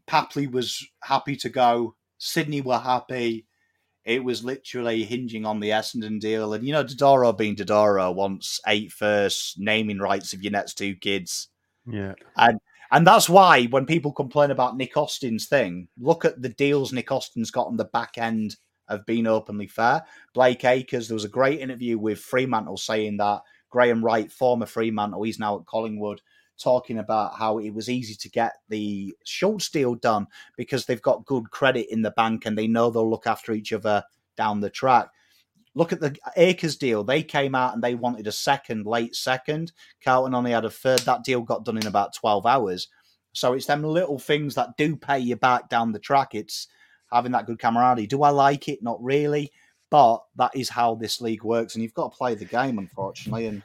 [0.08, 1.96] Papley was happy to go.
[2.18, 3.46] Sydney were happy.
[4.04, 8.60] It was literally hinging on the Essendon deal, and you know, Dodoro being Dodoro wants
[8.68, 11.50] eight firsts, naming rights of your next two kids.
[11.88, 12.14] Yeah.
[12.38, 12.60] And
[12.92, 17.12] and that's why when people complain about Nick Austin's thing, look at the deals Nick
[17.12, 18.56] Austin's got on the back end
[18.88, 20.04] of being openly fair.
[20.34, 25.24] Blake Acres, there was a great interview with Fremantle saying that Graham Wright, former Fremantle,
[25.24, 26.22] he's now at Collingwood,
[26.58, 30.28] talking about how it was easy to get the Schultz deal done
[30.58, 33.74] because they've got good credit in the bank and they know they'll look after each
[33.74, 34.04] other
[34.38, 35.10] down the track.
[35.74, 37.04] Look at the Acres deal.
[37.04, 39.74] They came out and they wanted a second, late second.
[40.04, 41.00] Carlton only had a third.
[41.00, 42.88] That deal got done in about 12 hours.
[43.34, 46.34] So it's them little things that do pay you back down the track.
[46.34, 46.70] It's
[47.12, 48.08] having that good camaraderie.
[48.08, 48.82] Do I like it?
[48.82, 49.52] Not really.
[49.90, 51.76] But that is how this league works.
[51.76, 53.48] And you've got to play the game, unfortunately.
[53.48, 53.62] And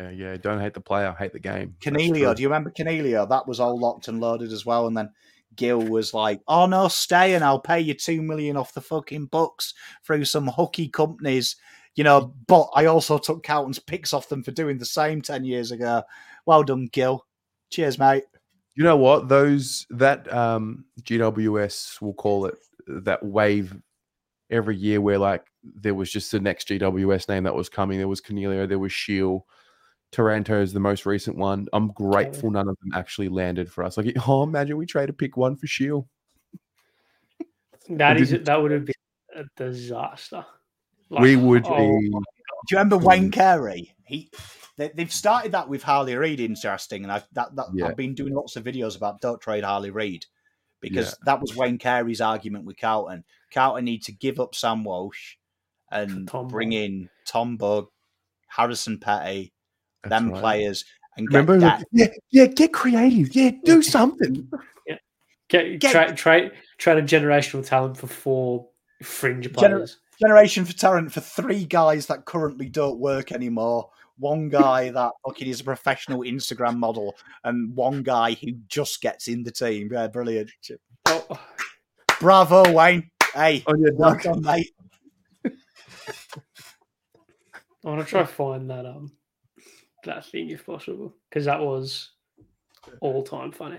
[0.00, 0.36] Yeah, yeah.
[0.36, 1.76] Don't hate the player, hate the game.
[1.80, 3.28] Coniglio, do you remember Coniglio?
[3.28, 4.86] That was all locked and loaded as well.
[4.86, 5.10] And then
[5.54, 9.26] Gil was like, "Oh no, stay and I'll pay you two million off the fucking
[9.26, 11.56] books through some hooky companies."
[11.94, 15.44] You know, but I also took Carlton's picks off them for doing the same 10
[15.44, 16.02] years ago.
[16.44, 17.24] Well done, Gil.
[17.70, 18.24] Cheers, mate.
[18.74, 19.28] You know what?
[19.28, 22.54] Those that um GWS we'll call it
[22.86, 23.74] that wave
[24.50, 25.44] every year where like
[25.74, 27.98] there was just the next GWS name that was coming.
[27.98, 29.46] There was Coniglio, there was Shiel.
[30.12, 31.66] Taranto is the most recent one.
[31.72, 33.96] I'm grateful none of them actually landed for us.
[33.96, 36.08] Like, oh, imagine we trade a pick one for Shiel.
[37.88, 38.94] That I that would have been
[39.34, 40.44] a disaster.
[41.08, 42.08] we would oh, be.
[42.10, 43.94] Do you remember Wayne Carey?
[44.04, 44.30] He
[44.76, 47.86] they, they've started that with Harley Reid, interesting, and I've that, that Yeah.
[47.86, 50.26] I've been doing lots of videos about don't trade Harley Reid
[50.80, 51.24] because Yeah.
[51.26, 53.24] that was Wayne Carey's argument with Carlton.
[53.52, 55.36] Carlton need to give up Sam Walsh
[55.90, 56.78] and Tom bring Bug.
[56.78, 57.88] in Tom Bugg,
[58.48, 59.52] Harrison Petty,
[60.08, 60.40] That's them right.
[60.40, 60.84] players,
[61.16, 61.58] and get Remember?
[61.60, 61.84] that.
[61.92, 63.34] Yeah, yeah, get creative.
[63.34, 64.48] Yeah, do something.
[65.48, 68.68] Get, Get- trade trade trade a generational talent for four
[69.02, 69.98] fringe Gener- players.
[70.20, 73.90] generation for Tarrant for three guys that currently don't work anymore.
[74.18, 77.14] One guy that fucking is a professional Instagram model,
[77.44, 79.88] and one guy who just gets in the team.
[79.92, 80.50] Yeah, brilliant.
[81.06, 81.40] Oh,
[82.18, 83.08] Bravo, Wayne.
[83.34, 84.22] Hey, On your well duck.
[84.22, 84.72] done, mate.
[85.44, 85.50] I
[87.84, 89.12] want to try find that um
[90.06, 92.10] that thing if possible because that was
[93.00, 93.78] all time funny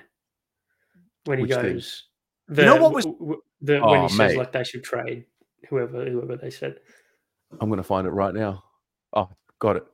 [1.26, 1.74] when he Which thing?
[1.74, 2.04] goes.
[2.48, 4.84] The, know what was- w- w- the oh, when Oh, he says like they should
[4.84, 5.26] trade
[5.70, 6.80] whoever whoever they said.
[7.60, 8.64] I'm gonna find it right now.
[9.14, 9.30] Oh,
[9.60, 9.86] got it.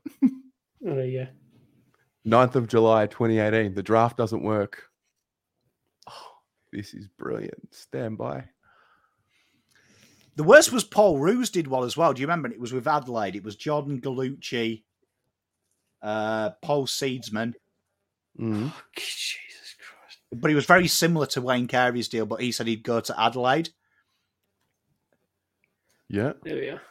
[0.85, 1.27] Oh, there you go.
[2.29, 3.73] 9th of July, 2018.
[3.73, 4.83] The draft doesn't work.
[6.09, 6.31] Oh,
[6.73, 7.73] this is brilliant.
[7.73, 8.45] Stand by.
[10.35, 12.11] The worst was Paul Roos did well as well.
[12.13, 12.49] Do you remember?
[12.49, 13.35] It was with Adelaide.
[13.35, 14.83] It was Jordan Gallucci,
[16.03, 17.53] uh, Paul Seedsman,
[18.39, 18.71] Mm.
[18.73, 20.19] Oh, Jesus Christ!
[20.31, 22.25] but he was very similar to Wayne Carey's deal.
[22.25, 23.69] But he said he'd go to Adelaide.
[26.09, 26.33] Yeah.
[26.43, 26.81] There we are.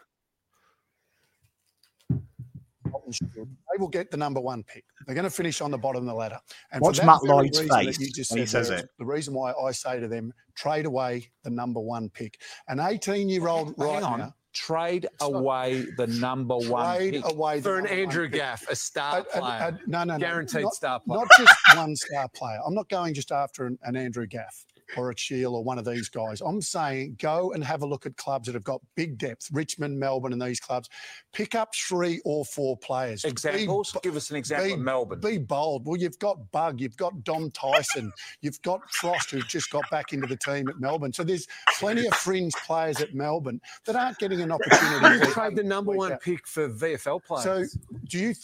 [2.93, 4.85] They will get the number one pick.
[5.07, 6.39] They're going to finish on the bottom of the ladder.
[6.71, 8.89] And Watch Matt Lloyd's face you just when he says there, it.
[8.99, 12.41] The reason why I say to them, trade away the number one pick.
[12.69, 14.19] An 18 year old right Hang on.
[14.21, 17.33] now, Trade not- away the number one trade pick.
[17.33, 18.29] away the for an Andrew.
[18.29, 20.19] Gaff, a star A- a- player, a- no, no, no.
[20.19, 21.21] guaranteed not, star player.
[21.21, 22.59] not just one star player.
[22.67, 24.65] I'm not going just after an, an Andrew Gaff
[24.97, 26.41] or a Shiel or one of these guys.
[26.41, 29.99] I'm saying go and have a look at clubs that have got big depth, Richmond,
[29.99, 30.89] Melbourne, and these clubs.
[31.33, 33.23] Pick up three or four players.
[33.23, 33.97] Be Examples?
[34.03, 35.21] Give us an example be- of Melbourne.
[35.21, 35.87] Be bold.
[35.87, 40.13] Well, you've got Bugg, you've got Dom Tyson, you've got Frost, who's just got back
[40.13, 41.13] into the team at Melbourne.
[41.13, 41.47] So there's
[41.79, 45.15] plenty of fringe players at Melbourne that aren't getting an opportunity.
[45.15, 46.21] You to trade the number one out.
[46.21, 47.73] pick for VFL players.
[47.73, 47.79] So,
[48.09, 48.35] do you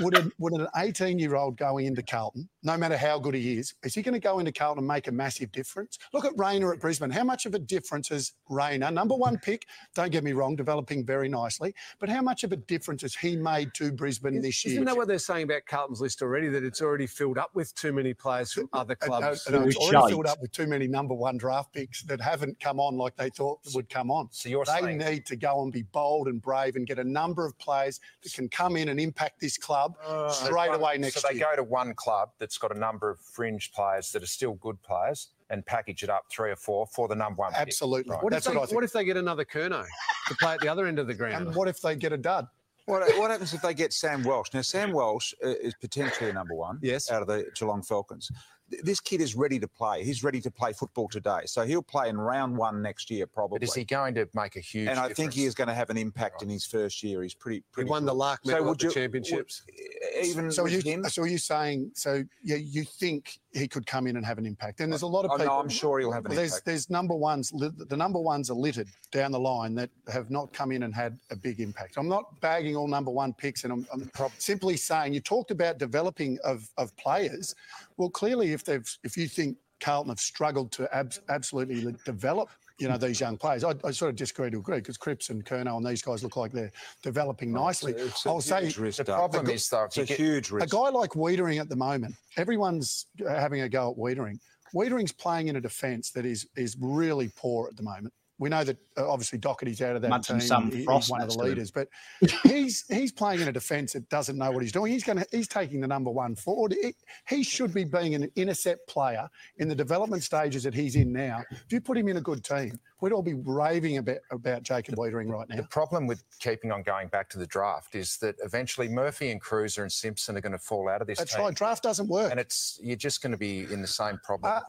[0.00, 3.58] would an, would an 18 year old going into Carlton, no matter how good he
[3.58, 5.97] is, is he going to go into Carlton and make a massive difference?
[6.12, 7.10] Look at Rayner at Brisbane.
[7.10, 9.66] How much of a difference is Rayner, number one pick?
[9.94, 13.36] Don't get me wrong, developing very nicely, but how much of a difference has he
[13.36, 14.74] made to Brisbane this year?
[14.74, 16.48] Isn't that what they're saying about Carlton's list already?
[16.48, 19.48] That it's already filled up with too many players from other Uh, uh, clubs.
[19.50, 22.58] no, it's Which already filled up with too many number one draft picks that haven't
[22.60, 24.28] come on like they thought would come on.
[24.32, 26.98] So you're saying They saying need to go and be bold and brave and get
[26.98, 30.98] a number of players that can come in and impact this club Uh, straight away
[30.98, 31.20] next year.
[31.22, 31.48] So they year.
[31.50, 34.80] go to one club that's got a number of fringe players that are still good
[34.82, 37.52] players and package it up three or four for the number one.
[37.52, 37.60] pick.
[37.62, 38.12] Absolutely.
[38.12, 38.22] Right.
[38.22, 38.74] what, if That's they, what I think.
[38.76, 39.84] what if they get another Curnow
[40.28, 41.34] to play at the other end of the ground?
[41.36, 41.56] And ground?
[41.56, 42.46] what if they get a dud?
[42.86, 44.48] What, what happens if they get Sam Walsh?
[44.54, 47.10] Now, Sam Walsh uh, is potentially a number one Yes.
[47.10, 48.30] out of the Geelong Falcons.
[48.70, 50.04] Th- This kid is ready to play.
[50.04, 51.40] He's ready to play football today.
[51.46, 53.58] So he'll play in round one next year, probably.
[53.58, 55.74] But is he going to make a huge and I think he is going to
[55.74, 57.22] have an impact in his first year.
[57.22, 58.18] He's pretty, He pretty won the good.
[58.18, 59.62] Lark So medal at would the you- championships.
[59.66, 61.04] would- even So with you, him?
[61.04, 64.46] so are you're saying, so yeah, you think he could come in and have an
[64.46, 64.80] impact?
[64.80, 65.54] And there's a lot of Oh, people.
[65.54, 66.66] no, I'm sure he'll have an Well, there's impact.
[66.66, 67.50] there's number ones.
[67.50, 71.18] The number ones are littered down the line that have not come in and had
[71.30, 71.96] a big impact.
[71.96, 75.78] I'm not bagging all number one picks, and I'm, I'm simply saying you talked about
[75.78, 77.54] developing of of players.
[77.98, 82.48] Well, clearly, if they've if you think Carlton have struggled to abs- absolutely develop.
[82.80, 83.64] You know these young players.
[83.64, 86.36] I, I sort of disagree to agree because Cripps and Curnow and these guys look
[86.36, 86.70] like they're
[87.02, 87.90] developing oh, nicely.
[87.90, 90.16] It's a- it's a I'll say huge The problem The- is, though, it's a get,
[90.16, 94.38] huge a guy like Weitering at the moment, everyone's having a go at Weitering.
[94.76, 98.14] Weitering's playing in a defence that is is really poor at the moment.
[98.40, 100.46] We know that uh, obviously Doherty's out of that Imagine team.
[100.48, 101.48] Sam He- he's one of the to him.
[101.48, 101.88] leaders, but
[102.44, 104.92] he's he's playing in a defence that doesn't know what he's doing.
[104.92, 106.74] He's going to he's taking the number one forward.
[106.80, 106.94] He,
[107.28, 109.28] he should be being an intercept player
[109.58, 111.42] in the development stages that he's in now.
[111.50, 114.94] If you put him in a good team, we'd all be raving about about Jacob
[114.96, 115.56] Weitering right now.
[115.56, 119.40] the problem with keeping on going back to the draft is that eventually Murphy and
[119.40, 121.44] Cruiser and Simpson are going to fall out of this That's team.
[121.44, 121.54] right.
[121.54, 122.30] Draft doesn't work.
[122.30, 124.52] And it's you're just going to be in the same problem.
[124.52, 124.60] Uh,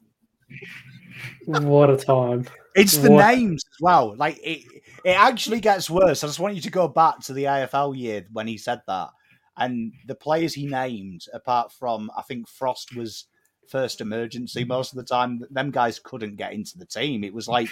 [1.46, 2.46] What a time.
[2.74, 4.16] It's the What- names as well.
[4.16, 4.64] Like it,
[5.04, 6.22] it actually gets worse.
[6.22, 9.08] I just want you to go back to the AFL year when he said that,
[9.56, 13.26] and the players he named, apart from I think Frost was
[13.68, 15.42] first emergency most of the time.
[15.50, 17.24] Them guys couldn't get into the team.
[17.24, 17.68] It was like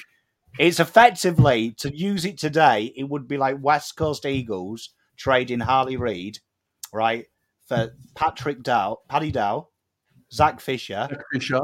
[0.59, 2.93] it's effectively to use it today.
[2.97, 6.39] It would be like West Coast Eagles trading Harley Reid,
[6.93, 7.27] right,
[7.67, 9.69] for Patrick Dow, Paddy Dow,
[10.33, 11.61] Zac Fisher, Fisher.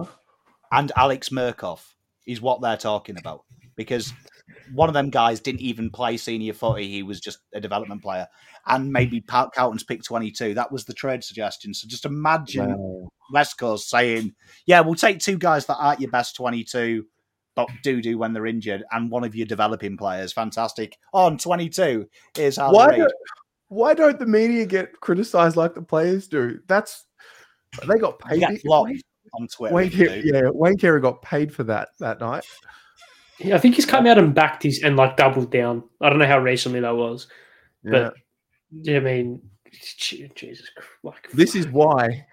[0.74, 1.80] And Alex Mirkov
[2.26, 3.44] is what they're talking about
[3.76, 4.12] because
[4.72, 8.26] one of them guys didn't even play senior footy; he was just a development player,
[8.66, 10.54] and maybe Pat Cowton's pick twenty-two.
[10.54, 11.74] That was the trade suggestion.
[11.74, 13.08] So just imagine Wow.
[13.32, 14.34] West Coast saying,
[14.66, 17.06] "Yeah, we'll take two guys that aren't your best twenty-two."
[17.56, 20.98] But do do when they're injured, and one of your developing players, fantastic.
[21.12, 23.12] On twenty-two is Harley Why don't,
[23.68, 26.58] why don't the media get criticized like the players do?
[26.66, 27.06] That's
[27.86, 28.40] they got paid.
[29.34, 29.74] Get blocked on Twitter.
[29.74, 32.44] Wayne, Carey, yeah, Wayne Carey got paid for that that night.
[33.38, 35.84] Yeah, I think he's come out and backed his and like doubled down.
[36.00, 37.26] I don't know how recently that was,
[37.82, 38.14] but
[38.70, 39.42] yeah, I mean,
[39.98, 40.70] Jesus,
[41.02, 42.26] Christ, This is why.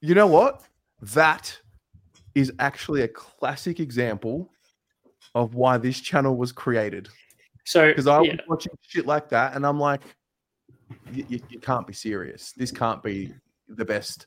[0.00, 0.62] You know what?
[1.02, 1.56] That
[2.34, 4.50] is actually a classic example
[5.34, 7.08] of why this channel was created.
[7.64, 10.02] so Because I yeah, was watching shit like that, and I'm like,
[11.12, 12.52] you, you, you can't be serious.
[12.52, 13.34] This can't be
[13.68, 14.26] the best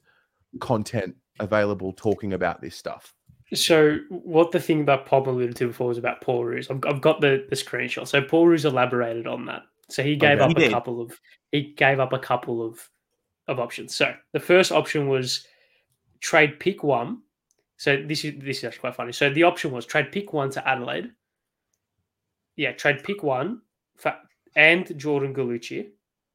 [0.60, 3.14] content available talking about this stuff.
[3.54, 6.70] So what the thing about Pop alluded to before was about Paul Roos.
[6.70, 8.08] I've, I've got the, the screenshot.
[8.08, 9.64] So Paul Roos elaborated on that.
[9.90, 10.44] So he gave Okay.
[10.44, 10.72] up He a did.
[10.72, 11.20] couple of
[11.52, 12.90] he gave up a couple of
[13.50, 13.94] of options.
[13.94, 15.46] So the first option was
[16.22, 17.24] trade pick one.
[17.76, 19.12] So this is this is actually quite funny.
[19.12, 21.12] So the option was trade pick one to Adelaide.
[22.56, 23.62] Yeah, trade pick one
[23.98, 24.16] for
[24.56, 25.90] and Jordan Gallucci.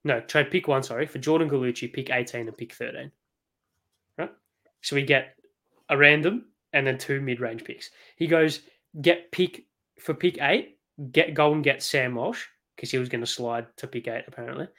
[0.04, 3.10] No, trade pick one, sorry, for Jordan Gallucci, pick 18 and pick 13.
[4.86, 5.34] So we get
[5.88, 7.90] a random and then two mid range picks.
[8.14, 8.60] He goes,
[9.00, 9.66] get pick
[9.98, 10.78] for pick eight,
[11.10, 12.44] get go and get Sam Walsh,
[12.76, 14.68] because he was going to slide to pick eight, apparently.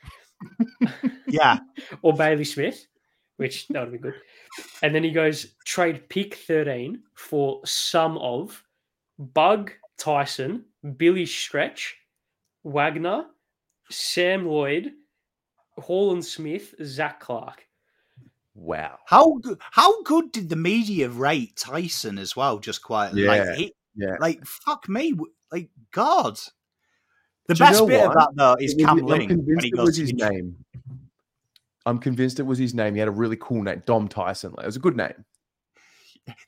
[1.27, 1.59] Yeah,
[2.03, 2.88] Or Bailey Smith,
[3.35, 4.13] which that would be good.
[4.81, 8.63] And then he goes, trade pick 13 for some of
[9.19, 10.63] Bugg Tyson,
[10.95, 11.97] Billy Stretch,
[12.63, 13.25] Wagner,
[13.91, 14.93] Sam Lloyd,
[15.77, 17.66] Holland Smith, Zach Clark.
[18.59, 18.97] Wow.
[19.05, 19.59] how good?
[19.71, 22.57] How good did the media rate Tyson as well?
[22.57, 24.15] Just quietly, Yeah, like, he, yeah.
[24.19, 25.13] like fuck me,
[25.51, 26.39] like God.
[27.47, 28.15] The Do you best know bit of what?
[28.15, 30.11] that though is It Cam I'm Ling when convinced he it goes was to his
[30.11, 30.55] the- name.
[31.85, 32.95] I'm convinced it was his name.
[32.95, 34.53] He had a really cool name, Dom Tyson.
[34.61, 35.23] It was a good name.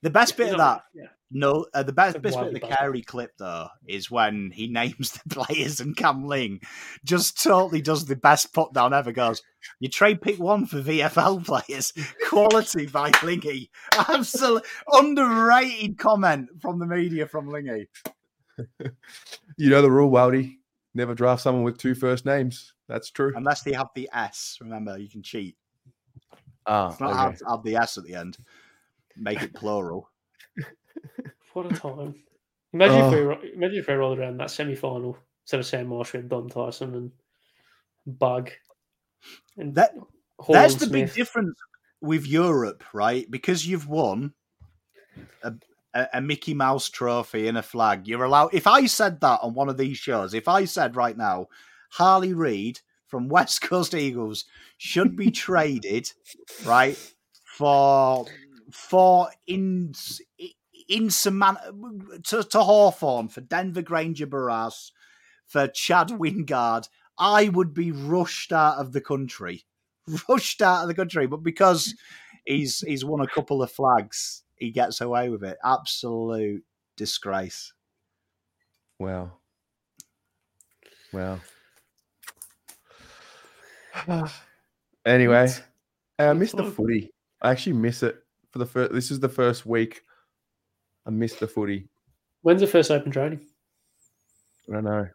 [0.02, 1.06] The best bit of that Yeah.
[1.32, 2.74] No, uh, the best, best bit of the buzzed.
[2.74, 6.60] Carey clip though is when he names the players and Cam Ling
[7.04, 9.12] just totally does the best put down ever.
[9.12, 9.44] Goes,
[9.80, 11.94] you trade pick one for VFL players,
[12.30, 13.70] quality by Lingy.
[13.94, 17.88] Absolute underrated comment from the media from Lingy.
[19.58, 20.56] You know the rule, Wildy.
[20.96, 22.74] Never draft someone with two first names.
[22.88, 23.34] That's true.
[23.36, 25.56] Unless they have the S, remember you can cheat.
[26.66, 27.20] Ah, It's not okay.
[27.20, 28.38] have, have the S at the end.
[29.16, 30.10] Make it plural.
[31.54, 32.16] What a time.
[32.74, 33.08] Imagine, Oh.
[33.08, 33.24] if we, oh.
[33.26, 36.50] ro- imagine if we rolled around that semi final instead of Sam Walsh with Dom
[36.50, 37.12] Tyson and
[38.06, 38.52] Bugg.
[39.58, 39.96] And That-
[40.40, 41.58] Hall That's and the big difference
[42.02, 43.30] with Europe, right?
[43.30, 44.34] Because you've won
[45.44, 45.54] a,
[45.94, 48.08] a, a Mickey Mouse trophy and a flag.
[48.08, 48.54] You're allowed.
[48.54, 51.48] If I said that on one of these shows, if I said right now,
[51.90, 54.46] Harley Reid from West Coast Eagles
[54.78, 56.10] should be traded,
[56.66, 56.96] right,
[57.44, 58.26] for
[58.72, 59.94] for in
[60.90, 64.92] in to, to Hawthorn for Denver Grainger-Barras
[65.46, 69.66] for Chad Wingard, I would be rushed out of the country
[70.30, 71.96] rushed out of the country, but because
[72.46, 75.58] he's he's won a couple of flags, he gets away with it.
[75.64, 76.64] Absolute
[76.98, 77.74] disgrace.
[79.00, 79.32] Wow.
[81.14, 81.40] Wow.
[85.06, 85.50] anyway,
[86.18, 87.12] I missed the footy.
[87.42, 88.18] I actually miss it
[88.52, 88.94] for the first.
[88.94, 90.02] This is the first week.
[91.10, 91.88] I missed the footy.
[92.44, 93.42] When's the first open training?
[94.70, 95.08] I don't know.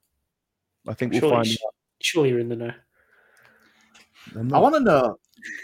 [0.89, 1.47] I think we'll Surely, find.
[1.47, 1.57] sh-
[2.03, 2.67] surely you're in the know.
[2.67, 2.75] out.
[4.35, 5.17] I'm I not, want to know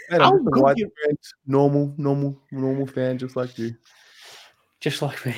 [0.09, 3.75] man, how I'm a good white you- fan, normal, normal, normal fan, just like you.
[4.79, 5.35] Just like me.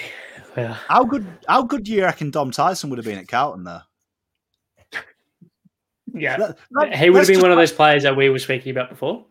[0.56, 0.74] Yeah.
[0.88, 3.82] how good how good do you reckon Dom Tyson would have been at Carlton though?
[6.14, 6.38] Yeah.
[6.38, 8.90] Let- let- He would have been one of those players that we were speaking about
[8.91, 9.26] before.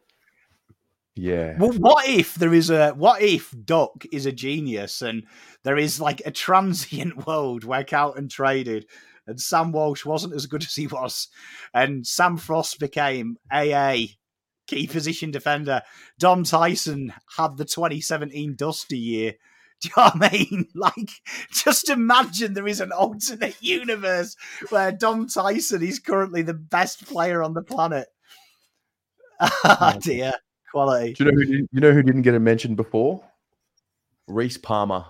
[1.15, 1.57] Yeah.
[1.59, 5.25] Well, what if there is a what if Duck is a genius and
[5.63, 8.87] there is like a transient world where Carlton traded
[9.27, 11.29] and Sam Walsh wasn't as good as he was
[11.75, 13.97] and Sam Frost became AA
[14.67, 15.83] key position defender.
[16.19, 19.35] Dom Tyson had the 2017 Dusty year
[19.83, 20.69] Do you know what I mean?
[20.75, 21.11] Like,
[21.53, 24.37] just imagine there is an alternate universe
[24.69, 28.07] where Dom Tyson is currently the best player on the planet.
[29.41, 30.35] Ah, dear.
[30.73, 31.13] Quality.
[31.15, 33.23] Do you know who didn't, you know who didn't get a mention before?
[34.27, 35.05] Reese Palmer.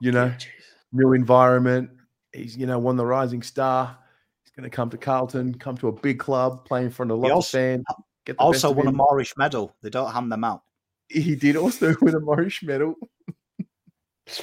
[0.00, 0.46] You know, Jeez.
[0.92, 1.90] new environment.
[2.32, 3.98] He's you know won the Rising Star.
[4.44, 7.18] He's going to come to Carlton, come to a big club, play in front of
[7.18, 7.84] lots also- of fans.
[8.24, 8.92] Get the Also best of won a.
[8.92, 9.74] Morrish medal.
[9.82, 10.62] They don't hand them out.
[11.08, 12.94] He did also win a Morrish medal.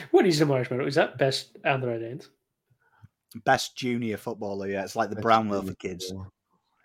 [0.09, 0.87] What is the Morrish medal?
[0.87, 2.27] Is that best under 18s?
[3.45, 4.67] Best junior footballer.
[4.67, 6.11] Yeah, it's like the Best Brownlow for kids.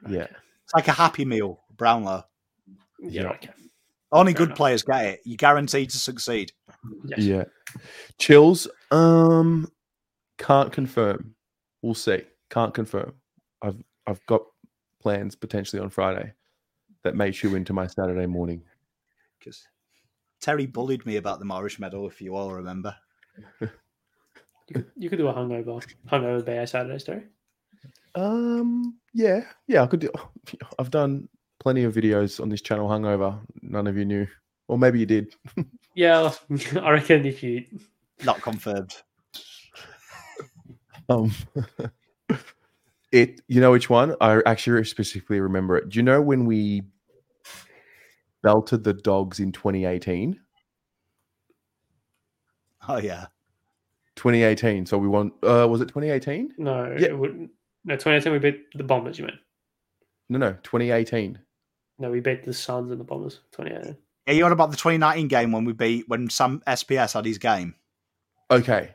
[0.09, 0.27] Yeah,
[0.65, 1.61] It's like a Happy Meal.
[1.77, 2.25] Brownlow.
[3.03, 3.29] Yeah, Yeah.
[3.31, 3.51] okay.
[4.13, 4.57] Only Fair good enough.
[4.57, 5.21] players get it.
[5.25, 6.53] You're guaranteed to succeed.
[7.05, 7.19] Yes.
[7.21, 7.45] yeah.
[8.19, 8.67] Chills.
[8.91, 9.71] Um,
[10.39, 11.35] can't confirm.
[11.83, 12.23] We'll see.
[12.51, 13.13] Can't confirm.
[13.63, 14.43] I've I've got
[15.01, 16.33] plans potentially on Friday
[17.05, 18.63] that may chew into my Saturday morning.
[19.39, 19.65] Because
[20.41, 22.95] Terry bullied me about the Morrish medal, if you all remember.
[23.61, 23.69] You
[24.75, 27.23] could, you could do a hungover, hungover BA Saturday story.
[28.15, 30.11] Um, yeah, yeah, I could do.
[30.79, 31.29] I've done
[31.61, 33.39] plenty of videos on this channel hungover.
[33.62, 34.27] None of you knew,
[34.66, 35.35] or maybe you did.
[35.97, 36.32] Yeah,
[36.81, 37.65] I reckon if you
[38.24, 38.95] Not confirmed.
[41.09, 41.32] Um,
[43.11, 43.41] it.
[43.49, 44.15] You know which one?
[44.20, 45.89] I actually specifically remember it.
[45.89, 46.82] Do you know when we
[48.45, 50.39] belted the dogs in 2018?
[52.89, 53.27] Oh, yeah.
[54.15, 54.87] 2018.
[54.87, 55.32] So we won.
[55.43, 56.55] Uh, was it 2018?
[56.59, 57.09] no, Yeah.
[57.09, 57.51] it wouldn't.
[57.85, 59.19] No, 2018 we beat the Bombers.
[59.19, 59.39] You mean?
[60.28, 61.37] No, no, 2018.
[62.01, 63.41] No, we beat the Suns and the Bombers.
[63.53, 63.97] 2018.
[64.27, 67.39] Yeah, you on about the 2019 game when we beat, when Sam SPS had his
[67.39, 67.75] game?
[68.51, 68.95] Okay.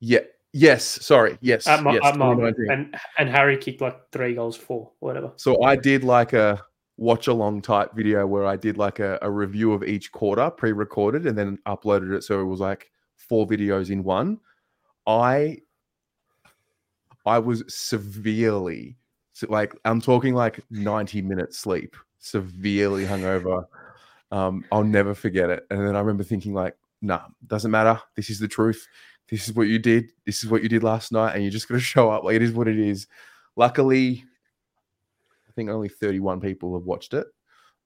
[0.00, 0.20] Yeah.
[0.52, 0.84] Yes.
[0.84, 1.38] Sorry.
[1.42, 1.66] Yes.
[1.66, 2.02] At, Mar- yes.
[2.04, 2.52] at Marlborough.
[2.52, 2.94] 2019.
[2.94, 5.32] and and Harry kicked like three goals, four, whatever.
[5.36, 6.64] So I did like a
[6.96, 10.72] watch along type video where I did like a, a review of each quarter pre
[10.72, 12.24] recorded and then uploaded it.
[12.24, 14.40] So it was like four videos in one.
[15.06, 15.58] I
[17.26, 18.96] I was severely
[19.48, 23.64] like I'm talking like 90 minutes sleep, severely hungover.
[24.30, 25.66] Um, I'll never forget it.
[25.70, 28.00] And then I remember thinking like, nah, doesn't matter.
[28.16, 28.86] This is the truth.
[29.28, 30.10] This is what you did.
[30.24, 32.24] This is what you did last night, and you're just gonna show up.
[32.24, 33.06] Like it is what it is.
[33.56, 34.24] Luckily,
[35.48, 37.26] I think only 31 people have watched it.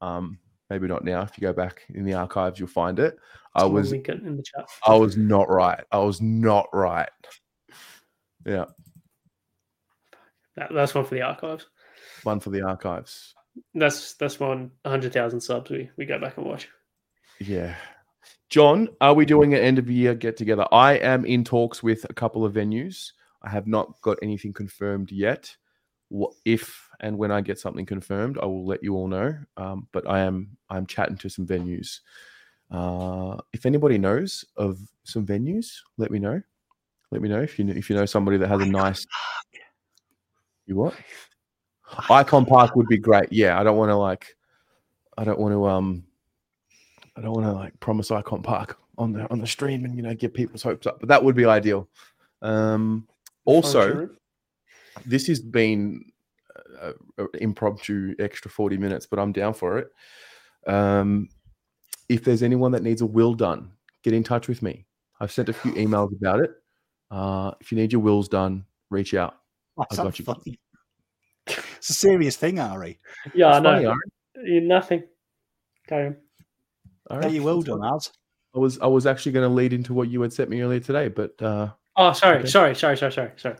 [0.00, 0.38] Um,
[0.68, 1.22] maybe not now.
[1.22, 3.16] If you go back in the archives, you'll find it.
[3.54, 4.02] I Someone was in
[4.36, 4.66] the chat.
[4.86, 5.84] I was not right.
[5.92, 7.08] I was not right.
[8.46, 8.64] Yeah,
[10.56, 11.66] That, that's one for the archives.
[12.22, 13.34] one for the archives.
[13.74, 15.70] That's that's one hundred thousand subs.
[15.70, 16.68] We we go back and watch.
[17.38, 17.74] Yeah.
[18.48, 20.66] John, are we doing an end of year get together?
[20.72, 23.12] I am in talks with a couple of venues.
[23.42, 25.56] I have not got anything confirmed yet.
[26.12, 29.38] Wh- If and when I get something confirmed, I will let you all know.
[29.56, 32.00] Um, but I am I'm chatting to some venues.
[32.70, 36.42] Uh, if anybody knows of some venues, let me know.
[37.10, 39.06] Let me know if you kn- if you know somebody that has a nice.
[40.66, 40.94] You what?
[42.08, 43.32] Ikon Park would be great.
[43.32, 44.36] Yeah, I don't want to like.
[45.18, 46.04] I don't want to um.
[47.16, 50.02] I don't want to like promise Ikon Park on the on the stream and you
[50.02, 51.88] know get people's hopes up, but that would be ideal.
[52.42, 53.08] Um,
[53.44, 54.08] also,
[55.04, 56.04] this has been
[56.80, 59.90] uh, uh, impromptu extra 40 minutes, but I'm down for it.
[60.66, 61.28] Um,
[62.08, 63.72] if there's anyone that needs a will done,
[64.02, 64.86] get in touch with me.
[65.20, 66.52] I've sent a few emails about it.
[67.10, 69.36] Uh, if you need your wills done, reach out.
[69.78, 70.24] I got you.
[70.24, 70.58] funny.
[71.80, 73.00] It's a serious thing, Ari.
[73.34, 73.88] yeah, I It's funny, know.
[73.90, 74.46] Aaron.
[74.46, 75.02] You- Nothing.
[75.86, 76.16] Carry on.
[77.08, 78.12] All Get you well done, Az.
[78.54, 80.80] I was I was actually going to lead into what you had sent me earlier
[80.80, 82.48] today, but uh, Oh, sorry, Okay.
[82.48, 83.56] sorry, sorry, sorry, sorry, sorry.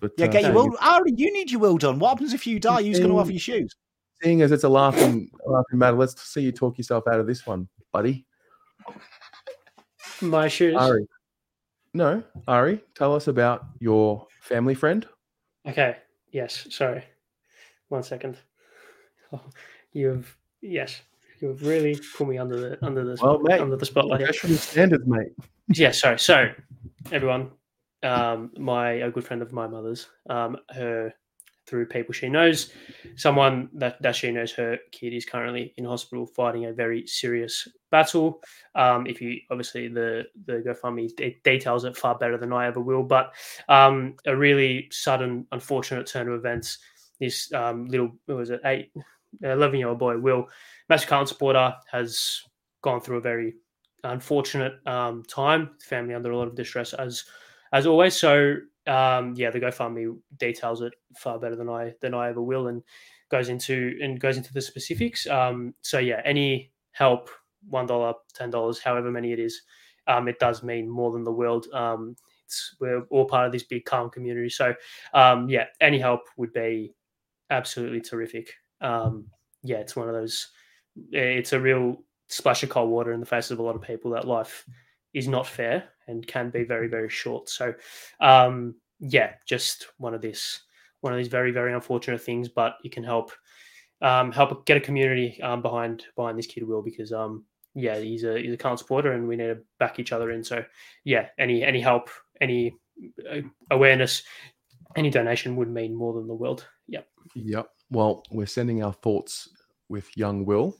[0.00, 0.76] but Yeah, uh, get you seeing- well.
[0.80, 1.98] Ari, you need your will done.
[1.98, 2.82] What happens if you die?
[2.82, 3.74] Who's going to offer your shoes?
[4.22, 7.44] seeing as it's a laughing laughing matter, let's see you talk yourself out of this
[7.46, 8.24] one, buddy.
[10.20, 10.76] My shoes.
[10.76, 11.06] Ari.
[11.94, 15.06] No, Ari, tell us about your family friend.
[15.68, 15.96] Okay.
[16.30, 16.66] Yes.
[16.70, 17.04] Sorry.
[17.92, 18.38] One second.
[19.34, 19.40] Oh,
[19.92, 21.00] you've yes.
[21.40, 24.20] You've really put me under the under the Well, mate, under the spotlight.
[24.20, 25.32] Professional standards, mate.
[25.68, 26.18] yeah, sorry.
[26.18, 26.50] So,
[27.10, 27.50] everyone,
[28.02, 31.14] um, my a good friend of my mother's, um, her
[31.66, 32.72] through people she knows,
[33.16, 37.66] someone that, that she knows, her kid is currently in hospital fighting a very serious
[37.90, 38.42] battle.
[38.74, 42.80] Um, if you obviously the the GoFundMe de- details it far better than I ever
[42.80, 43.32] will, but
[43.70, 46.78] um, a really sudden, unfortunate turn of events.
[47.22, 48.90] This um, little, what was it, eight,
[49.42, 50.48] 11 year old boy, Will,
[50.88, 52.42] Master Carlton supporter, has
[52.82, 53.54] gone through a very
[54.02, 55.70] unfortunate um, time.
[55.80, 57.24] Family under a lot of distress as
[57.72, 58.16] as always.
[58.16, 62.68] So um, yeah, the GoFundMe details it far better than I than I ever will,
[62.68, 62.82] and
[63.30, 65.26] goes into and goes into the specifics.
[65.26, 67.30] Um, so yeah, any help,
[67.68, 69.62] one dollar, ten dollars, however many it is,
[70.08, 71.66] um, it does mean more than the world.
[71.72, 74.50] Um, it's we're all part of this big calm community.
[74.50, 74.74] So
[75.14, 76.92] um, yeah, any help would be
[77.52, 78.52] absolutely terrific.
[78.80, 79.26] Um,
[79.62, 80.48] yeah, it's one of those.
[81.12, 84.10] It's a real splash of cold water in the face of a lot of people
[84.10, 84.64] that life
[85.12, 87.48] is not fair and can be very very short.
[87.48, 87.74] So
[88.20, 90.62] um, yeah, just one of this
[91.00, 93.32] one of these very very unfortunate things, but you can help
[94.00, 98.24] um, help get a community um, behind behind this kid will because um yeah he's
[98.24, 100.42] a he's a current supporter and we need to back each other in.
[100.42, 100.64] So
[101.04, 102.10] yeah, any any help,
[102.40, 102.74] any
[103.30, 104.22] uh, awareness,
[104.96, 106.66] any donation would mean more than the world.
[106.88, 107.06] Yep.
[107.34, 107.68] Yep.
[107.90, 109.48] Well, we're sending our thoughts
[109.88, 110.76] with young Will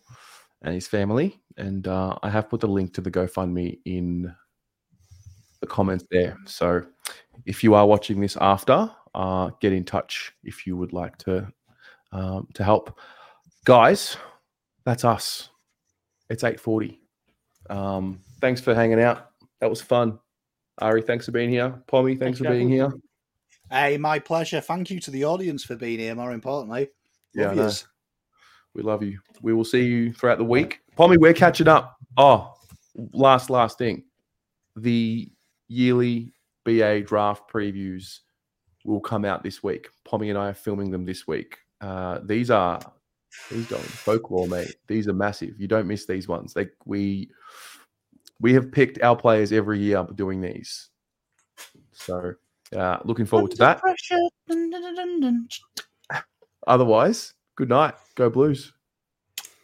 [0.63, 4.35] and his family, and uh, I have put the link to the GoFundMe in
[5.61, 6.37] the comments there.
[6.47, 6.83] So
[7.47, 11.47] if you are watching this after, uh, get in touch if you would like to
[12.13, 12.99] um, to help.
[13.65, 14.17] Guys,
[14.85, 15.51] that's us.
[16.29, 16.99] It's 8.40.
[17.71, 19.31] Um, thanks for hanging out.
[19.61, 20.19] That was fun.
[20.79, 21.83] Ari, thanks for being here.
[21.87, 22.93] Pommy, thanks, Thanks, for being here.
[23.73, 24.61] Hey, my pleasure.
[24.61, 26.15] Thank you to the audience for being here.
[26.15, 26.91] More importantly,
[27.35, 27.87] Yeah, Love yous.
[28.75, 29.19] We love you.
[29.41, 30.81] We will see you throughout the week.
[30.95, 31.97] Pommy, we're catching up.
[32.19, 32.53] Oh,
[33.15, 34.05] last, last thing.
[34.77, 35.31] The
[35.69, 36.35] yearly
[36.67, 38.19] BA draft previews
[38.85, 39.89] will come out this week.
[40.05, 41.57] Pommy and I are filming them this week.
[41.81, 42.79] Uh, these are
[43.51, 44.77] these going folklore, mate.
[44.87, 45.59] These are massive.
[45.59, 46.55] You don't miss these ones.
[46.55, 47.31] Like we
[48.39, 50.91] we have picked our players every year doing these.
[51.93, 52.35] So
[52.75, 53.81] uh, looking forward to that.
[53.81, 54.17] Pressure.
[54.49, 55.49] Dun, dun, dun, dun, dun.
[56.67, 57.95] Otherwise, good night.
[58.15, 58.73] Go Blues.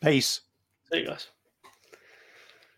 [0.03, 0.41] Peace.
[0.93, 1.29] See you guys.